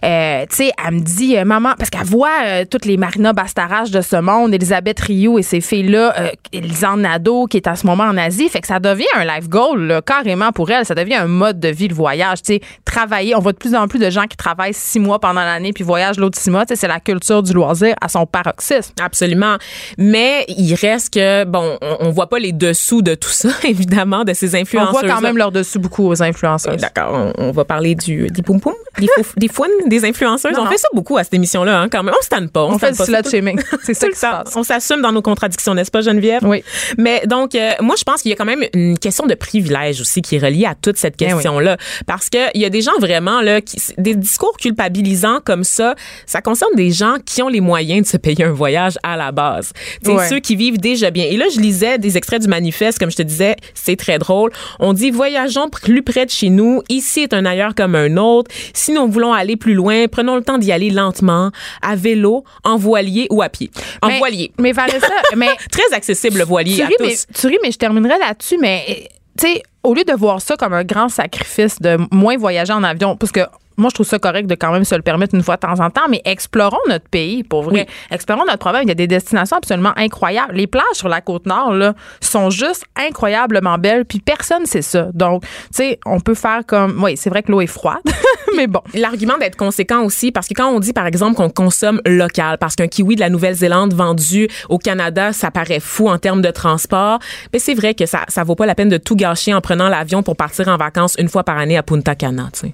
euh, 0.04 0.46
tu 0.50 0.56
sais, 0.56 0.72
elle 0.86 0.96
me 0.96 1.00
dit, 1.02 1.38
euh, 1.38 1.46
maman, 1.46 1.74
parce 1.78 1.90
qu'elle 1.90 2.04
voit 2.06 2.30
euh, 2.46 2.66
toutes 2.70 2.86
les 2.86 2.98
Marina 2.98 3.34
Bastarache 3.34 3.92
de 3.92 4.02
ce 4.02 4.16
monde, 4.16 4.54
Elisabeth 4.54 5.00
Rioux 5.00 5.40
et 5.40 5.44
ces 5.44 5.62
filles-là, 5.62 6.14
euh, 6.20 6.30
Lisanne 6.54 7.02
Nadeau, 7.02 7.46
qui 7.48 7.58
est 7.58 7.68
à 7.68 7.76
ce 7.76 7.86
moment 7.86 8.04
en 8.04 8.18
Asie. 8.18 8.50
Fait 8.50 8.62
que 8.62 8.68
ça 8.68 8.80
devient 8.80 9.06
un 9.16 9.26
life 9.26 9.50
goal, 9.50 9.82
là, 9.84 10.02
carrément 10.02 10.52
pour 10.52 10.70
elle. 10.72 10.86
Ça 10.86 10.96
devient 10.96 11.16
un 11.16 11.28
mode 11.28 11.60
de 11.60 11.70
vie, 11.70 11.88
le 11.88 11.96
voyage. 11.96 12.42
Tu 12.42 12.54
sais, 12.56 12.62
travailler. 12.86 13.36
On 13.36 13.40
voit 13.40 13.52
de 13.54 13.58
plus 13.58 13.76
en 13.76 13.88
plus 13.88 14.00
de 14.00 14.10
gens 14.10 14.26
qui 14.26 14.38
travaillent 14.38 14.74
six 14.74 15.00
mois 15.00 15.20
pendant 15.20 15.42
l'année 15.42 15.74
puis 15.74 15.84
voyagent 15.84 16.18
l'autre 16.18 16.38
six 16.40 16.50
mois. 16.50 16.66
Tu 16.66 16.74
sais, 16.76 16.82
c'est 16.82 16.88
la 16.88 17.00
culture 17.00 17.44
du 17.44 17.54
loisir 17.54 17.96
à 18.02 18.08
son 18.10 18.26
paroxysme. 18.26 18.94
Absolument. 19.02 19.58
Mais 19.98 20.46
il 20.48 20.74
reste 20.76 21.14
que, 21.14 21.44
bon, 21.46 21.78
on, 21.82 21.98
on 22.08 22.12
voit 22.12 22.28
pas 22.30 22.40
les 22.40 22.52
dessous 22.52 23.02
de 23.02 23.16
tout 23.16 23.30
ça, 23.30 23.50
évidemment, 23.64 24.24
de 24.24 24.34
ces 24.34 24.56
On 24.56 24.62
influenceurs. 24.62 24.92
voit 24.92 25.04
quand 25.04 25.22
même 25.22 25.38
leur 25.38 25.52
dessus 25.52 25.80
beaucoup 25.80 26.08
aux 26.08 26.22
influenceurs. 26.24 26.78
D'accord, 26.78 27.34
on, 27.38 27.44
on 27.50 27.52
va 27.52 27.66
parler 27.66 27.96
du, 27.96 28.28
des 28.28 28.42
poum 28.42 28.60
poum, 28.60 28.74
des, 28.98 29.08
des 29.38 29.48
fouines, 29.48 29.70
des 29.90 30.06
influenceuses. 30.06 30.54
Non, 30.54 30.62
on 30.62 30.66
non. 30.66 30.72
fait 30.72 30.78
ça 30.78 30.88
beaucoup 30.94 31.18
à 31.18 31.24
cette 31.24 31.34
émission-là, 31.34 31.82
hein, 31.82 31.90
quand 31.90 32.04
même. 32.04 32.14
On 32.18 32.24
se 32.24 32.30
tanne 32.30 32.50
pas. 32.50 32.64
On, 32.64 32.74
On 32.74 32.80
fait 32.80 32.92
du 32.92 32.98
slut 32.98 33.16
C'est 33.24 33.32
shaming. 33.32 33.60
C'est 33.84 33.94
ça 33.94 34.08
qui 34.08 34.16
se 34.16 34.22
passe. 34.22 34.56
On 34.56 34.64
s'assume 34.64 35.02
dans 35.02 35.12
nos 35.12 35.22
contradictions, 35.22 35.74
n'est-ce 35.74 35.92
pas, 35.92 36.02
Geneviève? 36.02 36.44
Oui. 36.46 36.64
Mais 36.98 37.24
donc, 37.26 37.56
euh, 37.56 37.72
moi, 37.82 37.96
je 37.98 38.04
pense 38.04 38.22
qu'il 38.22 38.30
y 38.30 38.34
a 38.34 38.38
quand 38.38 38.46
même 38.46 38.64
une 38.74 38.98
question 38.98 39.26
de 39.26 39.36
privilège 39.36 40.02
aussi 40.02 40.22
qui 40.22 40.36
est 40.36 40.40
reliée 40.40 40.66
à 40.66 40.76
toute 40.76 40.98
cette 40.98 41.16
oui. 41.20 41.28
question-là. 41.28 41.78
Parce 42.06 42.30
que 42.30 42.38
il 42.54 42.62
y 42.62 42.66
a 42.66 42.70
des 42.70 42.82
gens 42.82 42.98
vraiment, 43.00 43.42
là, 43.42 43.62
qui, 43.62 43.78
des 43.98 44.16
discours 44.16 44.56
culpabilisants 44.58 45.40
comme 45.44 45.64
ça, 45.64 45.96
ça 46.26 46.42
concerne 46.42 46.76
des 46.76 46.92
gens 46.92 47.16
qui 47.26 47.42
ont 47.42 47.50
les 47.50 47.62
moyens 47.62 48.04
de 48.04 48.08
se 48.08 48.18
payer 48.18 48.44
un 48.44 48.52
voyage 48.52 48.98
à 49.04 49.18
la 49.18 49.32
base. 49.32 49.72
Ouais. 50.06 50.28
ceux 50.28 50.40
qui 50.40 50.56
vivent 50.56 50.80
déjà 50.80 51.12
bien. 51.12 51.26
Et 51.26 51.38
là, 51.38 51.46
je 51.54 51.60
lisais 51.60 51.98
des 51.98 52.18
extraits 52.18 52.42
du 52.42 52.48
manifeste, 52.48 53.00
comme 53.00 53.12
je 53.12 53.18
te 53.18 53.24
disais, 53.24 53.56
c'est 53.74 53.96
très 53.96 54.20
drôle. 54.20 54.52
On 54.80 54.94
dit, 54.94 55.12
voyageons 55.12 55.70
plus 55.70 56.04
près 56.04 56.26
de 56.26 56.32
chez 56.32 56.50
nous. 56.50 56.82
Ici 56.90 57.22
est 57.22 57.34
un 57.34 57.46
ailleurs 57.46 57.76
comme 57.76 57.96
un 57.96 58.18
autre. 58.18 58.52
Si 58.74 58.92
nous 58.92 59.08
voulons 59.10 59.34
aller 59.34 59.56
plus 59.56 59.74
loin, 59.74 59.79
prenons 60.08 60.36
le 60.36 60.44
temps 60.44 60.58
d'y 60.58 60.72
aller 60.72 60.90
lentement, 60.90 61.52
à 61.82 61.96
vélo, 61.96 62.44
en 62.64 62.78
voilier 62.78 63.28
ou 63.30 63.42
à 63.42 63.50
pied. 63.50 63.72
En 64.02 64.08
Mais- 64.08 64.18
voilier. 64.18 64.52
Mais 64.60 64.72
Vanessa, 64.72 65.08
mais 65.36 65.50
Très 65.72 65.94
accessible, 65.96 66.38
le 66.40 66.44
voilier 66.46 66.76
tu 66.78 66.82
à 66.84 66.88
ris, 66.88 66.96
mais, 67.00 67.10
tous. 67.10 67.26
tu 67.42 67.48
ris, 67.48 67.58
mais 67.64 67.72
je 67.72 67.78
terminerai 67.78 68.18
là-dessus, 68.20 68.58
mais 68.60 69.10
tu 69.40 69.48
sais, 69.48 69.64
au 69.84 69.94
lieu 69.94 70.04
de 70.04 70.14
voir 70.14 70.42
ça 70.42 70.56
comme 70.58 70.74
un 70.74 70.84
grand 70.84 71.10
sacrifice 71.10 71.80
de 71.80 71.98
moins 72.12 72.38
voyager 72.38 72.74
en 72.74 72.84
avion, 72.84 73.16
parce 73.16 73.32
que 73.32 73.42
moi, 73.80 73.90
je 73.90 73.96
trouve 73.96 74.08
ça 74.08 74.20
correct 74.20 74.48
de 74.48 74.56
quand 74.56 74.72
même 74.72 74.84
se 74.84 74.96
le 74.96 75.02
permettre 75.02 75.34
une 75.34 75.44
fois 75.44 75.56
de 75.56 75.62
temps 75.62 75.80
en 75.80 75.90
temps, 75.90 76.08
mais 76.10 76.22
explorons 76.26 76.78
notre 76.88 77.08
pays, 77.08 77.44
pour 77.44 77.64
vrai. 77.64 77.88
Explorons 78.12 78.46
notre 78.46 78.60
problème. 78.60 78.84
Il 78.84 78.90
y 78.90 78.92
a 78.92 78.96
des 78.96 79.08
destinations 79.08 79.58
absolument 79.58 79.94
incroyables. 79.96 80.54
Les 80.54 80.68
plages 80.68 80.84
sur 80.94 81.10
la 81.10 81.22
côte 81.22 81.46
nord, 81.46 81.74
là, 81.74 81.94
sont 82.22 82.50
juste 82.50 82.86
incroyablement 82.96 83.78
belles, 83.78 84.06
puis 84.06 84.20
personne 84.20 84.66
sait 84.66 84.82
ça. 84.82 85.08
Donc, 85.14 85.44
tu 85.44 85.50
sais, 85.72 86.00
on 86.06 86.20
peut 86.20 86.34
faire 86.34 86.62
comme, 86.68 87.02
oui, 87.02 87.16
c'est 87.16 87.30
vrai 87.30 87.42
que 87.42 87.52
l'eau 87.52 87.62
est 87.62 87.68
froide, 87.68 87.98
mais 88.58 88.68
bon. 88.68 88.82
L'argument 88.94 89.38
d'être 89.38 89.56
conséquent 89.56 90.04
aussi, 90.04 90.32
parce 90.32 90.48
que 90.48 90.54
quand 90.54 90.70
on 90.70 90.80
dit, 90.80 90.94
par 90.94 91.08
exemple, 91.08 91.36
qu'on 91.36 91.50
consomme 91.50 92.02
local, 92.06 92.58
parce 92.58 92.76
qu'un 92.76 92.88
kiwi 92.88 93.16
de 93.16 93.22
la 93.22 93.30
Nouvelle-Zélande 93.30 93.94
vendu 93.94 94.48
au 94.68 94.78
Canada, 94.78 95.34
ça 95.34 95.52
paraît 95.52 95.80
fou 95.80 96.10
en 96.10 96.18
termes 96.18 96.42
de 96.42 96.52
transport, 96.52 97.20
mais 97.54 97.60
c'est 97.60 97.74
vrai 97.74 97.94
que 97.94 98.06
ça, 98.06 98.26
ça 98.28 98.44
vaut 98.44 98.56
pas 98.56 98.66
la 98.66 98.76
peine 98.76 98.90
de 98.90 98.98
tout 98.98 99.16
gâcher 99.16 99.54
en 99.54 99.62
prenant 99.62 99.90
l'avion 99.90 100.24
pour 100.24 100.36
partir 100.36 100.68
en 100.68 100.78
vacances 100.78 101.16
une 101.18 101.30
fois 101.30 101.44
par 101.44 101.58
année 101.58 101.78
à 101.78 101.84
Punta 101.84 102.16
Cana, 102.16 102.50
tu 102.54 102.60
sais. 102.60 102.74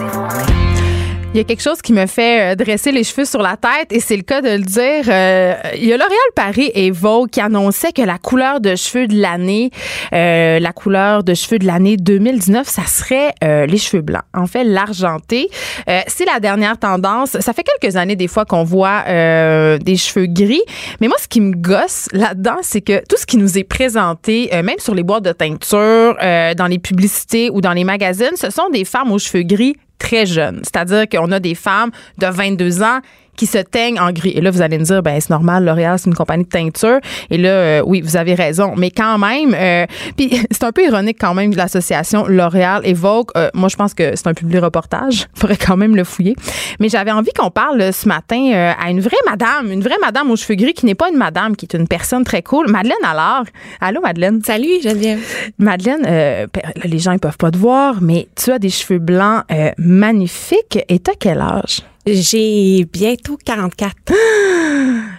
Il 1.33 1.37
y 1.37 1.39
a 1.39 1.45
quelque 1.45 1.61
chose 1.61 1.81
qui 1.81 1.93
me 1.93 2.07
fait 2.07 2.51
euh, 2.51 2.55
dresser 2.55 2.91
les 2.91 3.05
cheveux 3.05 3.23
sur 3.23 3.41
la 3.41 3.55
tête 3.55 3.93
et 3.93 4.01
c'est 4.01 4.17
le 4.17 4.21
cas 4.21 4.41
de 4.41 4.49
le 4.49 4.63
dire. 4.63 5.05
Euh, 5.07 5.53
il 5.77 5.85
y 5.85 5.93
a 5.93 5.95
L'Oréal 5.95 6.19
Paris 6.35 6.71
et 6.75 6.91
Vogue 6.91 7.29
qui 7.29 7.39
annonçaient 7.39 7.93
que 7.93 8.01
la 8.01 8.17
couleur 8.17 8.59
de 8.59 8.75
cheveux 8.75 9.07
de 9.07 9.15
l'année, 9.15 9.71
euh, 10.11 10.59
la 10.59 10.73
couleur 10.73 11.23
de 11.23 11.33
cheveux 11.33 11.57
de 11.57 11.65
l'année 11.65 11.95
2019, 11.95 12.67
ça 12.67 12.83
serait 12.85 13.31
euh, 13.45 13.65
les 13.65 13.77
cheveux 13.77 14.01
blancs. 14.01 14.23
En 14.33 14.45
fait, 14.45 14.65
l'argenté. 14.65 15.49
Euh, 15.87 16.01
c'est 16.07 16.25
la 16.25 16.41
dernière 16.41 16.77
tendance. 16.77 17.39
Ça 17.39 17.53
fait 17.53 17.63
quelques 17.63 17.95
années 17.95 18.17
des 18.17 18.27
fois 18.27 18.43
qu'on 18.43 18.65
voit 18.65 19.05
euh, 19.07 19.77
des 19.77 19.95
cheveux 19.95 20.25
gris. 20.25 20.63
Mais 20.99 21.07
moi, 21.07 21.15
ce 21.17 21.29
qui 21.29 21.39
me 21.39 21.55
gosse 21.55 22.09
là-dedans, 22.11 22.57
c'est 22.61 22.81
que 22.81 23.01
tout 23.07 23.15
ce 23.17 23.25
qui 23.25 23.37
nous 23.37 23.57
est 23.57 23.63
présenté, 23.63 24.49
même 24.51 24.79
sur 24.79 24.93
les 24.93 25.03
boîtes 25.03 25.23
de 25.23 25.31
teinture, 25.31 26.17
dans 26.57 26.67
les 26.69 26.79
publicités 26.79 27.49
ou 27.49 27.61
dans 27.61 27.71
les 27.71 27.85
magazines, 27.85 28.35
ce 28.35 28.49
sont 28.49 28.69
des 28.69 28.83
femmes 28.83 29.13
aux 29.13 29.19
cheveux 29.19 29.43
gris 29.43 29.77
très 30.01 30.25
jeunes. 30.25 30.61
C'est-à-dire 30.63 31.07
qu'on 31.07 31.31
a 31.31 31.39
des 31.39 31.55
femmes 31.55 31.91
de 32.17 32.27
22 32.27 32.81
ans 32.81 32.99
qui 33.35 33.45
se 33.45 33.57
teignent 33.57 33.99
en 33.99 34.11
gris. 34.11 34.31
Et 34.35 34.41
là, 34.41 34.51
vous 34.51 34.61
allez 34.61 34.77
me 34.77 34.83
dire, 34.83 35.01
ben 35.01 35.19
c'est 35.19 35.29
normal, 35.29 35.65
L'Oréal, 35.65 35.97
c'est 35.99 36.09
une 36.09 36.15
compagnie 36.15 36.43
de 36.43 36.49
teinture. 36.49 36.99
Et 37.29 37.37
là, 37.37 37.49
euh, 37.49 37.83
oui, 37.85 38.01
vous 38.01 38.17
avez 38.17 38.35
raison. 38.35 38.73
Mais 38.77 38.91
quand 38.91 39.17
même, 39.17 39.55
euh, 39.55 39.85
puis 40.17 40.29
c'est 40.51 40.63
un 40.63 40.71
peu 40.71 40.85
ironique 40.85 41.17
quand 41.19 41.33
même 41.33 41.51
de 41.51 41.57
l'association 41.57 42.27
L'Oréal 42.27 42.81
et 42.83 42.93
Vogue. 42.93 43.29
Euh, 43.35 43.49
moi, 43.53 43.69
je 43.69 43.75
pense 43.75 43.93
que 43.93 44.15
c'est 44.15 44.27
un 44.27 44.33
public 44.33 44.61
reportage. 44.61 45.27
faudrait 45.33 45.57
quand 45.57 45.77
même 45.77 45.95
le 45.95 46.03
fouiller. 46.03 46.35
Mais 46.79 46.89
j'avais 46.89 47.11
envie 47.11 47.31
qu'on 47.31 47.51
parle 47.51 47.91
ce 47.93 48.07
matin 48.07 48.51
euh, 48.53 48.71
à 48.79 48.89
une 48.91 49.01
vraie 49.01 49.17
madame, 49.29 49.71
une 49.71 49.81
vraie 49.81 49.97
madame 50.01 50.29
aux 50.31 50.35
cheveux 50.35 50.55
gris 50.55 50.73
qui 50.73 50.85
n'est 50.85 50.95
pas 50.95 51.09
une 51.09 51.17
madame, 51.17 51.55
qui 51.55 51.65
est 51.65 51.75
une 51.75 51.87
personne 51.87 52.23
très 52.23 52.41
cool. 52.41 52.69
Madeleine 52.69 52.93
alors. 53.03 53.43
Allô, 53.79 54.01
Madeleine? 54.01 54.41
Salut 54.43 54.81
Geneviève. 54.81 55.19
Madeleine, 55.57 56.05
euh, 56.07 56.47
là, 56.53 56.71
les 56.83 56.99
gens 56.99 57.11
ils 57.11 57.19
peuvent 57.19 57.37
pas 57.37 57.51
te 57.51 57.57
voir, 57.57 58.01
mais 58.01 58.27
tu 58.35 58.51
as 58.51 58.59
des 58.59 58.69
cheveux 58.69 58.99
blancs 58.99 59.43
euh, 59.51 59.71
magnifiques. 59.77 60.79
Et 60.89 60.99
t'as 60.99 61.13
quel 61.19 61.41
âge? 61.41 61.81
J'ai 62.05 62.85
bientôt 62.91 63.37
44. 63.43 63.95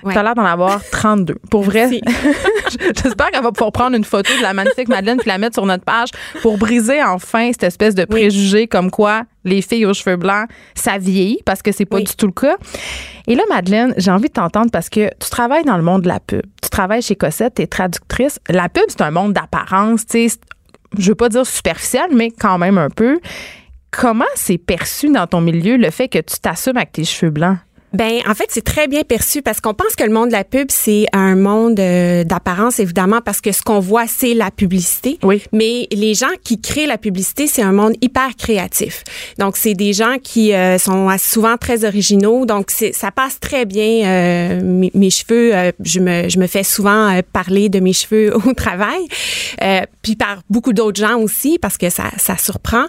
Ouais. 0.04 0.14
T'as 0.14 0.24
l'air 0.24 0.34
d'en 0.34 0.44
avoir 0.44 0.82
32. 0.90 1.36
Pour 1.48 1.62
vrai, 1.62 1.88
j'espère 3.04 3.30
qu'elle 3.30 3.42
va 3.42 3.52
pouvoir 3.52 3.70
prendre 3.70 3.96
une 3.96 4.02
photo 4.02 4.32
de 4.36 4.42
la 4.42 4.52
magnifique 4.52 4.88
Madeleine 4.88 5.16
puis 5.18 5.28
la 5.28 5.38
mettre 5.38 5.54
sur 5.54 5.64
notre 5.64 5.84
page 5.84 6.08
pour 6.42 6.58
briser 6.58 7.00
enfin 7.04 7.50
cette 7.52 7.62
espèce 7.62 7.94
de 7.94 8.04
préjugé 8.04 8.66
comme 8.66 8.90
quoi 8.90 9.22
les 9.44 9.62
filles 9.62 9.86
aux 9.86 9.94
cheveux 9.94 10.16
blancs, 10.16 10.48
ça 10.74 10.98
vieillit 10.98 11.38
parce 11.46 11.62
que 11.62 11.70
c'est 11.70 11.84
pas 11.84 11.98
Oui. 11.98 12.02
du 12.02 12.16
tout 12.16 12.26
le 12.26 12.32
cas. 12.32 12.56
Et 13.28 13.36
là, 13.36 13.44
Madeleine, 13.48 13.94
j'ai 13.96 14.10
envie 14.10 14.26
de 14.26 14.32
t'entendre 14.32 14.72
parce 14.72 14.88
que 14.88 15.08
tu 15.20 15.30
travailles 15.30 15.64
dans 15.64 15.76
le 15.76 15.84
monde 15.84 16.02
de 16.02 16.08
la 16.08 16.18
pub. 16.18 16.42
Tu 16.60 16.68
travailles 16.68 17.02
chez 17.02 17.14
Cossette, 17.14 17.54
t'es 17.54 17.68
traductrice. 17.68 18.40
La 18.48 18.68
pub, 18.68 18.82
c'est 18.88 19.02
un 19.02 19.12
monde 19.12 19.34
d'apparence, 19.34 20.04
tu 20.04 20.28
sais. 20.28 20.36
Je 20.98 21.10
veux 21.10 21.14
pas 21.14 21.28
dire 21.28 21.46
superficiel, 21.46 22.06
mais 22.12 22.32
quand 22.32 22.58
même 22.58 22.76
un 22.76 22.90
peu. 22.90 23.20
Comment 23.92 24.24
c'est 24.34 24.58
perçu 24.58 25.10
dans 25.10 25.26
ton 25.26 25.40
milieu 25.40 25.76
le 25.76 25.90
fait 25.90 26.08
que 26.08 26.18
tu 26.18 26.38
t'assumes 26.40 26.78
avec 26.78 26.92
tes 26.92 27.04
cheveux 27.04 27.30
blancs? 27.30 27.58
Ben, 27.92 28.20
en 28.26 28.34
fait, 28.34 28.46
c'est 28.48 28.64
très 28.64 28.88
bien 28.88 29.02
perçu 29.02 29.42
parce 29.42 29.60
qu'on 29.60 29.74
pense 29.74 29.94
que 29.96 30.04
le 30.04 30.12
monde 30.12 30.28
de 30.28 30.32
la 30.32 30.44
pub, 30.44 30.68
c'est 30.70 31.04
un 31.12 31.36
monde 31.36 31.78
euh, 31.78 32.24
d'apparence, 32.24 32.80
évidemment, 32.80 33.20
parce 33.20 33.42
que 33.42 33.52
ce 33.52 33.60
qu'on 33.60 33.80
voit, 33.80 34.06
c'est 34.06 34.32
la 34.32 34.50
publicité. 34.50 35.18
Oui. 35.22 35.42
Mais 35.52 35.88
les 35.92 36.14
gens 36.14 36.30
qui 36.42 36.58
créent 36.58 36.86
la 36.86 36.96
publicité, 36.96 37.46
c'est 37.46 37.60
un 37.60 37.72
monde 37.72 37.92
hyper 38.00 38.34
créatif. 38.38 39.04
Donc, 39.38 39.58
c'est 39.58 39.74
des 39.74 39.92
gens 39.92 40.16
qui 40.22 40.54
euh, 40.54 40.78
sont 40.78 41.14
souvent 41.18 41.58
très 41.58 41.84
originaux. 41.84 42.46
Donc, 42.46 42.70
ça 42.70 43.10
passe 43.10 43.38
très 43.40 43.66
bien. 43.66 44.06
euh, 44.06 44.60
mes, 44.62 44.90
mes 44.94 45.10
cheveux, 45.10 45.54
euh, 45.54 45.70
je, 45.84 46.00
me, 46.00 46.30
je 46.30 46.38
me 46.38 46.46
fais 46.46 46.64
souvent 46.64 47.20
parler 47.34 47.68
de 47.68 47.78
mes 47.78 47.92
cheveux 47.92 48.34
au 48.46 48.54
travail. 48.54 49.06
Euh, 49.60 49.82
puis 50.00 50.16
par 50.16 50.38
beaucoup 50.48 50.72
d'autres 50.72 50.98
gens 50.98 51.18
aussi, 51.18 51.58
parce 51.60 51.76
que 51.76 51.90
ça, 51.90 52.04
ça 52.16 52.38
surprend. 52.38 52.86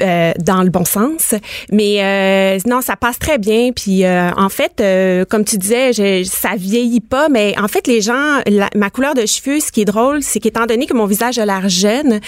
Euh, 0.00 0.32
dans 0.38 0.62
le 0.62 0.70
bon 0.70 0.84
sens. 0.84 1.34
Mais 1.72 2.02
euh, 2.02 2.58
non, 2.66 2.80
ça 2.80 2.96
passe 2.96 3.18
très 3.18 3.38
bien. 3.38 3.70
Puis 3.72 4.04
euh, 4.04 4.30
en 4.36 4.48
fait, 4.48 4.80
euh, 4.80 5.24
comme 5.24 5.44
tu 5.44 5.58
disais, 5.58 5.92
je, 5.92 6.24
ça 6.24 6.50
vieillit 6.56 7.00
pas. 7.00 7.28
Mais 7.28 7.54
en 7.58 7.68
fait, 7.68 7.86
les 7.86 8.00
gens, 8.00 8.40
ma 8.74 8.90
couleur 8.90 9.14
de 9.14 9.26
cheveux, 9.26 9.60
ce 9.60 9.72
qui 9.72 9.82
est 9.82 9.86
drôle, 9.86 10.22
c'est 10.22 10.40
qu'étant 10.40 10.66
donné 10.66 10.86
que 10.86 10.94
mon 10.94 11.06
visage 11.06 11.38
a 11.38 11.46
l'air 11.46 11.68
jeune, 11.68 12.20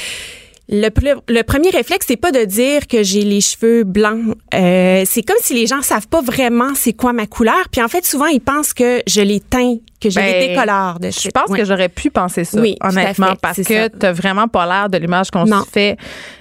le, 0.70 0.88
le 1.28 1.42
premier 1.42 1.70
réflexe, 1.70 2.06
c'est 2.08 2.16
pas 2.16 2.30
de 2.30 2.44
dire 2.44 2.86
que 2.86 3.02
j'ai 3.02 3.22
les 3.22 3.40
cheveux 3.40 3.82
blancs. 3.82 4.36
Euh, 4.54 5.02
c'est 5.04 5.22
comme 5.22 5.36
si 5.40 5.52
les 5.54 5.66
gens 5.66 5.82
savent 5.82 6.06
pas 6.06 6.22
vraiment 6.22 6.74
c'est 6.74 6.92
quoi 6.92 7.12
ma 7.12 7.26
couleur. 7.26 7.68
Puis 7.72 7.82
en 7.82 7.88
fait, 7.88 8.06
souvent, 8.06 8.26
ils 8.26 8.40
pensent 8.40 8.72
que 8.72 9.02
je 9.06 9.20
les 9.20 9.40
teins, 9.40 9.78
que 10.00 10.10
j'ai 10.10 10.20
Ben, 10.20 10.32
les 10.40 10.48
décolore 10.48 10.98
de 10.98 11.10
Je 11.10 11.28
pense 11.30 11.48
Ouais. 11.50 11.58
que 11.58 11.64
j'aurais 11.64 11.88
pu 11.88 12.10
penser 12.10 12.44
ça, 12.44 12.60
Oui, 12.60 12.76
honnêtement, 12.82 13.34
parce 13.40 13.62
que 13.62 13.88
t'as 13.88 14.12
vraiment 14.12 14.48
pas 14.48 14.66
l'air 14.66 14.88
de 14.88 14.98
l'image 14.98 15.30
qu'on 15.30 15.46
se 15.46 15.68
fait 15.70 15.96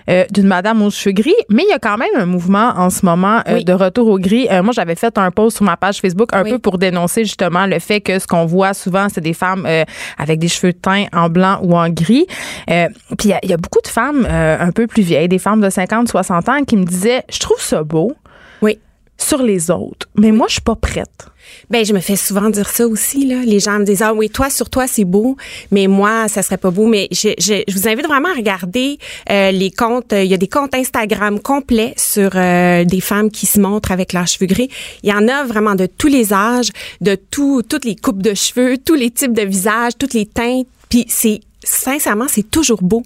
euh, 0.10 0.26
d'une 0.32 0.48
madame 0.48 0.82
aux 0.82 0.90
cheveux 0.90 1.12
gris. 1.14 1.34
Mais 1.50 1.64
il 1.68 1.70
y 1.70 1.74
a 1.74 1.80
quand 1.80 1.98
même 1.98 2.10
un 2.18 2.26
mouvement 2.26 2.74
en 2.76 2.90
ce 2.90 3.06
moment 3.06 3.42
euh, 3.48 3.56
Oui. 3.56 3.64
de 3.66 3.74
retour 3.74 4.08
au 4.08 4.18
gris. 4.18 4.48
Euh, 4.50 4.64
moi, 4.64 4.74
j'avais 4.74 4.96
fait 4.96 5.18
un 5.18 5.30
post 5.32 5.58
sur 5.58 5.66
ma 5.66 5.78
page 5.78 6.00
Facebook 6.00 6.30
un 6.34 6.44
Oui. 6.44 6.52
peu 6.52 6.60
pour 6.60 6.78
dénoncer 6.78 7.26
justement 7.26 7.66
le 7.68 7.80
fait 7.80 8.02
que 8.02 8.18
ce 8.18 8.26
qu'on 8.28 8.46
voit 8.46 8.74
souvent, 8.74 9.08
c'est 9.14 9.22
des 9.22 9.34
femmes 9.34 9.66
euh, 9.68 9.84
avec 10.18 10.40
des 10.40 10.48
cheveux 10.48 10.74
teints 10.74 11.06
en 11.14 11.30
blanc 11.30 11.60
ou 11.62 11.78
en 11.78 11.90
gris. 11.90 12.26
Euh, 12.70 12.88
Puis 13.18 13.30
il 13.30 13.40
y 13.44 13.48
y, 13.50 13.54
a 13.54 13.58
beaucoup 13.58 13.82
de 13.84 13.88
femmes 13.88 14.26
euh, 14.30 14.58
un 14.60 14.72
peu 14.72 14.88
plus 14.88 15.04
vieilles, 15.04 15.28
des 15.28 15.40
femmes 15.40 15.62
de 15.62 15.70
50, 15.70 16.08
60 16.08 16.50
ans 16.50 16.64
qui 16.64 16.78
me 16.78 16.86
disaient, 16.86 17.24
je 17.32 17.40
trouve 17.40 17.60
ça 17.62 17.84
beau 17.84 18.14
Oui. 18.62 18.80
Sur 19.20 19.44
les 19.44 19.70
autres, 19.70 20.08
mais 20.16 20.32
moi, 20.32 20.48
je 20.48 20.54
suis 20.54 20.62
pas 20.62 20.76
prête. 20.76 21.28
Ben, 21.70 21.84
je 21.84 21.94
me 21.94 22.00
fais 22.00 22.16
souvent 22.16 22.50
dire 22.50 22.70
ça 22.70 22.88
aussi, 22.88 23.26
là. 23.26 23.42
Les 23.44 23.60
gens 23.60 23.80
me 23.80 23.84
disent, 23.84 24.04
ah 24.04 24.14
oui, 24.14 24.30
toi, 24.30 24.50
sur 24.50 24.70
toi, 24.70 24.86
c'est 24.88 25.04
beau, 25.04 25.36
mais 25.72 25.88
moi, 25.88 26.28
ça 26.28 26.42
serait 26.44 26.58
pas 26.58 26.70
beau. 26.70 26.86
Mais 26.86 27.08
je, 27.12 27.30
je, 27.40 27.64
je 27.68 27.74
vous 27.74 27.88
invite 27.88 28.06
vraiment 28.08 28.30
à 28.30 28.36
regarder 28.36 29.00
euh, 29.32 29.52
les 29.52 29.72
comptes. 29.72 30.14
euh, 30.14 30.24
Il 30.24 30.30
y 30.30 30.34
a 30.34 30.38
des 30.38 30.48
comptes 30.48 30.76
Instagram 30.76 31.40
complets 31.40 31.94
sur 31.98 32.32
euh, 32.36 32.86
des 32.86 33.02
femmes 33.02 33.32
qui 33.32 33.46
se 33.48 33.60
montrent 33.60 33.92
avec 33.92 34.14
leurs 34.14 34.28
cheveux 34.28 34.46
gris. 34.46 34.70
Il 35.04 35.10
y 35.10 35.14
en 35.14 35.28
a 35.28 35.44
vraiment 35.44 35.76
de 35.76 35.88
tous 35.88 36.08
les 36.08 36.34
âges, 36.34 36.70
de 37.02 37.16
tout, 37.16 37.64
toutes 37.68 37.86
les 37.86 37.96
coupes 37.96 38.22
de 38.22 38.36
cheveux, 38.36 38.78
tous 38.78 38.96
les 38.96 39.10
types 39.10 39.34
de 39.34 39.44
visages, 39.44 39.94
toutes 39.98 40.14
les 40.14 40.28
teintes. 40.28 40.68
Puis 40.90 41.06
c'est 41.08 41.42
sincèrement, 41.64 42.26
c'est 42.28 42.50
toujours 42.50 42.82
beau. 42.82 43.04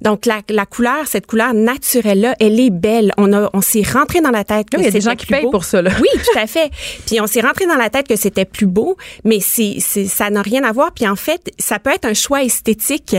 Donc 0.00 0.26
la, 0.26 0.40
la 0.48 0.66
couleur, 0.66 1.06
cette 1.06 1.26
couleur 1.26 1.54
naturelle 1.54 2.20
là, 2.20 2.34
elle 2.40 2.58
est 2.60 2.70
belle. 2.70 3.12
On 3.16 3.32
a 3.32 3.50
on 3.52 3.60
s'est 3.60 3.82
rentré 3.92 4.20
dans 4.20 4.30
la 4.30 4.44
tête 4.44 4.70
que 4.70 4.76
Oui, 4.76 4.82
il 4.82 4.86
y 4.86 4.88
a 4.88 4.90
des 4.90 5.00
c'était 5.00 5.10
gens 5.10 5.16
qui 5.16 5.26
plus 5.26 5.34
payent 5.34 5.44
beau. 5.44 5.50
pour 5.50 5.64
ça, 5.64 5.80
là. 5.82 5.90
Oui, 6.00 6.08
tout 6.14 6.38
à 6.38 6.46
fait. 6.46 6.70
Puis 7.06 7.20
on 7.20 7.26
s'est 7.26 7.40
rentré 7.40 7.66
dans 7.66 7.76
la 7.76 7.90
tête 7.90 8.08
que 8.08 8.16
c'était 8.16 8.44
plus 8.44 8.66
beau, 8.66 8.96
mais 9.24 9.38
c'est 9.40 9.78
ça 9.80 10.30
n'a 10.30 10.42
rien 10.42 10.64
à 10.64 10.72
voir. 10.72 10.92
Puis 10.92 11.06
en 11.06 11.16
fait, 11.16 11.52
ça 11.58 11.78
peut 11.78 11.90
être 11.90 12.04
un 12.04 12.14
choix 12.14 12.42
esthétique, 12.42 13.16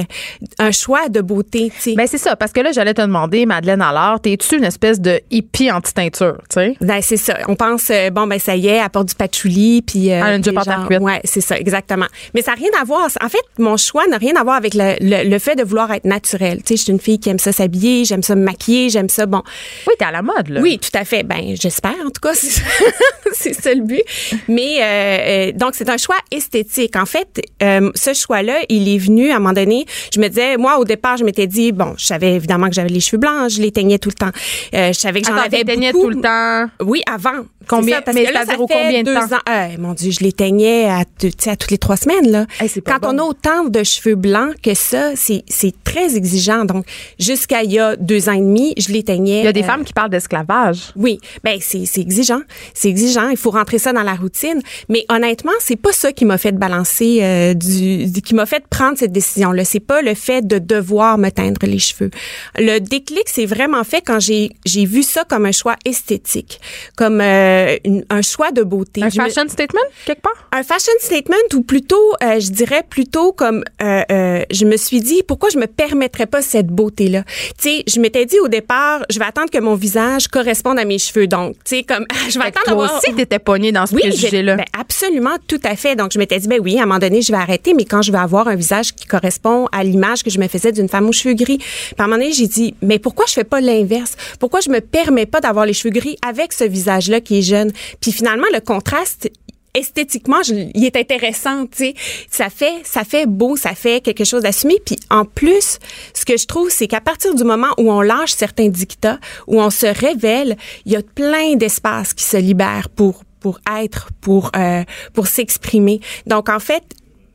un 0.59 0.71
choix 0.71 1.09
de 1.09 1.21
beauté, 1.21 1.71
tu 1.75 1.81
sais. 1.81 1.93
Ben 1.95 2.07
c'est 2.07 2.17
ça, 2.17 2.35
parce 2.35 2.51
que 2.51 2.59
là, 2.61 2.71
j'allais 2.71 2.93
te 2.93 3.01
demander, 3.01 3.45
Madeleine 3.45 3.81
alors, 3.81 4.19
t'es-tu 4.19 4.57
une 4.57 4.63
espèce 4.63 4.99
de 4.99 5.21
hippie 5.31 5.71
anti-teinture, 5.71 6.37
tu 6.49 6.55
sais? 6.55 6.75
Ben, 6.81 6.99
c'est 7.01 7.17
ça. 7.17 7.37
On 7.47 7.55
pense, 7.55 7.89
euh, 7.89 8.09
bon, 8.09 8.27
ben, 8.27 8.39
ça 8.39 8.55
y 8.55 8.67
est, 8.67 8.77
elle 8.77 8.89
porte 8.89 9.07
du 9.09 9.15
patchouli, 9.15 9.81
puis... 9.81 10.11
euh, 10.11 10.15
Elle 10.17 10.23
a 10.23 10.35
une 10.35 10.41
puis 10.41 10.51
jupe 10.51 10.59
en 10.59 10.63
terre 10.63 10.87
genre-. 10.89 11.01
Ouais, 11.01 11.21
c'est 11.23 11.41
ça, 11.41 11.57
exactement. 11.57 12.07
Mais 12.33 12.41
ça 12.41 12.51
n'a 12.51 12.57
rien 12.57 12.69
à 12.79 12.83
voir. 12.83 13.07
En 13.23 13.29
fait, 13.29 13.41
mon 13.59 13.77
choix 13.77 14.07
n'a 14.07 14.17
rien 14.17 14.33
à 14.35 14.43
voir 14.43 14.55
avec 14.55 14.64
le, 14.73 14.95
le, 14.99 15.29
le 15.29 15.39
fait 15.39 15.55
de 15.55 15.63
vouloir 15.63 15.91
être 15.93 16.05
naturel. 16.05 16.57
Tu 16.63 16.69
sais, 16.69 16.75
je 16.77 16.83
suis 16.83 16.91
une 16.91 16.99
fille 16.99 17.19
qui 17.19 17.29
aime 17.29 17.39
ça 17.39 17.51
s'habiller, 17.51 18.05
j'aime 18.05 18.23
ça 18.23 18.35
me 18.35 18.43
maquiller, 18.43 18.89
j'aime 18.89 19.09
ça, 19.09 19.25
bon... 19.25 19.43
Oui, 19.87 19.93
t'es 19.99 20.05
à 20.05 20.11
la 20.11 20.21
mode, 20.21 20.49
là. 20.49 20.61
Oui, 20.61 20.79
tout 20.79 20.97
à 20.97 21.05
fait. 21.05 21.23
Ben, 21.23 21.55
j'espère, 21.59 21.93
en 22.05 22.09
tout 22.09 22.21
cas. 22.21 22.33
C'est 23.33 23.53
ça, 23.53 23.73
le 23.73 23.81
but. 23.81 24.01
Mais, 24.47 24.77
euh, 24.81 25.49
euh, 25.49 25.51
donc, 25.51 25.71
c'est 25.75 25.89
un 25.89 25.97
choix 25.97 26.15
esthétique. 26.31 26.95
En 26.95 27.05
fait, 27.05 27.41
euh, 27.61 27.91
ce 27.95 28.13
choix-là, 28.13 28.59
il 28.69 28.87
est 28.87 28.97
venu 28.97 29.31
à 29.31 29.35
un 29.35 29.39
moment 29.39 29.53
donné. 29.53 29.85
Je 30.13 30.19
me 30.19 30.27
disais, 30.29 30.57
moi, 30.57 30.77
au 30.79 30.85
départ, 30.85 31.17
je 31.17 31.23
m'étais 31.23 31.47
dit, 31.47 31.71
bon, 31.71 31.93
je 31.97 32.05
savais 32.05 32.33
évidemment 32.35 32.67
que 32.69 32.73
j'avais 32.75 32.89
les 32.89 32.99
cheveux 33.01 33.17
blancs, 33.17 33.49
je 33.49 33.61
les 33.61 33.71
teignais 33.71 33.99
tout 33.99 34.09
le 34.09 34.15
temps. 34.15 34.31
Je 34.71 34.93
savais 34.93 35.21
que 35.21 35.27
j'en 35.27 35.35
avais 35.35 35.63
beaucoup. 35.63 36.03
tout 36.03 36.09
le 36.09 36.21
temps. 36.21 36.69
Oui, 36.81 37.01
avant. 37.11 37.45
Combien- 37.67 37.95
ça, 37.97 38.01
parce 38.03 38.15
mais 38.15 38.25
que 38.25 38.33
là, 38.33 38.45
ça 38.45 38.51
fait 38.51 38.57
combien 38.57 39.01
de 39.01 39.05
deux 39.05 39.13
temps? 39.15 39.35
ans. 39.35 39.69
Mon 39.79 39.93
Dieu, 39.93 40.11
je 40.11 40.19
les 40.23 40.31
teignais 40.31 40.85
à, 40.85 40.99
à 40.99 41.55
toutes 41.55 41.71
les 41.71 41.77
trois 41.79 41.97
semaines, 41.97 42.29
là. 42.31 42.45
Hey, 42.59 42.69
Quand 42.85 42.99
bon. 43.01 43.15
on 43.15 43.17
a 43.19 43.23
autant 43.23 43.63
de 43.65 43.83
cheveux 43.83 44.15
blancs 44.15 44.53
que 44.61 44.73
ça, 44.73 45.11
c'est, 45.15 45.43
c'est 45.47 45.73
très 45.83 46.15
exigeant. 46.15 46.65
Donc, 46.65 46.85
jusqu'à 47.19 47.63
il 47.63 47.71
y 47.71 47.79
a 47.79 47.95
deux 47.95 48.29
ans 48.29 48.33
et 48.33 48.39
demi, 48.39 48.73
je 48.77 48.89
les 48.89 49.03
teignais. 49.03 49.39
Il 49.41 49.45
y 49.45 49.47
a 49.47 49.53
des 49.53 49.61
euh, 49.63 49.65
femmes 49.65 49.83
qui 49.83 49.93
parlent 49.93 50.09
d'esclavage. 50.09 50.91
oui, 50.95 51.19
ben 51.43 51.57
c'est 51.61 51.85
c'est 51.85 52.01
exigeant, 52.01 52.41
c'est 52.73 52.89
exigeant. 52.89 53.29
Il 53.29 53.37
faut 53.37 53.51
rentrer 53.51 53.77
ça 53.79 53.93
dans 53.93 54.03
la 54.03 54.13
routine. 54.15 54.61
Mais 54.89 55.05
honnêtement, 55.09 55.51
c'est 55.59 55.75
pas 55.75 55.91
ça 55.91 56.11
qui 56.11 56.25
m'a 56.25 56.37
fait 56.37 56.51
balancer 56.53 57.19
euh, 57.21 57.53
du, 57.53 58.05
du- 58.07 58.21
qui 58.21 58.33
m'a 58.35 58.45
fait 58.45 58.63
prendre 58.67 58.97
cette 58.97 59.11
décision-là. 59.11 59.65
C'est 59.65 59.79
pas 59.79 60.01
le 60.01 60.13
fait 60.15 60.45
de 60.45 60.57
devoir 60.59 61.17
me 61.17 61.29
teindre 61.29 61.65
les 61.65 61.79
cheveux. 61.79 62.09
Le 62.57 62.79
déclic, 62.79 63.23
c'est 63.27 63.45
vraiment 63.45 63.83
fait 63.83 64.01
quand 64.01 64.19
j'ai 64.19 64.51
j'ai 64.65 64.85
vu 64.85 65.03
ça 65.03 65.23
comme 65.23 65.45
un 65.45 65.51
choix 65.51 65.75
esthétique, 65.85 66.59
comme 66.95 67.21
euh, 67.21 67.77
une- 67.85 68.05
un 68.09 68.21
choix 68.21 68.51
de 68.51 68.63
beauté. 68.63 69.03
Un 69.03 69.09
Je 69.09 69.19
me- 69.19 69.25
fashion 69.27 69.47
statement, 69.49 69.81
quelque 70.05 70.21
part? 70.21 70.47
un 70.51 70.63
fashion 70.63 70.93
statement 70.99 71.35
ou 71.53 71.61
plutôt, 71.61 71.95
euh, 72.23 72.39
je 72.39 72.49
dirais 72.51 72.83
plutôt 72.89 73.31
comme, 73.33 73.63
euh, 73.81 74.01
euh, 74.11 74.43
je 74.51 74.65
me 74.65 74.77
suis 74.77 75.01
dit, 75.01 75.23
pourquoi 75.27 75.49
je 75.49 75.57
me 75.57 75.67
permettrais 75.67 76.25
pas 76.25 76.41
cette 76.41 76.67
beauté-là? 76.67 77.23
Tu 77.59 77.69
sais, 77.69 77.83
je 77.87 77.99
m'étais 77.99 78.25
dit 78.25 78.39
au 78.39 78.47
départ, 78.47 79.03
je 79.09 79.19
vais 79.19 79.25
attendre 79.25 79.49
que 79.49 79.59
mon 79.59 79.75
visage 79.75 80.27
corresponde 80.27 80.79
à 80.79 80.85
mes 80.85 80.99
cheveux. 80.99 81.27
Donc, 81.27 81.55
tu 81.63 81.77
sais, 81.77 81.83
comme, 81.83 82.05
je 82.29 82.37
vais 82.37 82.45
Fait 82.45 82.57
attendre 82.57 82.87
toi 82.87 82.97
aussi, 82.97 83.13
t'étais 83.15 83.39
pognée 83.39 83.71
dans 83.71 83.85
ce 83.85 83.95
oui, 83.95 84.01
préjugé-là. 84.01 84.55
ben, 84.55 84.65
absolument, 84.77 85.35
tout 85.47 85.59
à 85.63 85.75
fait. 85.75 85.95
Donc, 85.95 86.11
je 86.13 86.19
m'étais 86.19 86.39
dit, 86.39 86.47
ben 86.47 86.59
oui, 86.61 86.77
à 86.79 86.83
un 86.83 86.85
moment 86.85 86.99
donné, 86.99 87.21
je 87.21 87.31
vais 87.31 87.37
arrêter, 87.37 87.73
mais 87.73 87.85
quand 87.85 88.01
je 88.01 88.11
vais 88.11 88.17
avoir 88.17 88.47
un 88.47 88.55
visage 88.55 88.93
qui 88.93 89.05
correspond 89.05 89.67
à 89.71 89.83
l'image 89.83 90.23
que 90.23 90.29
je 90.29 90.39
me 90.39 90.47
faisais 90.47 90.71
d'une 90.71 90.89
femme 90.89 91.07
aux 91.07 91.11
cheveux 91.11 91.33
gris. 91.35 91.57
Puis 91.57 91.95
à 91.97 92.03
un 92.03 92.07
moment 92.07 92.17
donné, 92.19 92.33
j'ai 92.33 92.47
dit, 92.47 92.75
mais 92.81 92.99
pourquoi 92.99 93.25
je 93.27 93.33
fais 93.33 93.43
pas 93.43 93.61
l'inverse? 93.61 94.15
Pourquoi 94.39 94.59
je 94.59 94.69
me 94.69 94.79
permets 94.81 95.25
pas 95.25 95.41
d'avoir 95.41 95.65
les 95.65 95.73
cheveux 95.73 95.93
gris 95.93 96.17
avec 96.25 96.53
ce 96.53 96.63
visage-là 96.63 97.21
qui 97.21 97.39
est 97.39 97.41
jeune? 97.41 97.71
Puis 98.01 98.11
finalement, 98.11 98.47
le 98.53 98.59
contraste, 98.59 99.29
esthétiquement, 99.75 100.41
je- 100.43 100.69
il 100.73 100.85
est 100.85 100.95
intéressant, 100.95 101.65
tu 101.67 101.77
sais. 101.77 101.93
Ça 102.29 102.49
fait, 102.49 102.73
ça 102.83 103.03
fait 103.03 103.25
beau, 103.27 103.55
ça 103.55 103.75
fait 103.75 104.01
quelque 104.01 104.23
chose 104.23 104.43
d'assumé. 104.43 104.75
Puis 104.85 104.97
en 105.09 105.25
plus, 105.25 105.79
ce 106.13 106.25
que 106.25 106.37
je 106.37 106.45
trouve, 106.47 106.69
c'est 106.69 106.87
qu'à 106.87 107.01
partir 107.01 107.35
du 107.35 107.43
moment 107.43 107.69
où 107.77 107.91
on 107.91 108.01
lâche 108.01 108.33
certains 108.33 108.69
dictats, 108.69 109.19
où 109.47 109.61
on 109.61 109.69
se 109.69 109.85
révèle, 109.85 110.57
il 110.85 110.93
y 110.93 110.95
a 110.95 111.01
plein 111.03 111.55
d'espaces 111.55 112.13
qui 112.13 112.23
se 112.23 112.37
libèrent 112.37 112.89
pour 112.89 113.23
pour 113.41 113.59
être, 113.79 114.09
pour 114.21 114.49
euh, 114.57 114.83
pour 115.13 115.27
s'exprimer. 115.27 115.99
Donc 116.25 116.49
en 116.49 116.59
fait, 116.59 116.81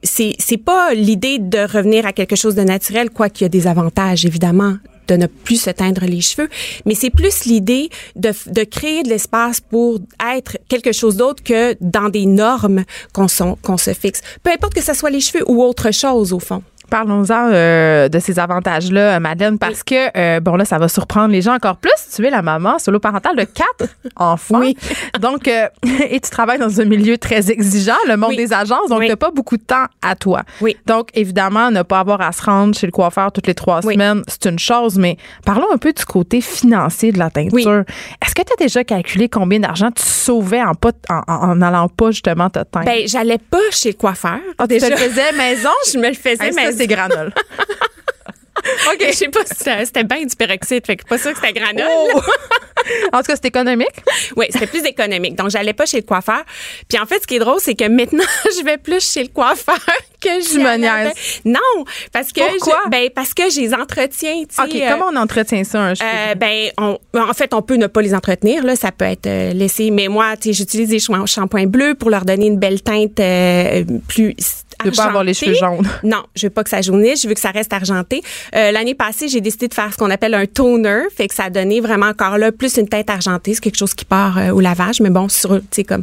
c'est 0.03 0.35
c'est 0.39 0.57
pas 0.57 0.93
l'idée 0.95 1.39
de 1.39 1.59
revenir 1.59 2.05
à 2.07 2.13
quelque 2.13 2.35
chose 2.35 2.57
de 2.57 2.63
naturel, 2.63 3.11
quoi 3.11 3.29
qu'il 3.29 3.45
y 3.45 3.47
a 3.47 3.49
des 3.49 3.67
avantages 3.69 4.25
évidemment 4.27 4.77
de 5.11 5.17
ne 5.17 5.27
plus 5.27 5.61
se 5.61 5.71
teindre 5.71 6.05
les 6.07 6.21
cheveux, 6.21 6.49
mais 6.87 6.95
c'est 6.95 7.11
plus 7.11 7.45
l'idée 7.45 7.91
de, 8.17 8.33
de 8.47 8.65
créer 8.65 9.03
de 9.03 9.09
l'espace 9.09 9.61
pour 9.61 9.99
être 10.35 10.57
quelque 10.69 10.93
chose 10.93 11.17
d'autre 11.17 11.43
que 11.43 11.77
dans 11.81 12.09
des 12.09 12.27
normes 12.27 12.85
qu'on 13.13 13.29
se 13.29 13.95
fixe. 13.95 14.21
Peu 14.43 14.51
importe 14.51 14.75
que 14.75 14.83
ce 14.83 14.95
soit 14.95 15.11
les 15.11 15.21
cheveux 15.21 15.45
ou 15.51 15.63
autre 15.63 15.91
chose 15.93 16.33
au 16.33 16.39
fond. 16.39 16.63
Parlons-en 16.91 17.51
euh, 17.53 18.09
de 18.09 18.19
ces 18.19 18.39
avantages-là, 18.39 19.17
euh, 19.17 19.21
Madeleine, 19.21 19.59
parce 19.59 19.83
que, 19.83 19.95
euh, 20.17 20.41
bon, 20.41 20.57
là, 20.57 20.65
ça 20.65 20.79
va 20.79 20.89
surprendre 20.89 21.29
les 21.29 21.41
gens 21.43 21.55
encore 21.55 21.77
plus. 21.77 21.91
Tu 22.15 22.27
es 22.27 22.31
la 22.31 22.43
maman 22.43 22.79
solo 22.79 22.99
parentale 22.99 23.37
de 23.37 23.45
quatre 23.45 23.89
enfants. 24.17 24.59
Oui. 24.61 24.77
Donc, 25.21 25.47
euh, 25.49 25.69
et 26.11 26.19
tu 26.21 26.31
travailles 26.31 26.59
dans 26.59 26.81
un 26.81 26.85
milieu 26.85 27.17
très 27.19 27.51
exigeant, 27.51 27.95
le 28.09 28.17
monde 28.17 28.31
Oui. 28.31 28.37
des 28.37 28.53
agences, 28.53 28.89
donc 28.89 28.99
Oui. 29.01 29.07
tu 29.07 29.13
n'as 29.13 29.17
pas 29.17 29.31
beaucoup 29.31 29.57
de 29.57 29.63
temps 29.63 29.87
à 30.03 30.17
toi. 30.17 30.43
Oui. 30.61 30.77
Donc, 30.87 31.09
évidemment, 31.15 31.71
ne 31.71 31.83
pas 31.83 32.01
avoir 32.01 32.21
à 32.21 32.33
se 32.33 32.43
rendre 32.43 32.75
chez 32.77 32.87
le 32.87 32.93
coiffeur 32.93 33.31
toutes 33.33 33.47
les 33.47 33.55
trois 33.55 33.83
semaines, 33.83 34.23
c'est 34.27 34.47
une 34.51 34.59
chose, 34.59 34.97
mais 34.99 35.17
parlons 35.45 35.67
un 35.73 35.79
peu 35.79 35.93
du 35.93 36.05
côté 36.05 36.41
financier 36.41 37.13
de 37.13 37.19
la 37.19 37.31
teinture. 37.31 37.53
Oui. 37.55 37.65
Est-ce 38.25 38.35
que 38.35 38.43
tu 38.43 38.53
as 38.53 38.57
déjà 38.57 38.83
calculé 38.85 39.29
combien 39.29 39.61
d'argent 39.61 39.91
tu 39.91 40.03
sauvais 40.03 40.63
en, 40.63 40.75
pas, 40.75 40.91
en, 41.09 41.21
en- 41.29 41.51
en 41.51 41.63
allant 41.63 41.89
pas 41.89 42.11
justement 42.11 42.51
te 42.51 42.59
teindre? 42.65 42.87
Ben, 42.87 43.07
j'allais 43.07 43.39
pas 43.39 43.59
chez 43.71 43.91
le 43.91 43.95
coiffeur. 43.97 44.39
Ah, 44.59 44.67
tu 44.67 44.79
te 44.79 44.87
le 44.91 44.97
faisais 44.97 45.33
maison? 45.37 45.69
je 45.93 45.99
me 45.99 46.09
le 46.09 46.15
faisais 46.15 46.51
maison. 46.53 46.80
Granole. 46.87 47.33
OK. 48.93 48.99
Je 49.09 49.13
sais 49.17 49.29
pas 49.29 49.41
si 49.47 49.55
c'était 49.57 49.85
c'était 49.87 50.05
bien 50.05 50.23
du 50.25 50.37
peroxyde, 50.37 50.85
fait 50.85 50.97
que 50.97 51.05
pas 51.07 51.17
sûr 51.17 51.33
que 51.33 51.39
c'était 51.41 51.59
granole. 51.59 51.89
Oh! 52.15 52.21
en 53.13 53.19
tout 53.21 53.25
cas, 53.25 53.35
c'est 53.37 53.47
économique. 53.47 53.89
Oui, 54.37 54.47
c'était 54.51 54.67
plus 54.67 54.85
économique. 54.85 55.35
Donc, 55.35 55.49
j'allais 55.49 55.73
pas 55.73 55.87
chez 55.87 55.97
le 55.99 56.03
coiffeur. 56.03 56.43
Puis 56.87 56.99
en 57.01 57.07
fait, 57.07 57.21
ce 57.23 57.27
qui 57.27 57.37
est 57.37 57.39
drôle, 57.39 57.59
c'est 57.59 57.75
que 57.75 57.89
maintenant, 57.89 58.23
je 58.59 58.63
vais 58.63 58.77
plus 58.77 59.03
chez 59.03 59.23
le 59.23 59.29
coiffeur 59.31 59.79
que 60.21 60.29
je 60.29 60.59
me. 60.59 60.77
Non, 61.47 61.85
parce 62.13 62.33
que 62.33 62.41
Pourquoi? 62.59 62.83
je- 62.85 62.91
ben 62.91 63.09
parce 63.15 63.33
que 63.33 63.49
je 63.51 63.61
les 63.61 63.73
entretiens, 63.75 64.43
tu 64.47 64.55
sais. 64.55 64.63
OK, 64.63 64.75
euh, 64.75 64.91
comment 64.93 65.07
on 65.11 65.17
entretient 65.17 65.65
ça, 65.65 65.81
un 65.81 65.95
cheveu? 65.95 66.07
euh, 66.09 66.35
ben, 66.35 66.71
on- 66.77 66.99
en 67.19 67.33
fait, 67.33 67.55
on 67.55 67.63
peut 67.63 67.77
ne 67.77 67.87
pas 67.87 68.03
les 68.03 68.15
entretenir. 68.15 68.63
Là, 68.63 68.77
ça 68.77 68.93
peut 68.93 69.07
être 69.07 69.27
euh, 69.27 69.53
laissé. 69.55 69.91
Mais 69.91 70.09
moi, 70.09 70.37
tu 70.37 70.49
sais, 70.49 70.53
j'utilise 70.53 70.91
des 70.91 70.99
shamp- 70.99 71.27
shampoings 71.27 71.67
bleus 71.67 71.95
pour 71.95 72.11
leur 72.11 72.27
donner 72.27 72.47
une 72.47 72.59
belle 72.59 72.83
teinte 72.83 73.19
euh, 73.21 73.85
plus. 74.07 74.35
Tu 74.83 74.91
veux 74.91 74.97
pas 74.97 75.05
avoir 75.05 75.25
les 75.25 75.35
cheveux 75.35 75.55
jaunes. 75.55 75.89
Non, 76.03 76.23
je 76.35 76.47
veux 76.47 76.51
pas 76.51 76.65
que 76.65 76.71
ça 76.71 76.81
jaunisse. 76.83 77.23
Je 77.23 77.29
veux 77.29 77.35
que 77.35 77.41
ça 77.41 77.51
reste 77.51 77.73
argenté. 77.73 78.23
Euh, 78.55 78.71
L'année 78.73 78.95
passée, 78.95 79.29
j'ai 79.29 79.41
décidé 79.41 79.69
de 79.69 79.75
faire 79.75 79.93
ce 79.93 79.97
qu'on 79.99 80.11
appelle 80.11 80.35
un 80.35 80.47
toner, 80.47 81.03
fait 81.17 81.29
que 81.29 81.35
ça 81.35 81.45
a 81.45 81.51
donné 81.51 81.81
vraiment 81.81 82.07
encore 82.07 82.39
là 82.39 82.53
plus 82.53 82.77
une 82.77 82.89
teinte 82.89 83.11
argentée. 83.11 83.55
C'est 83.55 83.61
quelque 83.61 83.79
chose 83.79 83.95
qui 83.95 84.05
part 84.05 84.39
euh, 84.39 84.51
au 84.51 84.61
lavage, 84.61 85.01
mais 85.01 85.11
bon, 85.11 85.29
sur, 85.29 85.61
tu 85.71 85.85
comme. 85.85 86.03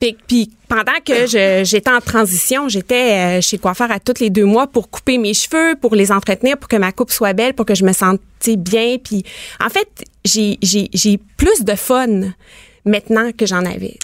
Puis, 0.00 0.16
puis 0.26 0.50
pendant 0.68 0.92
que 1.04 1.26
je- 1.26 1.62
j'étais 1.64 1.90
en 1.90 2.00
transition, 2.00 2.68
j'étais 2.68 3.38
euh, 3.38 3.40
chez 3.40 3.56
le 3.56 3.62
coiffeur 3.62 3.90
à 3.90 3.98
tous 4.00 4.20
les 4.20 4.30
deux 4.30 4.44
mois 4.46 4.66
pour 4.66 4.88
couper 4.90 5.18
mes 5.18 5.34
cheveux, 5.34 5.74
pour 5.80 5.94
les 5.94 6.10
entretenir, 6.10 6.56
pour 6.56 6.68
que 6.68 6.76
ma 6.76 6.92
coupe 6.92 7.10
soit 7.10 7.32
belle, 7.34 7.54
pour 7.54 7.66
que 7.66 7.74
je 7.74 7.84
me 7.84 7.92
sente 7.92 8.20
bien. 8.56 8.96
Puis 9.02 9.24
en 9.64 9.68
fait, 9.68 9.86
j'ai 10.24 11.18
plus 11.36 11.64
de 11.64 11.74
fun 11.74 12.22
maintenant 12.84 13.30
que 13.36 13.46
j'en 13.46 13.64
avais. 13.64 13.96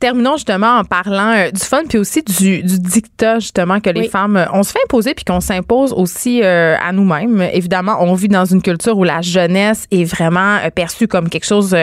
Terminons 0.00 0.36
justement 0.36 0.78
en 0.78 0.84
parlant 0.84 1.32
euh, 1.36 1.50
du 1.50 1.60
fun 1.60 1.82
puis 1.88 1.98
aussi 1.98 2.22
du, 2.22 2.62
du 2.62 2.78
dictat 2.78 3.38
justement 3.38 3.80
que 3.80 3.90
les 3.90 4.02
Oui. 4.02 4.08
femmes 4.08 4.36
euh, 4.36 4.44
on 4.52 4.62
se 4.62 4.72
fait 4.72 4.80
imposer 4.84 5.14
puis 5.14 5.24
qu'on 5.24 5.40
s'impose 5.40 5.92
aussi 5.92 6.42
euh, 6.42 6.76
à 6.82 6.92
nous-mêmes. 6.92 7.40
Évidemment, 7.52 7.96
on 8.00 8.14
vit 8.14 8.28
dans 8.28 8.44
une 8.44 8.62
culture 8.62 8.98
où 8.98 9.04
la 9.04 9.20
jeunesse 9.20 9.86
est 9.90 10.04
vraiment 10.04 10.58
perçue 10.74 11.06
comme 11.08 11.28
quelque 11.28 11.46
chose 11.46 11.76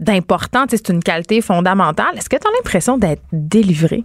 d'important. 0.00 0.64
C'est 0.68 0.88
une 0.88 1.02
qualité 1.02 1.40
fondamentale. 1.40 2.16
Est-ce 2.16 2.28
que 2.28 2.36
tu 2.36 2.46
as 2.46 2.50
l'impression 2.56 2.96
d'être 2.98 3.22
délivrée? 3.32 4.02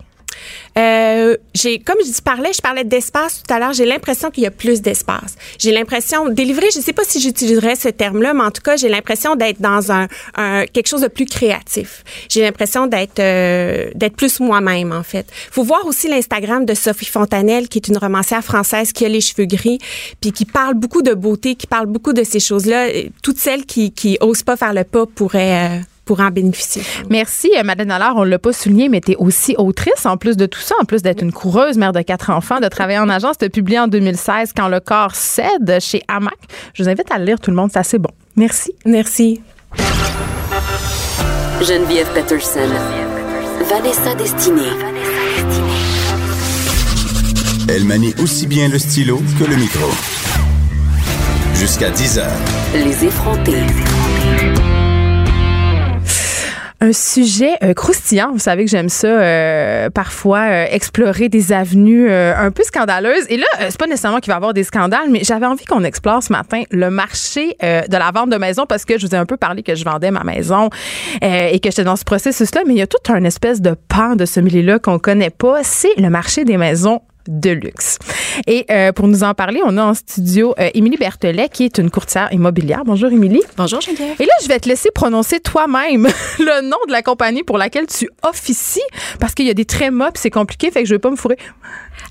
Euh, 0.78 1.38
j'ai, 1.54 1.80
comme 1.80 1.98
je 2.06 2.22
parlais, 2.22 2.52
je 2.54 2.62
parlais 2.62 2.84
d'espace 2.84 3.42
tout 3.44 3.54
à 3.54 3.60
l'heure. 3.60 3.74
J'ai 3.74 3.86
l'impression 3.86 4.30
qu'il 4.32 4.44
y 4.44 4.48
a 4.48 4.52
plus 4.52 4.82
d'espace. 4.82 5.36
J'ai 5.58 5.72
l'impression 5.72 6.28
délivrer. 6.30 6.68
Je 6.76 6.80
sais 6.82 6.94
pas 6.94 7.04
si 7.06 7.22
j'utiliserais 7.22 7.76
ce 7.76 7.88
terme-là, 7.90 8.34
mais 8.34 8.44
en 8.44 8.52
tout 8.52 8.62
cas, 8.62 8.76
j'ai 8.76 8.90
l'impression 8.90 9.36
d'être 9.36 9.62
dans 9.62 9.92
un, 9.92 10.08
un- 10.36 10.66
quelque 10.66 10.88
chose 10.88 11.02
de 11.02 11.08
plus 11.08 11.26
créatif. 11.26 12.04
J'ai 12.30 12.42
l'impression 12.42 12.88
d'être 12.88 13.20
euh, 13.20 13.90
d'être 13.96 14.16
plus 14.16 14.40
moi-même 14.40 14.92
en 14.92 15.04
fait. 15.04 15.26
Faut 15.52 15.64
voir 15.64 15.86
aussi 15.86 16.08
l'Instagram 16.10 16.66
de 16.66 16.74
Sophie 16.74 17.06
Fontanelle, 17.06 17.70
qui 17.70 17.78
est 17.78 17.88
une 17.88 17.98
romancière 17.98 18.44
française 18.44 18.92
qui 18.92 19.06
a 19.06 19.10
les 19.10 19.22
cheveux 19.22 19.46
gris, 19.46 19.80
puis 20.20 20.32
qui 20.32 20.46
parle 20.46 20.74
beaucoup 20.74 21.02
de 21.02 21.14
beauté, 21.14 21.56
qui 21.56 21.68
parle 21.68 21.86
beaucoup 21.86 22.14
de 22.14 22.24
ces 22.24 22.40
choses-là. 22.40 22.88
Toutes 23.24 23.40
celles 23.40 23.66
qui 23.66 23.92
qui 23.92 24.18
osent 24.22 24.44
pas 24.44 24.58
faire 24.58 24.74
le 24.74 24.84
pas 24.84 25.06
pourraient 25.06 25.70
euh, 25.70 25.80
pourraient 26.06 26.26
en 26.26 26.32
bénéficier. 26.32 26.84
Merci, 27.10 27.52
euh, 27.58 27.64
Madeleine 27.64 27.92
Allard. 27.92 28.16
On 28.16 28.24
l'a 28.24 28.40
pas 28.40 28.54
souligné, 28.54 28.90
mais 28.90 29.02
tu 29.02 29.12
es 29.12 29.16
aussi 29.18 29.56
autrice 29.58 30.06
en 30.06 30.18
plus 30.18 30.38
de 30.38 30.46
tout 30.46 30.60
ça, 30.60 30.76
en 30.82 30.86
plus 30.86 31.02
d'être 31.02 31.22
une 31.22 31.34
coureuse, 31.34 31.78
mère 31.78 31.92
de 31.92 32.02
quatre 32.02 32.30
enfants, 32.30 32.60
de 32.60 32.68
travailler 32.68 33.00
en 33.00 33.10
agence. 33.10 33.38
Tu 33.38 33.46
as 33.46 33.50
publié 33.50 33.80
en 33.80 33.88
2016 33.88 34.54
Quand 34.56 34.68
le 34.68 34.80
corps 34.80 35.16
cède 35.16 35.78
chez 35.80 36.02
Hamac. 36.08 36.38
Je 36.74 36.84
vous 36.84 36.90
invite 36.90 37.12
à 37.12 37.18
le 37.18 37.26
lire, 37.26 37.40
tout 37.40 37.52
le 37.52 37.58
monde. 37.58 37.70
C'est 37.74 37.80
assez 37.80 37.98
bon. 37.98 38.12
Merci. 38.36 38.74
Merci. 38.86 39.42
Geneviève 41.62 42.08
Peterson. 42.14 42.70
Vanessa 43.70 44.14
Destinée. 44.16 44.62
Elle 47.68 47.86
manie 47.86 48.14
aussi 48.22 48.46
bien 48.46 48.68
le 48.70 48.78
stylo 48.78 49.22
que 49.40 49.46
le 49.46 49.56
micro. 49.56 49.90
Jusqu'à 51.56 51.90
10 51.90 52.20
heures. 52.20 52.40
Les 52.76 53.06
effrontés. 53.06 53.64
Un 56.86 56.94
sujet 56.94 57.54
euh, 57.64 57.74
croustillant. 57.74 58.32
Vous 58.32 58.38
savez 58.38 58.64
que 58.64 58.70
j'aime 58.70 58.90
ça 58.90 59.08
euh, 59.08 59.90
parfois 59.90 60.42
euh, 60.42 60.66
explorer 60.70 61.30
des 61.30 61.52
avenues 61.52 62.08
euh, 62.08 62.38
un 62.38 62.52
peu 62.52 62.62
scandaleuses. 62.62 63.26
Et 63.30 63.38
là, 63.38 63.46
euh, 63.60 63.66
c'est 63.72 63.80
pas 63.80 63.88
nécessairement 63.88 64.20
qu'il 64.20 64.30
va 64.30 64.36
y 64.36 64.38
avoir 64.38 64.54
des 64.54 64.64
scandales, 64.64 65.10
mais 65.10 65.24
j'avais 65.24 65.48
envie 65.48 65.66
qu'on 65.66 65.84
explore 65.84 66.22
ce 66.22 66.32
matin 66.32 66.62
le 66.70 66.92
marché 66.92 67.58
euh, 67.64 67.82
de 67.88 67.98
la 67.98 68.12
vente 68.12 68.30
de 68.30 68.38
maison 68.38 68.68
parce 68.68 68.86
que 68.86 69.00
je 69.00 69.08
vous 69.08 69.16
ai 69.16 69.18
un 69.18 69.26
peu 69.26 69.36
parlé 69.36 69.64
que 69.64 69.74
je 69.74 69.84
vendais 69.84 70.12
ma 70.12 70.24
maison 70.24 70.70
et 71.24 71.60
que 71.60 71.72
j'étais 71.72 71.84
dans 71.84 71.96
ce 71.96 72.04
processus-là. 72.04 72.62
Mais 72.68 72.76
il 72.76 72.78
y 72.78 72.84
a 72.84 72.88
tout 72.88 73.12
un 73.12 73.24
espèce 73.24 73.62
de 73.62 73.76
pan 73.88 74.16
de 74.16 74.26
ce 74.26 74.40
milieu-là 74.40 74.78
qu'on 74.78 75.00
connaît 75.00 75.32
pas. 75.32 75.62
C'est 75.64 75.98
le 75.98 76.12
marché 76.12 76.46
des 76.46 76.58
maisons 76.58 77.02
de 77.28 77.52
luxe. 77.52 77.98
Et 78.48 78.66
euh, 78.70 78.92
pour 78.92 79.08
nous 79.08 79.24
en 79.24 79.34
parler, 79.34 79.62
on 79.66 79.78
a 79.78 79.84
en 79.84 79.94
studio 79.94 80.54
euh, 80.60 80.70
Émilie 80.74 80.98
Berthelet, 80.98 81.50
qui 81.50 81.66
est 81.66 81.78
une 81.78 81.90
courtière 81.90 82.32
immobilière. 82.32 82.84
Bonjour, 82.86 83.12
Émilie. 83.12 83.42
Bonjour 83.58 83.82
Geneviève. 83.82 84.16
Et 84.20 84.26
là, 84.26 84.34
je 84.42 84.48
vais 84.48 84.60
te 84.60 84.70
laisser 84.70 84.90
prononcer 84.94 85.40
toi-même 85.40 86.08
le 86.40 86.62
nom 86.62 86.78
de 86.88 86.92
la 86.92 87.02
compagnie 87.02 87.44
pour 87.44 87.58
laquelle 87.58 87.88
tu 87.88 88.10
officies, 88.24 88.82
parce 89.20 89.34
qu'il 89.34 89.46
y 89.46 89.50
a 89.50 89.54
des 89.54 89.66
très 89.66 89.92
mots, 89.92 90.12
puis 90.14 90.22
c'est 90.22 90.30
compliqué, 90.30 90.72
fait 90.72 90.84
que 90.84 90.90
je 90.90 90.96
vais 90.96 91.00
pas 91.00 91.12
me 91.12 91.16
fourrer. 91.16 91.38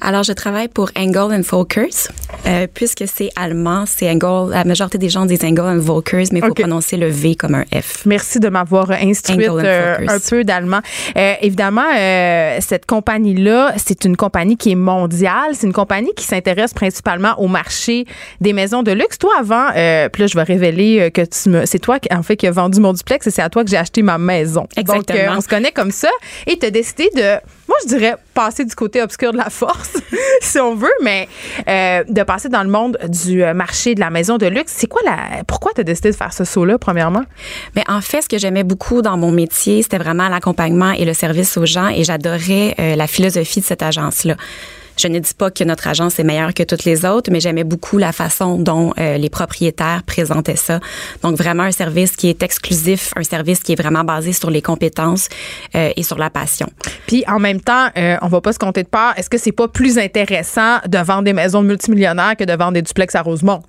Alors, 0.00 0.22
je 0.22 0.32
travaille 0.32 0.68
pour 0.68 0.90
Engel 0.96 1.38
and 1.38 1.42
Volkers. 1.42 2.08
Euh, 2.46 2.66
puisque 2.72 3.04
c'est 3.06 3.30
allemand, 3.36 3.84
c'est 3.86 4.10
Engel. 4.10 4.50
La 4.50 4.64
majorité 4.64 4.98
des 4.98 5.08
gens 5.08 5.26
disent 5.26 5.44
Engel 5.44 5.64
and 5.64 5.78
Volkers, 5.78 6.26
mais 6.32 6.40
il 6.40 6.44
faut 6.44 6.54
prononcer 6.54 6.96
le 6.96 7.08
V 7.08 7.36
comme 7.36 7.54
un 7.54 7.64
F. 7.64 8.04
Merci 8.06 8.40
de 8.40 8.48
m'avoir 8.48 8.90
instruite 8.90 9.48
euh, 9.48 9.96
un 10.08 10.18
peu 10.18 10.44
d'allemand. 10.44 10.80
Évidemment, 11.40 11.86
cette 12.60 12.86
compagnie-là, 12.86 13.74
c'est 13.76 14.04
une 14.04 14.16
compagnie 14.16 14.56
qui 14.56 14.72
est 14.72 14.76
mondiale. 15.04 15.50
C'est 15.52 15.66
une 15.66 15.72
compagnie 15.72 16.12
qui 16.14 16.24
s'intéresse 16.24 16.72
principalement 16.72 17.34
au 17.38 17.48
marché 17.48 18.06
des 18.40 18.52
maisons 18.52 18.82
de 18.82 18.92
luxe. 18.92 19.18
Toi, 19.18 19.32
avant, 19.38 19.68
euh, 19.76 20.08
puis 20.08 20.22
là, 20.22 20.26
je 20.26 20.34
vais 20.34 20.42
révéler 20.42 21.00
euh, 21.00 21.10
que 21.10 21.22
tu 21.22 21.50
me, 21.50 21.66
c'est 21.66 21.78
toi 21.78 21.98
qui, 21.98 22.12
en 22.14 22.22
fait, 22.22 22.36
qui 22.36 22.46
as 22.46 22.50
vendu 22.50 22.80
mon 22.80 22.92
duplex 22.92 23.26
et 23.26 23.30
c'est 23.30 23.42
à 23.42 23.50
toi 23.50 23.64
que 23.64 23.70
j'ai 23.70 23.76
acheté 23.76 24.02
ma 24.02 24.18
maison. 24.18 24.66
Exactement. 24.76 25.18
Donc, 25.18 25.28
euh, 25.28 25.36
on 25.36 25.40
se 25.40 25.48
connaît 25.48 25.72
comme 25.72 25.90
ça 25.90 26.10
et 26.46 26.58
tu 26.58 26.66
as 26.66 26.70
décidé 26.70 27.10
de, 27.14 27.38
moi, 27.68 27.78
je 27.82 27.88
dirais, 27.88 28.16
passer 28.34 28.64
du 28.64 28.74
côté 28.74 29.00
obscur 29.00 29.32
de 29.32 29.38
la 29.38 29.48
force, 29.48 29.96
si 30.42 30.58
on 30.58 30.74
veut, 30.74 30.94
mais 31.02 31.28
euh, 31.68 32.04
de 32.06 32.22
passer 32.22 32.48
dans 32.48 32.62
le 32.62 32.68
monde 32.68 32.98
du 33.08 33.42
euh, 33.42 33.54
marché 33.54 33.94
de 33.94 34.00
la 34.00 34.10
maison 34.10 34.36
de 34.36 34.46
luxe. 34.46 34.72
C'est 34.76 34.86
quoi 34.86 35.00
la, 35.04 35.44
pourquoi 35.44 35.72
tu 35.74 35.80
as 35.80 35.84
décidé 35.84 36.10
de 36.10 36.16
faire 36.16 36.32
ce 36.32 36.44
saut-là, 36.44 36.78
premièrement? 36.78 37.24
Mais 37.74 37.84
en 37.88 38.00
fait, 38.00 38.22
ce 38.22 38.28
que 38.28 38.38
j'aimais 38.38 38.64
beaucoup 38.64 39.00
dans 39.00 39.16
mon 39.16 39.30
métier, 39.30 39.82
c'était 39.82 39.98
vraiment 39.98 40.28
l'accompagnement 40.28 40.92
et 40.92 41.04
le 41.04 41.14
service 41.14 41.56
aux 41.56 41.66
gens 41.66 41.88
et 41.88 42.04
j'adorais 42.04 42.74
euh, 42.78 42.96
la 42.96 43.06
philosophie 43.06 43.60
de 43.60 43.64
cette 43.64 43.82
agence-là. 43.82 44.36
Je 44.96 45.08
ne 45.08 45.18
dis 45.18 45.34
pas 45.34 45.50
que 45.50 45.64
notre 45.64 45.88
agence 45.88 46.18
est 46.18 46.24
meilleure 46.24 46.54
que 46.54 46.62
toutes 46.62 46.84
les 46.84 47.04
autres, 47.04 47.30
mais 47.30 47.40
j'aimais 47.40 47.64
beaucoup 47.64 47.98
la 47.98 48.12
façon 48.12 48.58
dont 48.58 48.92
euh, 48.98 49.16
les 49.18 49.28
propriétaires 49.28 50.02
présentaient 50.04 50.56
ça. 50.56 50.80
Donc 51.22 51.36
vraiment 51.36 51.64
un 51.64 51.72
service 51.72 52.16
qui 52.16 52.28
est 52.28 52.42
exclusif, 52.42 53.12
un 53.16 53.24
service 53.24 53.60
qui 53.60 53.72
est 53.72 53.80
vraiment 53.80 54.04
basé 54.04 54.32
sur 54.32 54.50
les 54.50 54.62
compétences 54.62 55.28
euh, 55.74 55.90
et 55.96 56.02
sur 56.02 56.18
la 56.18 56.30
passion. 56.30 56.68
Puis 57.06 57.24
en 57.26 57.38
même 57.38 57.60
temps, 57.60 57.88
euh, 57.96 58.16
on 58.22 58.28
va 58.28 58.40
pas 58.40 58.52
se 58.52 58.58
compter 58.58 58.82
de 58.82 58.88
part. 58.88 59.18
Est-ce 59.18 59.30
que 59.30 59.38
c'est 59.38 59.52
pas 59.52 59.68
plus 59.68 59.98
intéressant 59.98 60.78
de 60.86 60.98
vendre 60.98 61.24
des 61.24 61.32
maisons 61.32 61.62
multimillionnaires 61.62 62.36
que 62.36 62.44
de 62.44 62.52
vendre 62.52 62.72
des 62.72 62.82
duplex 62.82 63.14
à 63.14 63.22
Rosemont? 63.22 63.62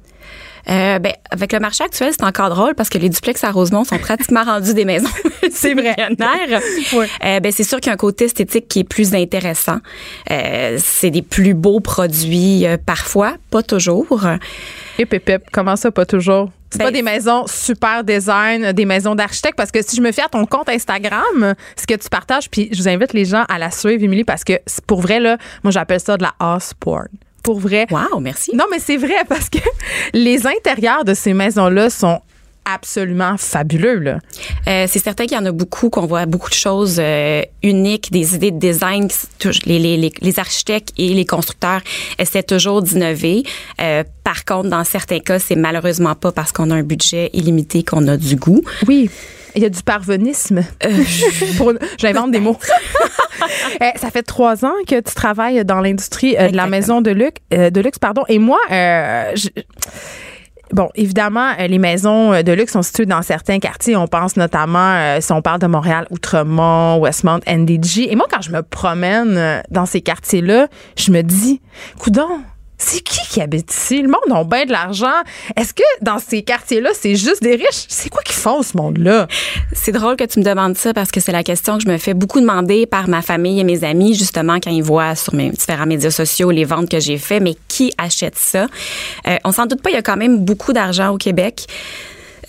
Euh, 0.70 1.00
ben, 1.00 1.14
avec 1.32 1.54
le 1.54 1.60
marché 1.60 1.84
actuel, 1.84 2.12
c'est 2.12 2.24
encore 2.26 2.50
drôle 2.50 2.76
parce 2.76 2.90
que 2.90 2.98
les 2.98 3.10
duplex 3.10 3.44
à 3.44 3.52
Rosemont 3.52 3.84
sont 3.84 4.00
pratiquement 4.00 4.44
rendus 4.46 4.74
des 4.74 4.86
maisons 4.86 5.10
C'est 5.52 5.74
vrai. 5.74 5.96
Ouais. 6.94 7.08
Euh, 7.24 7.40
ben, 7.40 7.52
c'est 7.52 7.64
sûr 7.64 7.80
qu'il 7.80 7.88
y 7.88 7.90
a 7.92 7.94
un 7.94 7.98
côté 7.98 8.26
esthétique 8.26 8.68
qui 8.68 8.80
est 8.80 8.84
plus 8.84 9.14
intéressant. 9.14 9.78
Euh, 10.32 10.78
c'est 10.82 11.12
des 11.12 11.22
plus 11.22 11.54
beaux 11.54 11.80
produits 11.80 12.66
euh, 12.66 12.78
parfois, 12.84 13.36
pas 13.52 13.64
toujours. 13.64 14.22
Et 14.98 15.06
pépip, 15.06 15.44
comment 15.52 15.76
ça, 15.76 15.92
pas 15.92 16.06
toujours? 16.06 16.50
C'est 16.72 16.80
Ben, 16.80 16.86
pas 16.86 16.92
des 16.92 17.04
maisons 17.04 17.46
super 17.48 18.04
design, 18.04 18.72
des 18.72 18.86
maisons 18.86 19.16
d'architectes, 19.16 19.56
parce 19.56 19.72
que 19.72 19.82
si 19.82 19.96
je 19.96 20.02
me 20.02 20.12
fie 20.12 20.22
à 20.22 20.28
ton 20.30 20.46
compte 20.46 20.68
Instagram, 20.68 21.54
ce 21.76 21.86
que 21.88 21.94
tu 21.94 22.10
partages, 22.10 22.50
puis 22.50 22.70
je 22.72 22.82
vous 22.82 22.90
invite 22.90 23.14
les 23.14 23.26
gens 23.26 23.44
à 23.48 23.58
la 23.60 23.72
suivre, 23.72 24.04
Émilie, 24.04 24.24
parce 24.24 24.44
que 24.44 24.54
c'est 24.66 24.84
pour 24.84 25.00
vrai, 25.02 25.20
là, 25.20 25.38
moi 25.64 25.72
j'appelle 25.72 26.00
ça 26.00 26.18
de 26.18 26.24
la 26.24 26.34
house 26.40 26.74
porn. 26.78 27.08
Pour 27.46 27.60
vrai. 27.60 27.86
Wow, 27.92 28.20
merci. 28.20 28.56
Non, 28.56 28.66
mais 28.72 28.80
c'est 28.80 28.98
vrai, 28.98 29.24
parce 29.30 29.50
que 29.50 29.60
les 30.14 30.48
intérieurs 30.48 31.06
de 31.06 31.14
ces 31.14 31.34
maisons-là 31.34 31.90
sont 31.92 32.20
absolument 32.66 33.38
fabuleux, 33.38 34.00
là. 34.00 34.18
Euh, 34.68 34.88
c'est 34.90 34.98
certain 34.98 35.26
qu'il 35.26 35.38
y 35.38 35.40
en 35.40 35.46
a 35.46 35.52
beaucoup, 35.52 35.92
qu'on 35.92 36.08
voit 36.08 36.26
beaucoup 36.26 36.50
de 36.50 36.56
choses 36.56 36.98
euh, 37.00 37.44
uniques, 37.62 38.12
des 38.12 38.34
idées 38.34 38.50
de 38.50 38.58
design. 38.58 39.08
les 39.66 40.40
architectes 40.40 40.92
et 40.98 41.14
les 41.14 41.26
constructeurs 41.26 41.82
essaient 42.18 42.42
toujours 42.42 42.82
d'innover. 42.82 43.44
Euh, 43.80 44.04
par 44.24 44.44
contre, 44.44 44.70
dans 44.70 44.84
certains 44.84 45.20
cas, 45.20 45.38
c'est 45.38 45.56
malheureusement 45.56 46.16
pas 46.16 46.32
parce 46.32 46.52
qu'on 46.52 46.72
a 46.72 46.76
un 46.76 46.84
budget 46.84 47.30
illimité 47.34 47.84
qu'on 47.84 48.08
a 48.08 48.18
du 48.18 48.36
goût. 48.36 48.64
Oui. 48.88 49.12
Il 49.56 49.62
y 49.62 49.66
a 49.66 49.70
du 49.70 49.82
parvenisme. 49.84 50.64
Pour- 51.58 51.74
J'invente 51.98 52.32
des 52.32 52.40
mots. 52.40 52.58
Euh, 53.82 53.86
ça 53.96 54.10
fait 54.12 54.24
trois 54.24 54.66
ans 54.66 54.74
que 54.88 54.96
tu 55.02 55.14
travailles 55.14 55.64
dans 55.66 55.82
l'industrie 55.82 56.36
euh, 56.38 56.50
de 56.50 56.56
la 56.56 56.68
maison 56.68 57.02
de 57.02 57.12
luxe, 57.12 57.42
euh, 57.54 57.70
de 57.70 57.82
luxe 57.82 58.00
pardon. 58.00 58.24
Et 58.28 58.40
moi, 58.40 58.60
euh, 58.72 59.32
je- 59.36 59.50
Bon, 60.72 60.90
évidemment, 60.96 61.52
euh, 61.60 61.68
les 61.68 61.78
maisons 61.78 62.34
euh, 62.34 62.42
de 62.42 62.52
luxe 62.52 62.74
sont 62.74 62.82
situées 62.82 63.06
dans 63.06 63.22
certains 63.22 63.60
quartiers. 63.60 63.96
On 63.96 64.08
pense 64.08 64.36
notamment, 64.36 64.94
euh, 64.96 65.18
si 65.22 65.32
on 65.32 65.42
parle 65.44 65.60
de 65.60 65.68
Montréal, 65.68 66.08
Outremont, 66.10 66.98
Westmount, 66.98 67.40
NDG. 67.48 68.12
Et 68.12 68.16
moi, 68.16 68.26
quand 68.30 68.42
je 68.42 68.52
me 68.52 68.64
promène 68.64 69.38
euh, 69.38 69.62
dans 69.70 69.86
ces 69.86 70.02
quartiers-là, 70.02 70.68
je 70.98 71.12
me 71.12 71.22
dis, 71.22 71.62
coudon, 72.00 72.28
c'est 72.78 73.02
qui 73.02 73.20
qui 73.30 73.42
habite 73.42 73.74
ici? 73.74 74.02
Le 74.02 74.08
monde 74.08 74.32
a 74.32 74.44
bien 74.44 74.66
de 74.66 74.72
l'argent. 74.72 75.22
Est-ce 75.56 75.74
que 75.74 75.84
dans 76.02 76.20
ces 76.20 76.42
quartiers-là, 76.42 76.90
c'est 76.94 77.16
juste 77.16 77.42
des 77.42 77.56
riches? 77.56 77.86
C'est 77.88 78.10
quoi 78.10 78.22
qu'ils 78.22 78.36
font, 78.36 78.64
ce 78.64 78.76
monde-là? 78.78 79.28
C'est 79.74 79.92
drôle 79.92 80.16
que 80.16 80.24
tu 80.24 80.40
me 80.40 80.44
demandes 80.44 80.78
ça 80.78 80.94
parce 80.94 81.12
que 81.12 81.20
c'est 81.20 81.32
la 81.32 81.44
question 81.44 81.78
que 81.78 81.84
je 81.84 81.90
me 81.90 81.98
fais 81.98 82.14
beaucoup 82.14 82.40
demander 82.40 82.86
par 82.86 83.08
ma 83.08 83.22
famille 83.22 83.60
et 83.60 83.64
mes 83.64 83.84
amis, 83.84 84.14
justement, 84.14 84.60
quand 84.60 84.72
ils 84.72 84.84
voient 84.84 85.16
sur 85.16 85.36
mes 85.36 85.50
différents 85.52 85.86
médias 85.86 86.12
sociaux 86.12 86.52
les 86.52 86.66
ventes 86.66 86.90
que 86.90 87.00
j'ai 87.00 87.18
fait. 87.18 87.40
Mais 87.40 87.56
qui 87.68 87.94
achète 87.98 88.36
ça? 88.38 88.68
Euh, 89.28 89.38
on 89.44 89.52
s'en 89.52 89.66
doute 89.66 89.82
pas, 89.82 89.90
il 89.90 89.94
y 89.96 89.98
a 89.98 90.02
quand 90.02 90.18
même 90.18 90.44
beaucoup 90.44 90.74
d'argent 90.74 91.10
au 91.10 91.18
Québec. 91.18 91.68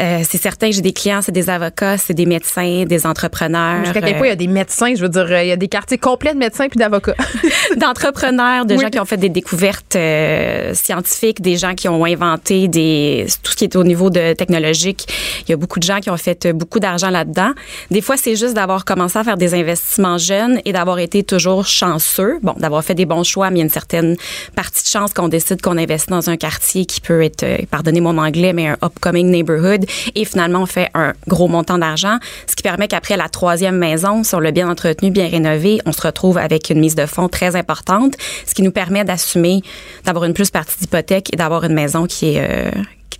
Euh, 0.00 0.20
c'est 0.28 0.38
certain 0.40 0.68
que 0.68 0.74
j'ai 0.74 0.82
des 0.82 0.92
clients, 0.92 1.20
c'est 1.22 1.32
des 1.32 1.48
avocats, 1.50 1.98
c'est 1.98 2.14
des 2.14 2.26
médecins, 2.26 2.84
des 2.84 3.06
entrepreneurs. 3.06 3.84
Jusqu'à 3.84 4.00
quel 4.02 4.16
point 4.18 4.26
il 4.26 4.30
y 4.30 4.32
a 4.32 4.36
des 4.36 4.46
médecins, 4.46 4.94
je 4.94 5.00
veux 5.02 5.08
dire, 5.08 5.26
euh, 5.30 5.42
il 5.42 5.48
y 5.48 5.52
a 5.52 5.56
des 5.56 5.68
quartiers 5.68 5.98
complets 5.98 6.34
de 6.34 6.38
médecins 6.38 6.68
puis 6.68 6.78
d'avocats. 6.78 7.14
d'entrepreneurs, 7.76 8.66
de 8.66 8.74
Oui. 8.74 8.80
gens 8.80 8.90
qui 8.90 9.00
ont 9.00 9.04
fait 9.04 9.16
des 9.16 9.28
découvertes 9.28 9.96
euh, 9.96 10.74
scientifiques, 10.74 11.40
des 11.40 11.56
gens 11.56 11.74
qui 11.74 11.88
ont 11.88 12.04
inventé 12.04 12.68
des 12.68 13.26
tout 13.42 13.52
ce 13.52 13.56
qui 13.56 13.64
est 13.64 13.76
au 13.76 13.84
niveau 13.84 14.10
de 14.10 14.32
technologique. 14.34 15.06
Il 15.46 15.50
y 15.50 15.54
a 15.54 15.56
beaucoup 15.56 15.78
de 15.78 15.84
gens 15.84 16.00
qui 16.00 16.10
ont 16.10 16.16
fait 16.16 16.46
euh, 16.46 16.52
beaucoup 16.52 16.80
d'argent 16.80 17.10
là-dedans. 17.10 17.52
Des 17.90 18.00
fois, 18.00 18.16
c'est 18.16 18.36
juste 18.36 18.54
d'avoir 18.54 18.84
commencé 18.84 19.18
à 19.18 19.24
faire 19.24 19.36
des 19.36 19.54
investissements 19.54 20.18
jeunes 20.18 20.60
et 20.64 20.72
d'avoir 20.72 20.98
été 20.98 21.22
toujours 21.22 21.66
chanceux. 21.66 22.38
Bon, 22.42 22.54
d'avoir 22.58 22.84
fait 22.84 22.94
des 22.94 23.06
bons 23.06 23.24
choix, 23.24 23.50
mais 23.50 23.56
il 23.56 23.58
y 23.58 23.62
a 23.62 23.64
une 23.64 23.70
certaine 23.70 24.16
partie 24.54 24.82
de 24.82 24.88
chance 24.88 25.12
qu'on 25.12 25.28
décide 25.28 25.62
qu'on 25.62 25.78
investit 25.78 26.10
dans 26.10 26.28
un 26.30 26.36
quartier 26.36 26.84
qui 26.86 27.00
peut 27.00 27.22
être, 27.22 27.42
euh, 27.44 27.58
pardonnez 27.70 28.00
mon 28.00 28.18
anglais, 28.18 28.52
mais 28.52 28.68
un 28.68 28.76
upcoming 28.82 29.30
neighborhood. 29.30 29.85
Et 30.14 30.24
finalement, 30.24 30.62
on 30.62 30.66
fait 30.66 30.88
un 30.94 31.12
gros 31.26 31.48
montant 31.48 31.78
d'argent, 31.78 32.18
ce 32.46 32.56
qui 32.56 32.62
permet 32.62 32.88
qu'après 32.88 33.16
la 33.16 33.28
troisième 33.28 33.76
maison, 33.76 34.22
si 34.22 34.34
on 34.34 34.40
l'a 34.40 34.50
bien 34.50 34.68
entretenu, 34.68 35.10
bien 35.10 35.28
rénové, 35.28 35.80
on 35.86 35.92
se 35.92 36.02
retrouve 36.02 36.38
avec 36.38 36.70
une 36.70 36.80
mise 36.80 36.94
de 36.94 37.06
fonds 37.06 37.28
très 37.28 37.56
importante, 37.56 38.14
ce 38.46 38.54
qui 38.54 38.62
nous 38.62 38.72
permet 38.72 39.04
d'assumer, 39.04 39.62
d'avoir 40.04 40.24
une 40.24 40.34
plus 40.34 40.50
partie 40.50 40.78
d'hypothèque 40.78 41.32
et 41.32 41.36
d'avoir 41.36 41.64
une 41.64 41.74
maison 41.74 42.06
qui 42.06 42.34
est 42.34 42.46
euh, 42.48 42.70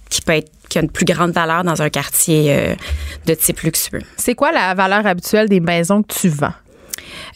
qui 0.09 0.23
peut 0.23 0.33
être 0.33 0.51
qui 0.69 0.79
a 0.79 0.83
une 0.83 0.91
plus 0.91 1.05
grande 1.05 1.31
valeur 1.31 1.63
dans 1.63 1.81
un 1.81 1.91
quartier 1.91 2.53
euh, 2.53 2.75
de 3.27 3.35
type 3.35 3.61
luxueux. 3.61 4.03
C'est 4.17 4.35
quoi 4.35 4.51
la 4.51 4.75
valeur 4.75 5.07
habituelle 5.07 5.49
des 5.49 5.61
maisons 5.61 6.03
que 6.03 6.13
tu 6.13 6.29
vends? 6.29 6.53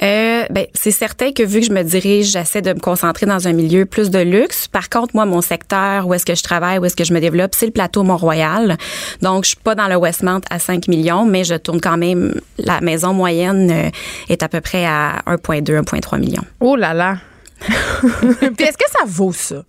Euh, 0.03 0.45
ben, 0.51 0.67
c'est 0.75 0.91
certain 0.91 1.33
que 1.33 1.43
vu 1.43 1.61
que 1.61 1.67
je 1.67 1.73
me 1.73 1.83
dirige, 1.83 2.33
j'essaie 2.33 2.63
de 2.63 2.73
me 2.73 2.81
concentrer 2.81 3.27
dans 3.27 3.47
un 3.47 3.53
milieu 3.53 3.87
plus 3.87 4.11
de 4.11 4.19
luxe. 4.19 4.69
Par 4.69 4.89
contre, 4.89 5.15
moi, 5.15 5.27
mon 5.27 5.41
secteur, 5.41 6.07
où 6.07 6.15
est-ce 6.15 6.27
que 6.27 6.35
je 6.35 6.43
travaille, 6.43 6.79
où 6.79 6.85
est-ce 6.85 6.97
que 6.97 7.05
je 7.05 7.13
me 7.13 7.21
développe, 7.21 7.55
c'est 7.55 7.67
le 7.67 7.73
plateau 7.73 8.03
Mont-Royal. 8.03 8.77
Donc, 9.23 9.45
je 9.45 9.51
suis 9.51 9.57
pas 9.57 9.75
dans 9.75 9.89
le 9.89 9.97
Westmount 9.97 10.43
à 10.51 10.59
5 10.59 10.89
millions, 10.89 11.25
mais 11.25 11.45
je 11.45 11.55
tourne 11.55 11.81
quand 11.81 11.97
même. 11.97 12.41
La 12.59 12.81
maison 12.81 13.13
moyenne 13.13 13.71
euh, 13.71 13.91
est 14.29 14.43
à 14.43 14.49
peu 14.49 14.61
près 14.61 14.85
à 14.87 15.23
1,2, 15.27 15.83
1,3 15.83 16.19
millions. 16.19 16.45
Oh 16.61 16.77
là 16.77 16.95
là! 16.95 17.19
Puis 17.61 18.65
est-ce 18.65 18.79
que 18.79 18.91
ça 18.91 19.05
vaut 19.07 19.33
ça? 19.33 19.63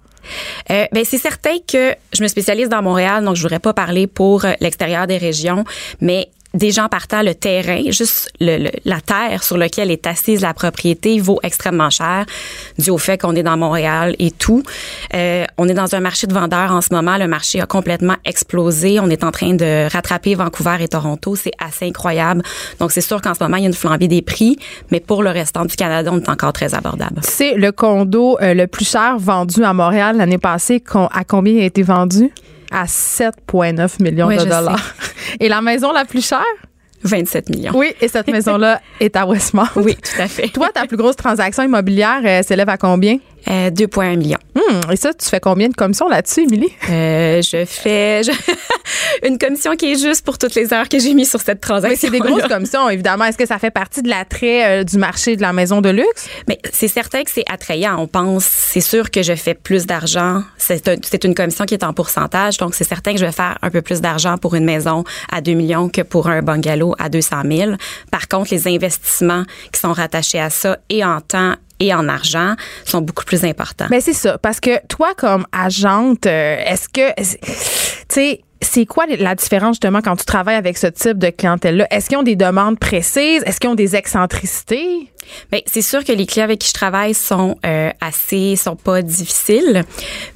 Euh, 0.70 0.86
ben 0.92 1.04
c'est 1.04 1.18
certain 1.18 1.58
que 1.68 1.96
je 2.14 2.22
me 2.22 2.28
spécialise 2.28 2.70
dans 2.70 2.82
Montréal, 2.82 3.24
donc 3.24 3.36
je 3.36 3.42
voudrais 3.42 3.60
pas 3.60 3.74
parler 3.74 4.08
pour 4.08 4.46
euh, 4.46 4.54
l'extérieur 4.60 5.08
des 5.08 5.18
régions, 5.18 5.66
mais 6.00 6.30
des 6.54 6.72
gens 6.72 6.90
partant, 6.90 7.22
le 7.22 7.34
terrain, 7.34 7.82
juste 7.92 8.32
le, 8.40 8.58
le- 8.58 8.72
la 8.86 9.00
terre 9.00 9.44
sur 9.44 9.58
laquelle 9.58 9.90
est 9.90 10.06
assise 10.06 10.42
la 10.42 10.54
propriété 10.54 11.20
vaut 11.20 11.40
extrêmement 11.44 11.90
cher, 11.90 12.26
dû 12.78 12.90
au 12.90 12.98
fait 12.98 13.18
qu'on 13.18 13.36
est 13.36 13.44
dans 13.44 13.56
Montréal 13.58 14.16
et 14.20 14.32
tout. 14.32 14.64
Euh, 15.14 15.46
on 15.58 15.70
est 15.70 15.74
dans 15.74 15.96
un 15.96 16.00
marché 16.02 16.28
de 16.28 16.34
vendeurs 16.34 16.72
en 16.72 16.82
ce 16.82 16.94
moment. 16.94 17.18
Le 17.18 17.28
marché 17.28 17.62
a 17.62 17.66
complètement 17.66 18.16
explosé. 18.26 19.00
On 19.00 19.10
est 19.10 19.24
en 19.24 19.32
train 19.32 19.54
de 19.54 19.88
rattraper 19.92 20.36
Vancouver 20.36 20.78
et 20.82 20.88
Toronto. 20.88 21.36
C'est 21.36 21.54
assez 21.60 21.86
incroyable. 21.88 22.44
Donc, 22.80 22.92
c'est 22.92 23.02
sûr 23.02 23.22
qu'en 23.22 23.34
ce 23.34 23.44
moment, 23.44 23.58
il 23.58 23.64
y 23.64 23.66
a 23.66 23.70
une 23.70 23.74
flambée 23.74 24.08
des 24.08 24.22
prix, 24.22 24.58
mais 24.92 25.00
pour 25.00 25.24
le 25.24 25.30
restant 25.30 25.66
du 25.66 25.76
Canada, 25.76 26.12
on 26.14 26.20
est 26.20 26.30
encore 26.30 26.54
très 26.54 26.74
abordable. 26.76 27.22
C'est 27.24 27.54
le 27.56 27.72
condo 27.72 28.38
euh, 28.42 28.54
le 28.54 28.68
plus 28.68 28.90
cher 28.90 29.18
vendu 29.18 29.64
à 29.64 29.74
Montréal 29.74 30.18
l'année 30.18 30.38
passée. 30.38 30.84
À 31.14 31.24
combien 31.24 31.54
il 31.54 31.62
a 31.62 31.66
été 31.66 31.84
vendu? 31.84 32.32
À 32.72 32.86
7,9 32.86 34.02
millions 34.02 34.28
Oui, 34.28 34.38
de 34.38 34.44
dollars. 34.44 34.96
Et 35.40 35.50
la 35.50 35.62
maison 35.62 35.92
la 35.92 36.06
plus 36.06 36.26
chère? 36.26 36.42
27 37.04 37.50
millions. 37.50 37.72
Oui, 37.76 37.94
et 38.00 38.08
cette 38.08 38.28
maison-là 38.32 38.80
est 39.00 39.16
à 39.16 39.26
Westmount. 39.26 39.68
Oui, 39.76 39.96
tout 39.96 40.22
à 40.22 40.28
fait. 40.28 40.48
Toi, 40.50 40.70
ta 40.74 40.86
plus 40.86 40.98
grosse 40.98 41.16
transaction 41.16 41.64
immobilière 41.64 42.22
euh, 42.24 42.44
s'élève 42.44 42.70
à 42.70 42.78
combien? 42.78 43.18
Euh, 43.50 43.70
2,1 43.72 44.18
millions. 44.18 44.38
Hum, 44.56 44.82
et 44.92 44.96
ça, 44.96 45.14
tu 45.14 45.28
fais 45.28 45.40
combien 45.40 45.68
de 45.68 45.74
commissions 45.74 46.08
là-dessus, 46.08 46.42
Émilie? 46.42 46.72
Euh, 46.90 47.42
je 47.42 47.66
fais 47.66 48.22
je- 48.24 48.32
une 49.28 49.38
commission 49.40 49.76
qui 49.76 49.92
est 49.94 50.00
juste 50.00 50.24
pour 50.24 50.38
toutes 50.38 50.54
les 50.56 50.72
heures 50.74 50.88
que 50.88 51.00
j'ai 51.00 51.14
mis 51.16 51.26
sur 51.26 51.42
cette 51.42 51.60
transaction. 51.60 51.90
Mais 51.90 51.96
c'est 51.96 52.10
des 52.12 52.20
grosses 52.20 52.48
commissions, 52.48 52.88
évidemment. 52.90 53.26
Est-ce 53.26 53.38
que 53.38 53.48
ça 53.48 53.58
fait 53.58 53.72
partie 53.72 54.02
de 54.04 54.10
l'attrait 54.10 54.82
euh, 54.82 54.84
du 54.84 54.98
marché 54.98 55.36
de 55.36 55.42
la 55.42 55.54
maison 55.54 55.82
de 55.82 55.90
luxe? 55.90 56.28
Mais 56.48 56.60
c'est 56.72 56.88
certain 56.88 57.24
que 57.24 57.32
c'est 57.32 57.44
attrayant. 57.52 57.98
On 58.00 58.08
pense, 58.08 58.46
c'est 58.46 58.80
sûr 58.82 59.10
que 59.10 59.24
je 59.24 59.34
fais 59.36 59.56
plus 59.56 59.86
d'argent. 59.88 60.44
C'est 60.58 60.88
un- 60.88 60.96
c'est 61.04 61.24
une 61.24 61.34
commission 61.34 61.66
qui 61.66 61.74
est 61.74 61.84
en 61.84 61.94
pourcentage, 61.94 62.58
donc 62.58 62.76
c'est 62.76 62.84
certain 62.84 63.14
que 63.14 63.20
je 63.20 63.26
vais 63.26 63.32
faire 63.32 63.58
un 63.64 63.70
peu 63.72 63.82
plus 63.82 64.02
d'argent 64.02 64.38
pour 64.38 64.54
une 64.56 64.66
maison 64.66 65.04
à 65.32 65.42
2 65.42 65.54
millions 65.54 65.90
que 65.90 66.02
pour 66.02 66.28
un 66.30 66.42
bungalow 66.44 66.94
à 67.00 67.10
200 67.10 67.38
000. 67.50 67.72
Par 68.12 68.28
contre, 68.28 68.54
les 68.54 68.68
investissements 68.68 69.44
qui 69.74 69.80
sont 69.80 69.94
rattachés 69.94 70.40
à 70.40 70.50
ça 70.52 70.78
et 70.90 71.04
en 71.04 71.22
temps 71.22 71.56
et 71.82 71.94
en 71.94 72.08
argent 72.08 72.56
sont 72.86 73.02
beaucoup 73.02 73.26
plus 73.26 73.44
importants. 73.44 73.88
Ben 73.90 74.00
c'est 74.00 74.14
ça, 74.14 74.38
parce 74.38 74.60
que 74.60 74.86
toi 74.88 75.14
comme 75.18 75.46
agente, 75.52 76.28
euh, 76.28 76.58
est-ce 76.66 76.88
que, 76.88 77.12
tu 77.20 77.36
sais, 78.08 78.42
c'est 78.62 78.86
quoi 78.86 79.06
la 79.08 79.36
différence 79.36 79.76
justement 79.76 80.02
quand 80.02 80.16
tu 80.16 80.26
travailles 80.26 80.56
avec 80.56 80.78
ce 80.78 80.88
type 80.88 81.18
de 81.18 81.30
clientèle-là? 81.30 81.88
Est-ce 81.92 82.10
qu'ils 82.10 82.18
ont 82.18 82.24
des 82.24 82.36
demandes 82.36 82.80
précises? 82.80 83.44
Est-ce 83.46 83.60
qu'ils 83.60 83.70
ont 83.70 83.76
des 83.76 83.96
excentricités? 83.96 85.12
Bien, 85.52 85.62
c'est 85.66 85.82
sûr 85.82 86.04
que 86.04 86.12
les 86.12 86.26
clients 86.26 86.46
avec 86.46 86.60
qui 86.60 86.68
je 86.68 86.74
travaille 86.74 87.14
sont 87.14 87.58
euh, 87.66 87.90
assez, 88.02 88.56
sont 88.56 88.76
pas 88.76 89.02
difficiles, 89.02 89.84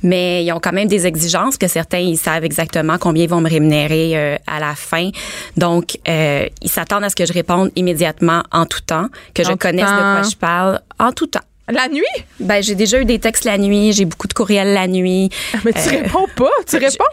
mais 0.03 0.43
ils 0.43 0.51
ont 0.51 0.59
quand 0.59 0.73
même 0.73 0.87
des 0.87 1.07
exigences 1.07 1.57
que 1.57 1.67
certains 1.67 1.99
ils 1.99 2.17
savent 2.17 2.45
exactement 2.45 2.97
combien 2.99 3.23
ils 3.23 3.29
vont 3.29 3.41
me 3.41 3.49
rémunérer 3.49 4.11
euh, 4.15 4.37
à 4.47 4.59
la 4.59 4.75
fin. 4.75 5.09
Donc, 5.57 5.97
euh, 6.07 6.47
ils 6.61 6.69
s'attendent 6.69 7.03
à 7.03 7.09
ce 7.09 7.15
que 7.15 7.25
je 7.25 7.33
réponde 7.33 7.71
immédiatement 7.75 8.43
en 8.51 8.65
tout 8.65 8.81
temps, 8.81 9.07
que 9.33 9.43
En 9.43 9.51
je 9.51 9.53
connaisse 9.55 9.85
de 9.85 10.19
quoi 10.19 10.21
je 10.23 10.35
parle 10.35 10.81
en 10.99 11.11
tout 11.11 11.27
temps. 11.27 11.41
La 11.67 11.87
nuit? 11.89 12.03
Ben, 12.39 12.61
j'ai 12.61 12.75
déjà 12.75 13.01
eu 13.01 13.05
des 13.05 13.17
textes 13.17 13.43
la 13.43 13.57
nuit, 13.57 13.91
j'ai 13.91 14.05
beaucoup 14.05 14.27
de 14.27 14.33
courriels 14.33 14.73
la 14.73 14.87
nuit. 14.87 15.29
Mais 15.63 15.73
tu 15.73 15.89
réponds 15.89 16.27
pas, 16.35 16.51
tu 16.67 16.77
réponds? 16.77 17.05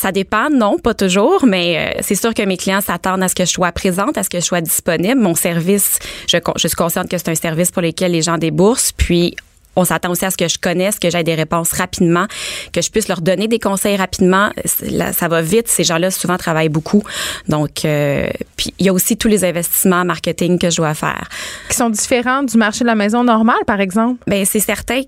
Ça 0.00 0.12
dépend, 0.12 0.48
non, 0.48 0.78
pas 0.78 0.94
toujours, 0.94 1.44
mais 1.44 1.76
euh, 1.76 2.00
c'est 2.00 2.14
sûr 2.14 2.32
que 2.32 2.42
mes 2.42 2.56
clients 2.56 2.80
s'attendent 2.80 3.22
à 3.22 3.28
ce 3.28 3.34
que 3.34 3.44
je 3.44 3.50
sois 3.50 3.70
présente, 3.70 4.16
à 4.16 4.22
ce 4.22 4.30
que 4.30 4.40
je 4.40 4.44
sois 4.46 4.62
disponible. 4.62 5.20
Mon 5.20 5.34
service, 5.34 5.98
je, 6.26 6.38
je 6.56 6.68
suis 6.68 6.74
consciente 6.74 7.10
que 7.10 7.18
c'est 7.18 7.28
un 7.28 7.34
service 7.34 7.70
pour 7.70 7.82
lequel 7.82 8.12
les 8.12 8.22
gens 8.22 8.38
déboursent, 8.38 8.92
puis 8.92 9.36
on 9.76 9.84
s'attend 9.84 10.10
aussi 10.10 10.24
à 10.24 10.30
ce 10.30 10.38
que 10.38 10.48
je 10.48 10.58
connaisse, 10.58 10.98
que 10.98 11.10
j'aie 11.10 11.22
des 11.22 11.34
réponses 11.34 11.72
rapidement, 11.72 12.26
que 12.72 12.80
je 12.80 12.90
puisse 12.90 13.08
leur 13.08 13.20
donner 13.20 13.46
des 13.46 13.58
conseils 13.58 13.96
rapidement. 13.96 14.50
Ça 14.64 15.28
va 15.28 15.42
vite. 15.42 15.68
Ces 15.68 15.84
gens-là, 15.84 16.10
souvent, 16.10 16.38
travaillent 16.38 16.70
beaucoup. 16.70 17.02
Donc, 17.48 17.84
euh, 17.84 18.30
puis 18.56 18.72
il 18.78 18.86
y 18.86 18.88
a 18.88 18.94
aussi 18.94 19.18
tous 19.18 19.28
les 19.28 19.44
investissements 19.44 20.06
marketing 20.06 20.58
que 20.58 20.70
je 20.70 20.76
dois 20.76 20.94
faire. 20.94 21.28
qui 21.68 21.76
sont 21.76 21.90
différents 21.90 22.42
du 22.42 22.56
marché 22.56 22.80
de 22.80 22.86
la 22.86 22.94
maison 22.94 23.22
normale, 23.22 23.62
par 23.66 23.80
exemple? 23.80 24.22
Ben 24.26 24.46
c'est 24.46 24.60
certain 24.60 25.02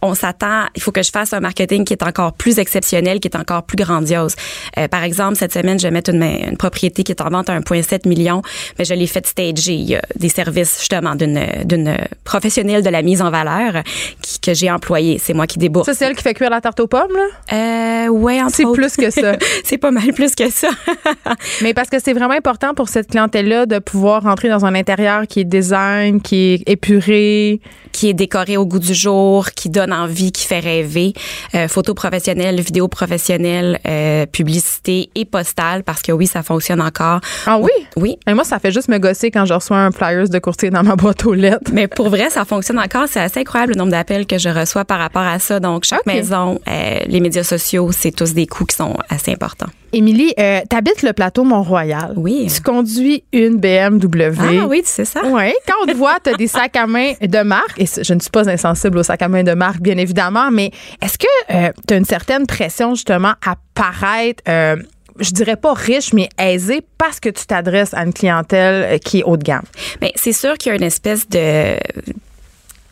qu'on 0.00 0.14
s'attend, 0.14 0.64
il 0.74 0.82
faut 0.82 0.92
que 0.92 1.02
je 1.02 1.10
fasse 1.10 1.32
un 1.32 1.40
marketing 1.40 1.84
qui 1.84 1.92
est 1.92 2.02
encore 2.02 2.32
plus 2.32 2.58
exceptionnel, 2.58 3.20
qui 3.20 3.28
est 3.28 3.36
encore 3.36 3.64
plus 3.64 3.76
grandiose. 3.76 4.34
Euh, 4.78 4.88
par 4.88 5.02
exemple, 5.02 5.36
cette 5.36 5.52
semaine, 5.52 5.78
je 5.78 5.86
vais 5.86 5.90
mettre 5.90 6.10
une, 6.10 6.22
une 6.22 6.56
propriété 6.56 7.02
qui 7.02 7.12
est 7.12 7.20
en 7.20 7.28
vente 7.28 7.48
à 7.50 7.58
1,7 7.58 8.08
million, 8.08 8.42
mais 8.78 8.84
je 8.84 8.94
l'ai 8.94 9.06
fait 9.06 9.26
stager. 9.26 9.74
Il 9.74 9.88
y 9.88 9.96
a 9.96 10.02
des 10.16 10.28
services 10.28 10.78
justement 10.78 11.14
d'une 11.14 11.96
professionnelle 12.24 12.82
de 12.82 12.90
la 12.90 13.02
mise 13.02 13.22
en 13.22 13.30
valeur 13.30 13.82
qui, 14.20 14.40
que 14.40 14.54
j'ai 14.54 14.70
employé. 14.70 15.18
C'est 15.18 15.34
moi 15.34 15.46
qui 15.46 15.58
débourse. 15.58 15.86
Ça, 15.86 15.94
c'est 15.94 16.04
elle 16.04 16.16
qui 16.16 16.22
fait 16.22 16.34
cuire 16.34 16.50
la 16.50 16.60
tarte 16.60 16.80
aux 16.80 16.86
pommes, 16.86 17.12
là? 17.12 18.06
Euh, 18.06 18.08
ouais, 18.08 18.40
C'est 18.50 18.64
plus 18.72 18.96
que 18.96 19.10
ça. 19.10 19.36
c'est 19.64 19.78
pas 19.78 19.90
mal 19.90 20.12
plus 20.12 20.34
que 20.34 20.50
ça. 20.50 20.68
Mais 21.62 21.74
parce 21.74 21.88
que 21.88 21.98
c'est 22.02 22.12
vraiment 22.12 22.34
important 22.34 22.74
pour 22.74 22.88
cette 22.88 23.08
clientèle-là 23.10 23.66
de 23.66 23.78
pouvoir 23.78 24.22
rentrer 24.22 24.48
dans 24.48 24.64
un 24.64 24.74
intérieur 24.74 25.26
qui 25.26 25.40
est 25.40 25.44
design, 25.44 26.20
qui 26.20 26.54
est 26.54 26.68
épuré. 26.68 27.60
qui 27.92 28.10
est 28.10 28.14
décoré 28.14 28.56
au 28.56 28.66
goût 28.66 28.78
du 28.78 28.94
jour, 28.94 29.50
qui 29.52 29.70
donne 29.70 29.85
envie, 29.92 30.32
qui 30.32 30.46
fait 30.46 30.60
rêver. 30.60 31.12
Euh, 31.54 31.68
photo 31.68 31.94
professionnelle, 31.94 32.60
vidéo 32.60 32.88
professionnelle, 32.88 33.78
euh, 33.86 34.26
publicité 34.26 35.10
et 35.14 35.24
postale, 35.24 35.82
parce 35.84 36.02
que 36.02 36.12
oui, 36.12 36.26
ça 36.26 36.42
fonctionne 36.42 36.80
encore. 36.80 37.20
Ah 37.46 37.58
oui? 37.58 37.70
Oui. 37.96 38.18
Et 38.26 38.34
moi, 38.34 38.44
ça 38.44 38.58
fait 38.58 38.72
juste 38.72 38.88
me 38.88 38.98
gosser 38.98 39.30
quand 39.30 39.44
je 39.44 39.54
reçois 39.54 39.78
un 39.78 39.90
flyers 39.90 40.28
de 40.28 40.38
courtier 40.38 40.70
dans 40.70 40.82
ma 40.82 40.96
boîte 40.96 41.24
aux 41.24 41.34
lettres. 41.34 41.70
Mais 41.72 41.88
pour 41.88 42.08
vrai, 42.08 42.30
ça 42.30 42.44
fonctionne 42.44 42.78
encore. 42.78 43.06
C'est 43.08 43.20
assez 43.20 43.40
incroyable 43.40 43.72
le 43.72 43.78
nombre 43.78 43.92
d'appels 43.92 44.26
que 44.26 44.38
je 44.38 44.48
reçois 44.48 44.84
par 44.84 44.98
rapport 44.98 45.22
à 45.22 45.38
ça. 45.38 45.60
Donc, 45.60 45.84
chaque 45.84 46.06
maison, 46.06 46.60
euh, 46.68 46.98
les 47.06 47.20
médias 47.20 47.44
sociaux, 47.44 47.90
c'est 47.92 48.12
tous 48.12 48.34
des 48.34 48.46
coûts 48.46 48.64
qui 48.64 48.76
sont 48.76 48.96
assez 49.08 49.32
importants. 49.32 49.70
Émilie, 49.96 50.34
euh, 50.38 50.60
t'habites 50.68 51.02
le 51.02 51.14
plateau 51.14 51.42
Mont-Royal. 51.42 52.12
Oui. 52.16 52.48
Tu 52.54 52.60
conduis 52.60 53.24
une 53.32 53.56
BMW. 53.56 54.36
Ah 54.38 54.66
oui, 54.66 54.82
tu 54.82 54.90
sais 54.90 55.06
ça? 55.06 55.22
Oui, 55.24 55.54
quand 55.66 55.72
on 55.82 55.86
te 55.86 55.96
voit, 55.96 56.18
tu 56.22 56.28
as 56.28 56.34
des 56.34 56.48
sacs 56.48 56.76
à 56.76 56.86
main 56.86 57.14
de 57.22 57.42
marque, 57.42 57.80
et 57.80 57.86
je 57.86 58.12
ne 58.12 58.20
suis 58.20 58.30
pas 58.30 58.46
insensible 58.46 58.98
aux 58.98 59.02
sacs 59.02 59.22
à 59.22 59.28
main 59.28 59.42
de 59.42 59.54
marque, 59.54 59.80
bien 59.80 59.96
évidemment, 59.96 60.50
mais 60.50 60.70
est-ce 61.00 61.16
que 61.16 61.72
tu 61.88 61.94
as 61.94 61.96
une 61.96 62.04
certaine 62.04 62.46
pression 62.46 62.94
justement 62.94 63.32
à 63.46 63.54
paraître, 63.72 64.42
euh, 64.50 64.76
je 65.18 65.30
dirais 65.30 65.56
pas 65.56 65.72
riche, 65.72 66.12
mais 66.12 66.28
aisée, 66.38 66.82
parce 66.98 67.18
que 67.18 67.30
tu 67.30 67.46
t'adresses 67.46 67.94
à 67.94 68.04
une 68.04 68.12
clientèle 68.12 68.96
euh, 68.96 68.98
qui 68.98 69.20
est 69.20 69.24
haut 69.24 69.38
de 69.38 69.44
gamme? 69.44 69.64
Mais 70.02 70.12
c'est 70.14 70.34
sûr 70.34 70.58
qu'il 70.58 70.70
y 70.70 70.72
a 70.74 70.76
une 70.76 70.84
espèce 70.84 71.26
de 71.26 71.78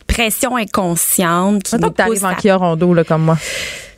pression 0.07 0.55
inconsciente 0.55 1.63
qui 1.63 1.75
nous 1.75 1.89
tu 1.89 1.93
pousse 1.93 2.23
arrives 2.23 2.25
en 2.25 2.29
à 2.29 2.35
Kia 2.35 2.55
Rondo, 2.55 2.95
là, 2.95 3.03
comme 3.03 3.25
moi. 3.25 3.37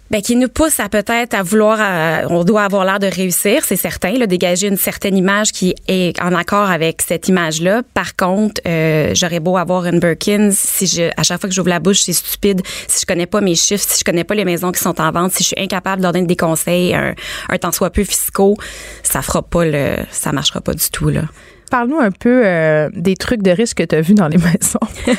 Ben, 0.10 0.22
qui 0.22 0.38
nous 0.38 0.48
pousse 0.48 0.80
à 0.80 0.88
peut-être 0.88 1.34
à 1.34 1.44
vouloir, 1.44 1.80
euh, 1.82 2.28
on 2.30 2.46
doit 2.46 2.64
avoir 2.64 2.86
l'air 2.86 3.00
de 3.00 3.08
réussir, 3.08 3.64
c'est 3.66 3.76
certain, 3.76 4.14
là, 4.14 4.26
dégager 4.26 4.68
une 4.68 4.78
certaine 4.78 5.18
image 5.18 5.52
qui 5.52 5.76
est 5.90 6.20
en 6.22 6.34
accord 6.34 6.70
avec 6.70 7.02
cette 7.02 7.28
image-là. 7.28 7.82
Par 7.94 8.16
contre, 8.16 8.62
euh, 8.66 9.12
j'aurais 9.14 9.42
beau 9.42 9.58
avoir 9.58 9.86
une 9.86 10.00
Birkin, 10.00 10.50
si 10.52 10.88
je, 10.88 11.10
à 11.18 11.24
chaque 11.24 11.42
fois 11.42 11.50
que 11.50 11.56
j'ouvre 11.56 11.70
la 11.70 11.80
bouche, 11.80 12.02
c'est 12.02 12.14
stupide. 12.14 12.62
Si 12.88 13.02
je 13.02 13.06
connais 13.06 13.26
pas 13.26 13.42
mes 13.42 13.56
chiffres, 13.56 13.86
si 13.88 14.00
je 14.00 14.04
connais 14.06 14.24
pas 14.24 14.36
les 14.36 14.46
maisons 14.46 14.72
qui 14.72 14.80
sont 14.80 15.00
en 15.02 15.12
vente, 15.12 15.34
si 15.34 15.44
je 15.44 15.48
suis 15.50 15.60
incapable 15.60 16.02
de 16.02 16.26
des 16.26 16.36
conseils, 16.36 16.96
un, 16.96 17.14
un 17.50 17.58
tant 17.58 17.72
soit 17.72 17.90
peu 17.90 18.04
fiscaux, 18.04 18.56
ça 19.04 19.22
fera 19.22 19.42
pas 19.42 19.66
le, 19.66 19.98
ça 20.10 20.32
marchera 20.32 20.62
pas 20.62 20.74
du 20.74 20.90
tout 20.90 21.10
là. 21.10 21.24
Parle-nous 21.70 22.00
un 22.00 22.12
peu 22.12 22.46
euh, 22.46 22.90
des 22.94 23.16
trucs 23.16 23.42
de 23.42 23.52
risque 23.52 23.78
que 23.78 23.84
tu 23.84 23.96
as 23.96 24.02
vus 24.02 24.14
dans 24.14 24.28
les 24.28 24.38
maisons. 24.38 24.80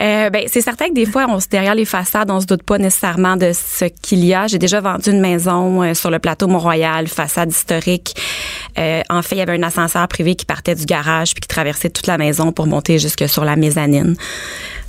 Euh, 0.00 0.30
ben, 0.30 0.44
c'est 0.46 0.62
certain 0.62 0.88
que 0.88 0.94
des 0.94 1.04
fois, 1.04 1.26
on 1.28 1.38
derrière 1.50 1.74
les 1.74 1.84
façades, 1.84 2.30
on 2.30 2.40
se 2.40 2.46
doute 2.46 2.62
pas 2.62 2.78
nécessairement 2.78 3.36
de 3.36 3.50
ce 3.52 3.84
qu'il 3.84 4.24
y 4.24 4.32
a. 4.32 4.46
J'ai 4.46 4.58
déjà 4.58 4.80
vendu 4.80 5.10
une 5.10 5.20
maison 5.20 5.82
euh, 5.82 5.92
sur 5.92 6.10
le 6.10 6.18
plateau 6.18 6.46
Mont-Royal, 6.46 7.06
façade 7.06 7.50
historique. 7.50 8.14
En 8.78 9.20
fait, 9.20 9.34
il 9.34 9.38
y 9.38 9.40
avait 9.42 9.58
un 9.58 9.62
ascenseur 9.62 10.06
privé 10.08 10.36
qui 10.36 10.46
partait 10.46 10.74
du 10.74 10.86
garage 10.86 11.34
puis 11.34 11.40
qui 11.40 11.48
traversait 11.48 11.90
toute 11.90 12.06
la 12.06 12.16
maison 12.16 12.52
pour 12.52 12.66
monter 12.66 12.98
jusque 12.98 13.28
sur 13.28 13.44
la 13.44 13.56
mezzanine. 13.56 14.16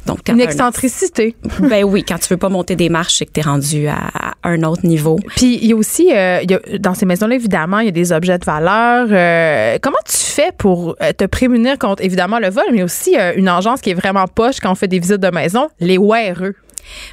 Donc, 0.05 0.19
Une 0.29 0.41
un- 0.41 0.43
excentricité. 0.43 1.35
ben 1.59 1.83
oui, 1.83 2.03
quand 2.07 2.17
tu 2.17 2.27
veux 2.29 2.37
pas 2.37 2.49
monter 2.49 2.75
des 2.75 2.89
marches, 2.89 3.17
c'est 3.17 3.25
que 3.25 3.31
t'es 3.31 3.41
rendu 3.41 3.87
à, 3.87 3.97
à 3.97 4.33
un 4.49 4.63
autre 4.63 4.85
niveau. 4.85 5.17
Puis 5.35 5.57
il 5.61 5.67
y 5.67 5.73
a 5.73 5.75
aussi, 5.75 6.11
euh, 6.11 6.41
y 6.41 6.53
a- 6.55 6.77
dans 6.79 6.93
ces 6.95 7.05
maisons-là, 7.05 7.35
évidemment, 7.35 7.79
il 7.79 7.85
y 7.85 7.89
a 7.89 7.91
des 7.91 8.11
objets 8.11 8.37
de 8.39 8.45
valeur. 8.45 9.07
Euh, 9.11 9.77
comment 9.81 9.97
tu 10.09 10.17
fais 10.17 10.51
pour 10.57 10.95
euh, 11.01 11.13
te 11.13 11.25
prémunir 11.25 11.77
contre, 11.77 12.03
évidemment, 12.03 12.39
le 12.39 12.49
vol, 12.49 12.63
mais 12.73 12.83
aussi 12.83 13.15
euh, 13.17 13.33
une 13.35 13.49
engeance 13.49 13.81
qui 13.81 13.91
est 13.91 13.95
vraiment 13.95 14.25
poche 14.27 14.59
quand 14.59 14.71
on 14.71 14.75
fait 14.75 14.87
des 14.87 14.99
visites 14.99 15.19
de 15.21 15.29
maison, 15.29 15.69
les 15.79 15.97
WRE? 15.97 16.53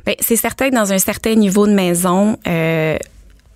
Ben, 0.07 0.15
c'est 0.21 0.37
certain 0.37 0.71
que 0.71 0.75
dans 0.75 0.93
un 0.93 0.99
certain 0.99 1.35
niveau 1.35 1.67
de 1.67 1.73
maison, 1.73 2.39
euh, 2.49 2.97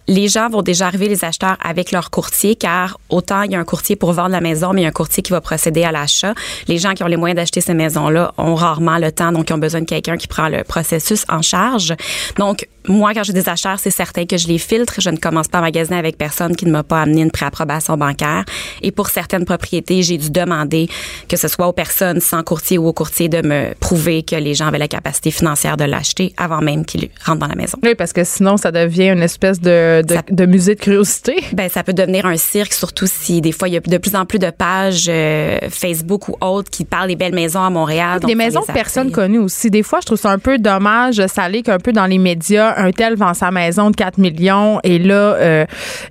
les 0.08 0.28
gens 0.28 0.48
vont 0.48 0.62
déjà 0.62 0.86
arriver, 0.86 1.08
les 1.08 1.24
acheteurs, 1.24 1.56
avec 1.62 1.92
leur 1.92 2.10
courtier, 2.10 2.56
car 2.56 2.98
autant 3.08 3.42
il 3.42 3.52
y 3.52 3.54
a 3.54 3.58
un 3.58 3.64
courtier 3.64 3.96
pour 3.96 4.12
vendre 4.12 4.30
la 4.30 4.40
maison, 4.40 4.72
mais 4.72 4.80
il 4.80 4.84
y 4.84 4.86
a 4.86 4.90
un 4.90 4.92
courtier 4.92 5.22
qui 5.22 5.32
va 5.32 5.40
procéder 5.40 5.84
à 5.84 5.92
l'achat. 5.92 6.34
Les 6.68 6.78
gens 6.78 6.94
qui 6.94 7.02
ont 7.02 7.06
les 7.06 7.16
moyens 7.16 7.36
d'acheter 7.36 7.60
ces 7.60 7.74
maisons-là 7.74 8.32
ont 8.38 8.54
rarement 8.54 8.98
le 8.98 9.12
temps, 9.12 9.32
donc 9.32 9.50
ils 9.50 9.52
ont 9.52 9.58
besoin 9.58 9.80
de 9.80 9.86
quelqu'un 9.86 10.16
qui 10.16 10.26
prend 10.26 10.48
le 10.48 10.64
processus 10.64 11.24
en 11.28 11.42
charge. 11.42 11.94
Donc, 12.36 12.66
moi, 12.88 13.12
quand 13.14 13.22
j'ai 13.22 13.32
des 13.32 13.48
acheteurs, 13.48 13.78
c'est 13.78 13.90
certain 13.90 14.26
que 14.26 14.36
je 14.36 14.48
les 14.48 14.58
filtre. 14.58 14.94
Je 15.00 15.10
ne 15.10 15.16
commence 15.16 15.48
pas 15.48 15.58
à 15.58 15.60
magasiner 15.60 15.96
avec 15.96 16.16
personne 16.18 16.56
qui 16.56 16.66
ne 16.66 16.70
m'a 16.72 16.82
pas 16.82 17.02
amené 17.02 17.22
une 17.22 17.30
préapprobation 17.30 17.96
bancaire. 17.96 18.44
Et 18.82 18.90
pour 18.90 19.08
certaines 19.08 19.44
propriétés, 19.44 20.02
j'ai 20.02 20.18
dû 20.18 20.30
demander 20.30 20.88
que 21.28 21.36
ce 21.36 21.48
soit 21.48 21.66
aux 21.68 21.72
personnes 21.72 22.20
sans 22.20 22.42
courtier 22.42 22.78
ou 22.78 22.86
au 22.88 22.92
courtier 22.92 23.28
de 23.28 23.46
me 23.46 23.74
prouver 23.78 24.22
que 24.22 24.36
les 24.36 24.54
gens 24.54 24.66
avaient 24.66 24.78
la 24.78 24.88
capacité 24.88 25.30
financière 25.30 25.76
de 25.76 25.84
l'acheter 25.84 26.32
avant 26.36 26.60
même 26.60 26.84
qu'ils 26.84 27.08
rentrent 27.24 27.40
dans 27.40 27.46
la 27.46 27.54
maison. 27.54 27.78
Oui, 27.82 27.94
parce 27.94 28.12
que 28.12 28.24
sinon, 28.24 28.56
ça 28.56 28.72
devient 28.72 29.08
une 29.10 29.22
espèce 29.22 29.60
de, 29.60 30.02
de, 30.06 30.14
Ça- 30.14 30.22
de 30.30 30.46
musée 30.46 30.74
de 30.74 30.80
curiosité. 30.80 31.36
Ben, 31.52 31.68
ça 31.68 31.82
peut 31.84 31.92
devenir 31.92 32.24
un 32.26 32.36
cirque, 32.36 32.72
surtout 32.72 33.06
si 33.06 33.40
des 33.40 33.52
fois 33.52 33.68
il 33.68 33.74
y 33.74 33.76
a 33.76 33.80
de 33.80 33.98
plus 33.98 34.16
en 34.16 34.24
plus 34.24 34.38
de 34.38 34.50
pages 34.50 35.06
euh, 35.08 35.58
Facebook 35.70 36.28
ou 36.28 36.36
autres 36.40 36.70
qui 36.70 36.84
parlent 36.84 37.08
des 37.08 37.16
belles 37.16 37.34
maisons 37.34 37.62
à 37.62 37.70
Montréal. 37.70 38.20
ça 38.26 38.34
maisons 38.34 38.60
de 38.66 38.72
personnes 38.72 39.10
connues 39.12 39.38
aussi. 39.38 39.70
Des 39.70 39.82
fois, 39.82 40.00
je 40.00 40.06
trouve 40.06 40.18
ça 40.18 40.30
un 40.30 40.38
peu 40.38 40.58
dommage. 40.58 41.24
Ça 41.26 41.42
allait 41.42 41.62
qu'un 41.62 41.78
peu 41.78 41.92
dans 41.92 42.06
les 42.06 42.18
médias, 42.18 42.71
un 42.76 42.92
tel 42.92 43.16
vend 43.16 43.34
sa 43.34 43.50
maison 43.50 43.90
de 43.90 43.96
4 43.96 44.18
millions 44.18 44.80
et 44.82 44.98
là, 44.98 45.14
euh, 45.14 45.66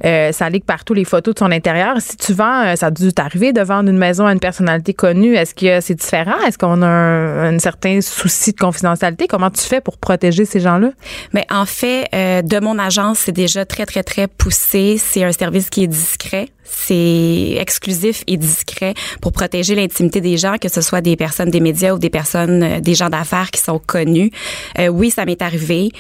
euh, 0.06 0.32
ça 0.32 0.50
que 0.50 0.66
partout 0.66 0.94
les 0.94 1.06
photos 1.06 1.34
de 1.34 1.40
son 1.40 1.52
intérieur. 1.52 1.96
Si 2.00 2.18
tu 2.18 2.34
vends, 2.34 2.66
euh, 2.66 2.76
ça 2.76 2.88
a 2.88 2.92
dû 2.92 3.12
t'arriver 3.14 3.54
de 3.54 3.62
vendre 3.62 3.90
une 3.90 3.98
maison 3.98 4.26
à 4.26 4.34
une 4.34 4.40
personnalité 4.40 4.94
connue. 4.94 5.36
Est-ce 5.36 5.56
que 5.56 5.82
c'est 5.82 5.96
différent? 5.96 6.40
Est-ce 6.46 6.58
qu'on 6.58 6.82
a 6.82 6.88
un, 6.88 7.56
un 7.56 7.60
certain 7.60 8.02
souci 8.02 8.52
de 8.54 8.58
confidentialité? 8.58 9.28
Comment 9.28 9.50
tu 9.50 9.62
fais 9.62 9.82
pour 9.82 9.98
protéger 9.98 10.46
ces 10.46 10.60
gens-là? 10.60 10.92
Mais 11.34 11.46
en 11.50 11.66
fait, 11.66 12.08
euh, 12.14 12.42
de 12.42 12.60
mon 12.60 12.78
agence, 12.80 13.20
c'est 13.20 13.32
déjà 13.32 13.66
très, 13.66 13.86
très, 13.86 14.04
très 14.04 14.28
poussé. 14.28 14.98
C'est 14.98 15.24
un 15.24 15.32
service 15.32 15.70
qui 15.70 15.84
est 15.84 15.88
discret. 15.88 16.50
C'est 16.74 17.58
exclusif 17.60 18.24
et 18.28 18.38
discret 18.38 18.94
pour 19.22 19.34
protéger 19.34 19.76
l'intimité 19.76 20.22
des 20.22 20.38
gens, 20.38 20.56
que 20.58 20.70
ce 20.70 20.82
soit 20.82 21.02
des 21.02 21.16
personnes 21.16 21.50
des 21.50 21.60
médias 21.60 21.94
ou 21.94 22.00
des 22.00 22.10
personnes, 22.10 22.64
euh, 22.64 22.80
des 22.80 22.96
gens 22.96 23.10
d'affaires 23.10 23.52
qui 23.52 23.62
sont 23.62 23.80
connus. 23.80 24.32
Euh, 24.80 24.88
oui, 24.88 25.12
ça 25.12 25.26
m'est 25.26 25.42
arrivé. 25.42 25.92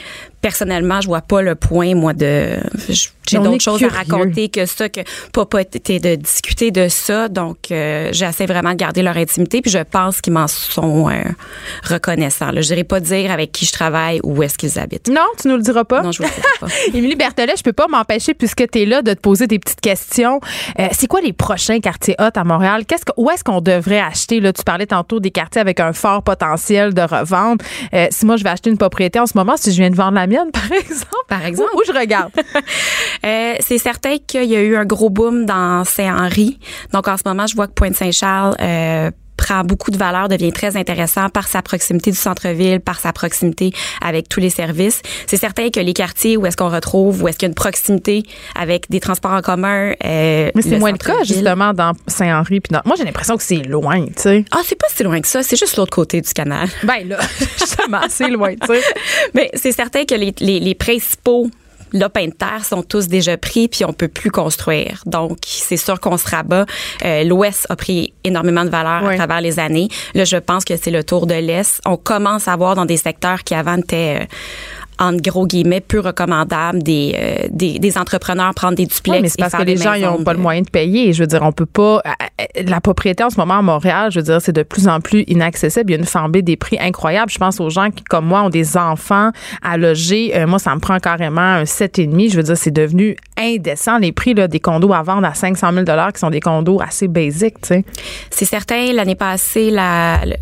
Personnellement, 0.41 1.01
je 1.01 1.07
vois 1.07 1.21
pas 1.21 1.41
le 1.41 1.53
point, 1.53 1.93
moi, 1.93 2.13
de... 2.13 2.57
J'ai 3.29 3.37
d'autres 3.37 3.61
choses 3.61 3.83
à 3.83 3.89
raconter 3.89 4.49
que 4.49 4.65
ça, 4.65 4.89
que 4.89 5.01
été 5.59 5.99
de 5.99 6.15
discuter 6.15 6.71
de 6.71 6.87
ça. 6.87 7.29
Donc, 7.29 7.71
euh, 7.71 8.09
j'essaie 8.11 8.45
vraiment 8.45 8.71
de 8.71 8.75
garder 8.75 9.01
leur 9.01 9.17
intimité. 9.17 9.61
Puis 9.61 9.71
je 9.71 9.79
pense 9.79 10.21
qu'ils 10.21 10.33
m'en 10.33 10.47
sont 10.47 11.09
euh, 11.09 11.23
reconnaissants. 11.83 12.51
là. 12.51 12.61
Je 12.61 12.69
n'irai 12.69 12.83
pas 12.83 12.99
dire 12.99 13.31
avec 13.31 13.51
qui 13.51 13.65
je 13.65 13.71
travaille 13.71 14.19
ou 14.23 14.37
où 14.37 14.43
est-ce 14.43 14.57
qu'ils 14.57 14.79
habitent. 14.79 15.09
Non, 15.09 15.25
tu 15.39 15.47
nous 15.47 15.57
le 15.57 15.61
diras 15.61 15.83
pas? 15.83 16.01
Non, 16.01 16.11
je 16.11 16.23
vous 16.23 16.29
le 16.29 16.33
dirai 16.33 16.47
pas. 16.59 16.67
Émilie 16.97 17.15
Berthelet, 17.15 17.55
je 17.57 17.63
peux 17.63 17.73
pas 17.73 17.87
m'empêcher, 17.87 18.33
puisque 18.33 18.69
tu 18.69 18.81
es 18.81 18.85
là, 18.85 19.01
de 19.01 19.13
te 19.13 19.19
poser 19.19 19.47
des 19.47 19.59
petites 19.59 19.81
questions. 19.81 20.39
Euh, 20.79 20.87
c'est 20.91 21.07
quoi 21.07 21.21
les 21.21 21.33
prochains 21.33 21.79
quartiers 21.79 22.15
hot 22.19 22.29
à 22.35 22.43
Montréal? 22.43 22.85
Qu'est-ce 22.85 23.05
que, 23.05 23.11
où 23.17 23.29
est-ce 23.29 23.43
qu'on 23.43 23.61
devrait 23.61 23.99
acheter? 23.99 24.39
Là, 24.39 24.53
tu 24.53 24.63
parlais 24.63 24.85
tantôt 24.85 25.19
des 25.19 25.31
quartiers 25.31 25.61
avec 25.61 25.79
un 25.79 25.93
fort 25.93 26.23
potentiel 26.23 26.93
de 26.93 27.01
revente. 27.01 27.61
Euh, 27.93 28.07
si 28.11 28.25
moi, 28.25 28.37
je 28.37 28.43
vais 28.43 28.49
acheter 28.49 28.69
une 28.69 28.77
propriété 28.77 29.19
en 29.19 29.25
ce 29.25 29.37
moment, 29.37 29.57
si 29.57 29.71
je 29.71 29.77
viens 29.77 29.89
de 29.89 29.95
vendre 29.95 30.13
la 30.15 30.27
mienne, 30.27 30.49
par 30.53 30.71
exemple, 30.71 31.25
Par 31.27 31.45
exemple. 31.45 31.69
où, 31.75 31.79
où 31.79 31.83
je 31.85 31.91
regarde? 31.97 32.31
Euh, 33.23 33.53
c'est 33.59 33.77
certain 33.77 34.17
qu'il 34.25 34.45
y 34.45 34.55
a 34.55 34.61
eu 34.61 34.75
un 34.75 34.85
gros 34.85 35.09
boom 35.11 35.45
dans 35.45 35.83
Saint-Henri. 35.83 36.57
Donc, 36.91 37.07
en 37.07 37.17
ce 37.17 37.23
moment, 37.25 37.45
je 37.45 37.55
vois 37.55 37.67
que 37.67 37.73
Pointe-Saint-Charles 37.73 38.55
euh, 38.59 39.11
prend 39.41 39.63
beaucoup 39.63 39.89
de 39.91 39.97
valeur, 39.97 40.27
devient 40.29 40.51
très 40.51 40.77
intéressant 40.77 41.29
par 41.29 41.47
sa 41.47 41.61
proximité 41.61 42.11
du 42.11 42.17
centre-ville, 42.17 42.79
par 42.79 42.99
sa 42.99 43.11
proximité 43.11 43.71
avec 44.01 44.29
tous 44.29 44.39
les 44.39 44.49
services. 44.51 45.01
C'est 45.27 45.37
certain 45.37 45.69
que 45.69 45.79
les 45.79 45.93
quartiers 45.93 46.37
où 46.37 46.45
est-ce 46.45 46.55
qu'on 46.57 46.69
retrouve, 46.69 47.23
où 47.23 47.27
est-ce 47.27 47.37
qu'il 47.37 47.47
y 47.47 47.49
a 47.49 47.51
une 47.51 47.55
proximité 47.55 48.23
avec 48.59 48.89
des 48.89 48.99
transports 48.99 49.31
en 49.31 49.41
commun. 49.41 49.93
euh, 50.05 50.51
Mais 50.53 50.61
c'est 50.61 50.77
moins 50.77 50.91
le 50.91 50.97
cas, 50.97 51.23
justement, 51.23 51.73
dans 51.73 51.93
Saint-Henri. 52.07 52.59
puis 52.61 52.71
dans- 52.73 52.81
Moi, 52.85 52.95
j'ai 52.97 53.03
l'impression 53.05 53.35
que 53.37 53.43
c'est 53.43 53.63
loin, 53.63 54.05
tu 54.05 54.13
sais. 54.17 54.45
Ah, 54.51 54.59
c'est 54.63 54.77
pas 54.77 54.87
si 54.95 55.03
loin 55.03 55.19
que 55.21 55.27
ça. 55.27 55.41
C'est 55.43 55.57
juste 55.57 55.75
l'autre 55.77 55.91
côté 55.95 56.21
du 56.21 56.31
canal. 56.33 56.67
Ben 56.83 57.07
là, 57.07 57.17
justement, 57.59 58.01
c'est 58.09 58.29
loin, 58.29 58.53
tu 58.55 58.67
sais. 58.67 58.81
Mais 59.33 59.49
c'est 59.55 59.71
certain 59.71 60.05
que 60.05 60.15
les, 60.15 60.33
les, 60.39 60.59
les 60.59 60.75
principaux 60.75 61.49
lopins 61.93 62.25
de 62.27 62.31
terre 62.33 62.63
sont 62.65 62.83
tous 62.83 63.07
déjà 63.07 63.37
pris, 63.37 63.67
puis 63.67 63.85
on 63.85 63.93
peut 63.93 64.07
plus 64.07 64.31
construire. 64.31 65.01
Donc, 65.05 65.37
c'est 65.45 65.77
sûr 65.77 65.99
qu'on 65.99 66.17
se 66.17 66.27
rabat. 66.29 66.65
Euh, 67.05 67.23
L'Ouest 67.23 67.65
a 67.69 67.75
pris 67.75 68.13
énormément 68.23 68.63
de 68.65 68.69
valeur 68.69 69.03
Oui. 69.03 69.13
à 69.13 69.17
travers 69.17 69.41
les 69.41 69.59
années. 69.59 69.87
Là, 70.13 70.23
je 70.25 70.37
pense 70.37 70.63
que 70.65 70.75
c'est 70.77 70.91
le 70.91 71.03
tour 71.03 71.27
de 71.27 71.35
l'Est. 71.35 71.81
On 71.85 71.97
commence 71.97 72.47
à 72.47 72.55
voir 72.55 72.75
dans 72.75 72.85
des 72.85 72.97
secteurs 72.97 73.43
qui 73.43 73.53
avant 73.55 73.77
étaient... 73.77 74.21
euh, 74.21 74.25
entre 75.01 75.21
gros 75.21 75.45
guillemets, 75.47 75.81
peu 75.81 75.99
recommandables, 75.99 76.83
des, 76.83 77.15
euh, 77.17 77.47
des, 77.49 77.79
des 77.79 77.97
entrepreneurs 77.97 78.53
prendre 78.53 78.75
des 78.75 78.85
duplex. 78.85 79.09
Oui, 79.09 79.21
mais 79.21 79.29
c'est 79.29 79.37
parce 79.39 79.53
que 79.53 79.63
les 79.63 79.75
gens 79.77 79.93
ils 79.93 80.03
n'ont 80.03 80.23
pas 80.23 80.33
le 80.33 80.39
moyen 80.39 80.61
de 80.61 80.69
payer. 80.69 81.11
Je 81.11 81.23
veux 81.23 81.27
dire, 81.27 81.41
on 81.41 81.51
peut 81.51 81.65
pas. 81.65 82.01
euh, 82.05 82.09
euh, 82.59 82.63
La 82.67 82.79
propriété 82.81 83.23
en 83.23 83.29
ce 83.29 83.37
moment 83.37 83.57
à 83.57 83.61
Montréal, 83.61 84.11
je 84.11 84.19
veux 84.19 84.23
dire, 84.25 84.41
c'est 84.41 84.51
de 84.53 84.63
plus 84.63 84.87
en 84.87 84.99
plus 85.01 85.23
inaccessible. 85.27 85.89
Il 85.89 85.93
y 85.93 85.95
a 85.97 85.99
une 85.99 86.05
flambée 86.05 86.41
des 86.43 86.55
prix 86.55 86.77
incroyable. 86.79 87.31
Je 87.31 87.37
pense 87.39 87.59
aux 87.59 87.69
gens 87.69 87.89
qui, 87.89 88.03
comme 88.03 88.25
moi, 88.25 88.43
ont 88.43 88.49
des 88.49 88.77
enfants 88.77 89.31
à 89.63 89.77
loger. 89.77 90.31
Euh, 90.35 90.45
moi, 90.47 90.59
ça 90.59 90.73
me 90.75 90.79
prend 90.79 90.99
carrément 90.99 91.41
un 91.41 91.63
7,5. 91.63 92.31
Je 92.31 92.37
veux 92.37 92.43
dire, 92.43 92.57
c'est 92.57 92.71
devenu 92.71 93.17
indécent. 93.37 93.97
Les 93.97 94.11
prix 94.11 94.33
là, 94.35 94.47
des 94.47 94.59
condos 94.59 94.93
à 94.93 95.01
vendre 95.01 95.25
à 95.27 95.33
500 95.33 95.71
000 95.73 95.85
qui 96.13 96.19
sont 96.19 96.29
des 96.29 96.39
condos 96.39 96.79
assez 96.81 97.07
basiques, 97.07 97.61
tu 97.61 97.69
sais. 97.69 97.85
C'est 98.29 98.45
certain, 98.45 98.93
l'année 98.93 99.15
passée, 99.15 99.71
la, 99.71 100.19
le, 100.25 100.35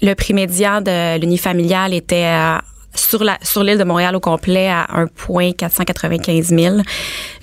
le 0.00 0.14
prix 0.14 0.32
médian 0.32 0.80
de 0.80 1.18
l'unifamilial 1.18 1.92
était 1.92 2.24
à- 2.24 2.62
sur 2.98 3.24
la 3.24 3.38
sur 3.42 3.62
l'île 3.62 3.78
de 3.78 3.84
Montréal 3.84 4.16
au 4.16 4.20
complet 4.20 4.68
à 4.68 4.86
1,495 4.94 6.48
000. 6.48 6.76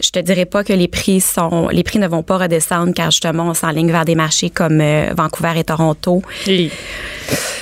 Je 0.01 0.09
te 0.09 0.19
dirais 0.19 0.45
pas 0.45 0.63
que 0.63 0.73
les 0.73 0.87
prix 0.87 1.21
sont 1.21 1.69
les 1.69 1.83
prix 1.83 1.99
ne 1.99 2.07
vont 2.07 2.23
pas 2.23 2.37
redescendre 2.37 2.93
car 2.93 3.11
justement 3.11 3.47
on 3.49 3.53
s'enligne 3.53 3.91
vers 3.91 4.05
des 4.05 4.15
marchés 4.15 4.49
comme 4.49 4.81
euh, 4.81 5.13
Vancouver 5.15 5.53
et 5.57 5.63
Toronto. 5.63 6.21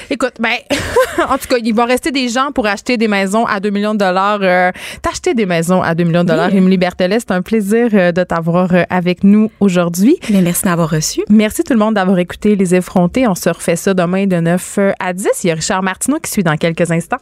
Écoute, 0.10 0.34
ben, 0.40 0.54
en 1.30 1.38
tout 1.38 1.48
cas, 1.48 1.58
il 1.64 1.74
va 1.74 1.86
rester 1.86 2.12
des 2.12 2.30
gens 2.30 2.52
pour 2.52 2.68
acheter 2.68 2.98
des 2.98 3.08
maisons 3.08 3.46
à 3.46 3.60
2 3.60 3.70
millions 3.70 3.94
de 3.94 4.00
dollars. 4.00 4.40
Euh, 4.42 4.72
T'acheter 5.02 5.34
des 5.34 5.46
maisons 5.46 5.82
à 5.82 5.96
2 5.96 6.04
millions 6.04 6.24
de 6.24 6.28
dollars. 6.28 6.54
Émilie 6.54 6.78
Berthelet, 6.78 7.20
c'est 7.20 7.32
un 7.32 7.42
plaisir 7.42 7.90
euh, 7.94 8.12
de 8.12 8.24
t'avoir 8.24 8.74
euh, 8.74 8.84
avec 8.90 9.24
nous 9.24 9.52
aujourd'hui. 9.60 10.18
Merci 10.30 10.66
d'avoir 10.66 10.90
reçu. 10.90 11.22
Merci 11.30 11.64
tout 11.64 11.74
le 11.74 11.80
monde 11.80 11.96
d'avoir 11.96 12.20
écouté 12.20 12.56
Les 12.56 12.76
Effrontés. 12.76 13.28
On 13.28 13.36
se 13.36 13.50
refait 13.50 13.76
ça 13.76 13.94
demain 13.94 14.28
de 14.28 14.36
9 14.36 14.80
à 15.00 15.14
10. 15.14 15.28
Il 15.44 15.48
y 15.48 15.52
a 15.52 15.56
Richard 15.56 15.84
Martineau 15.84 16.20
qui 16.20 16.30
suit 16.30 16.44
dans 16.44 16.58
quelques 16.58 16.92
instants. 16.92 17.18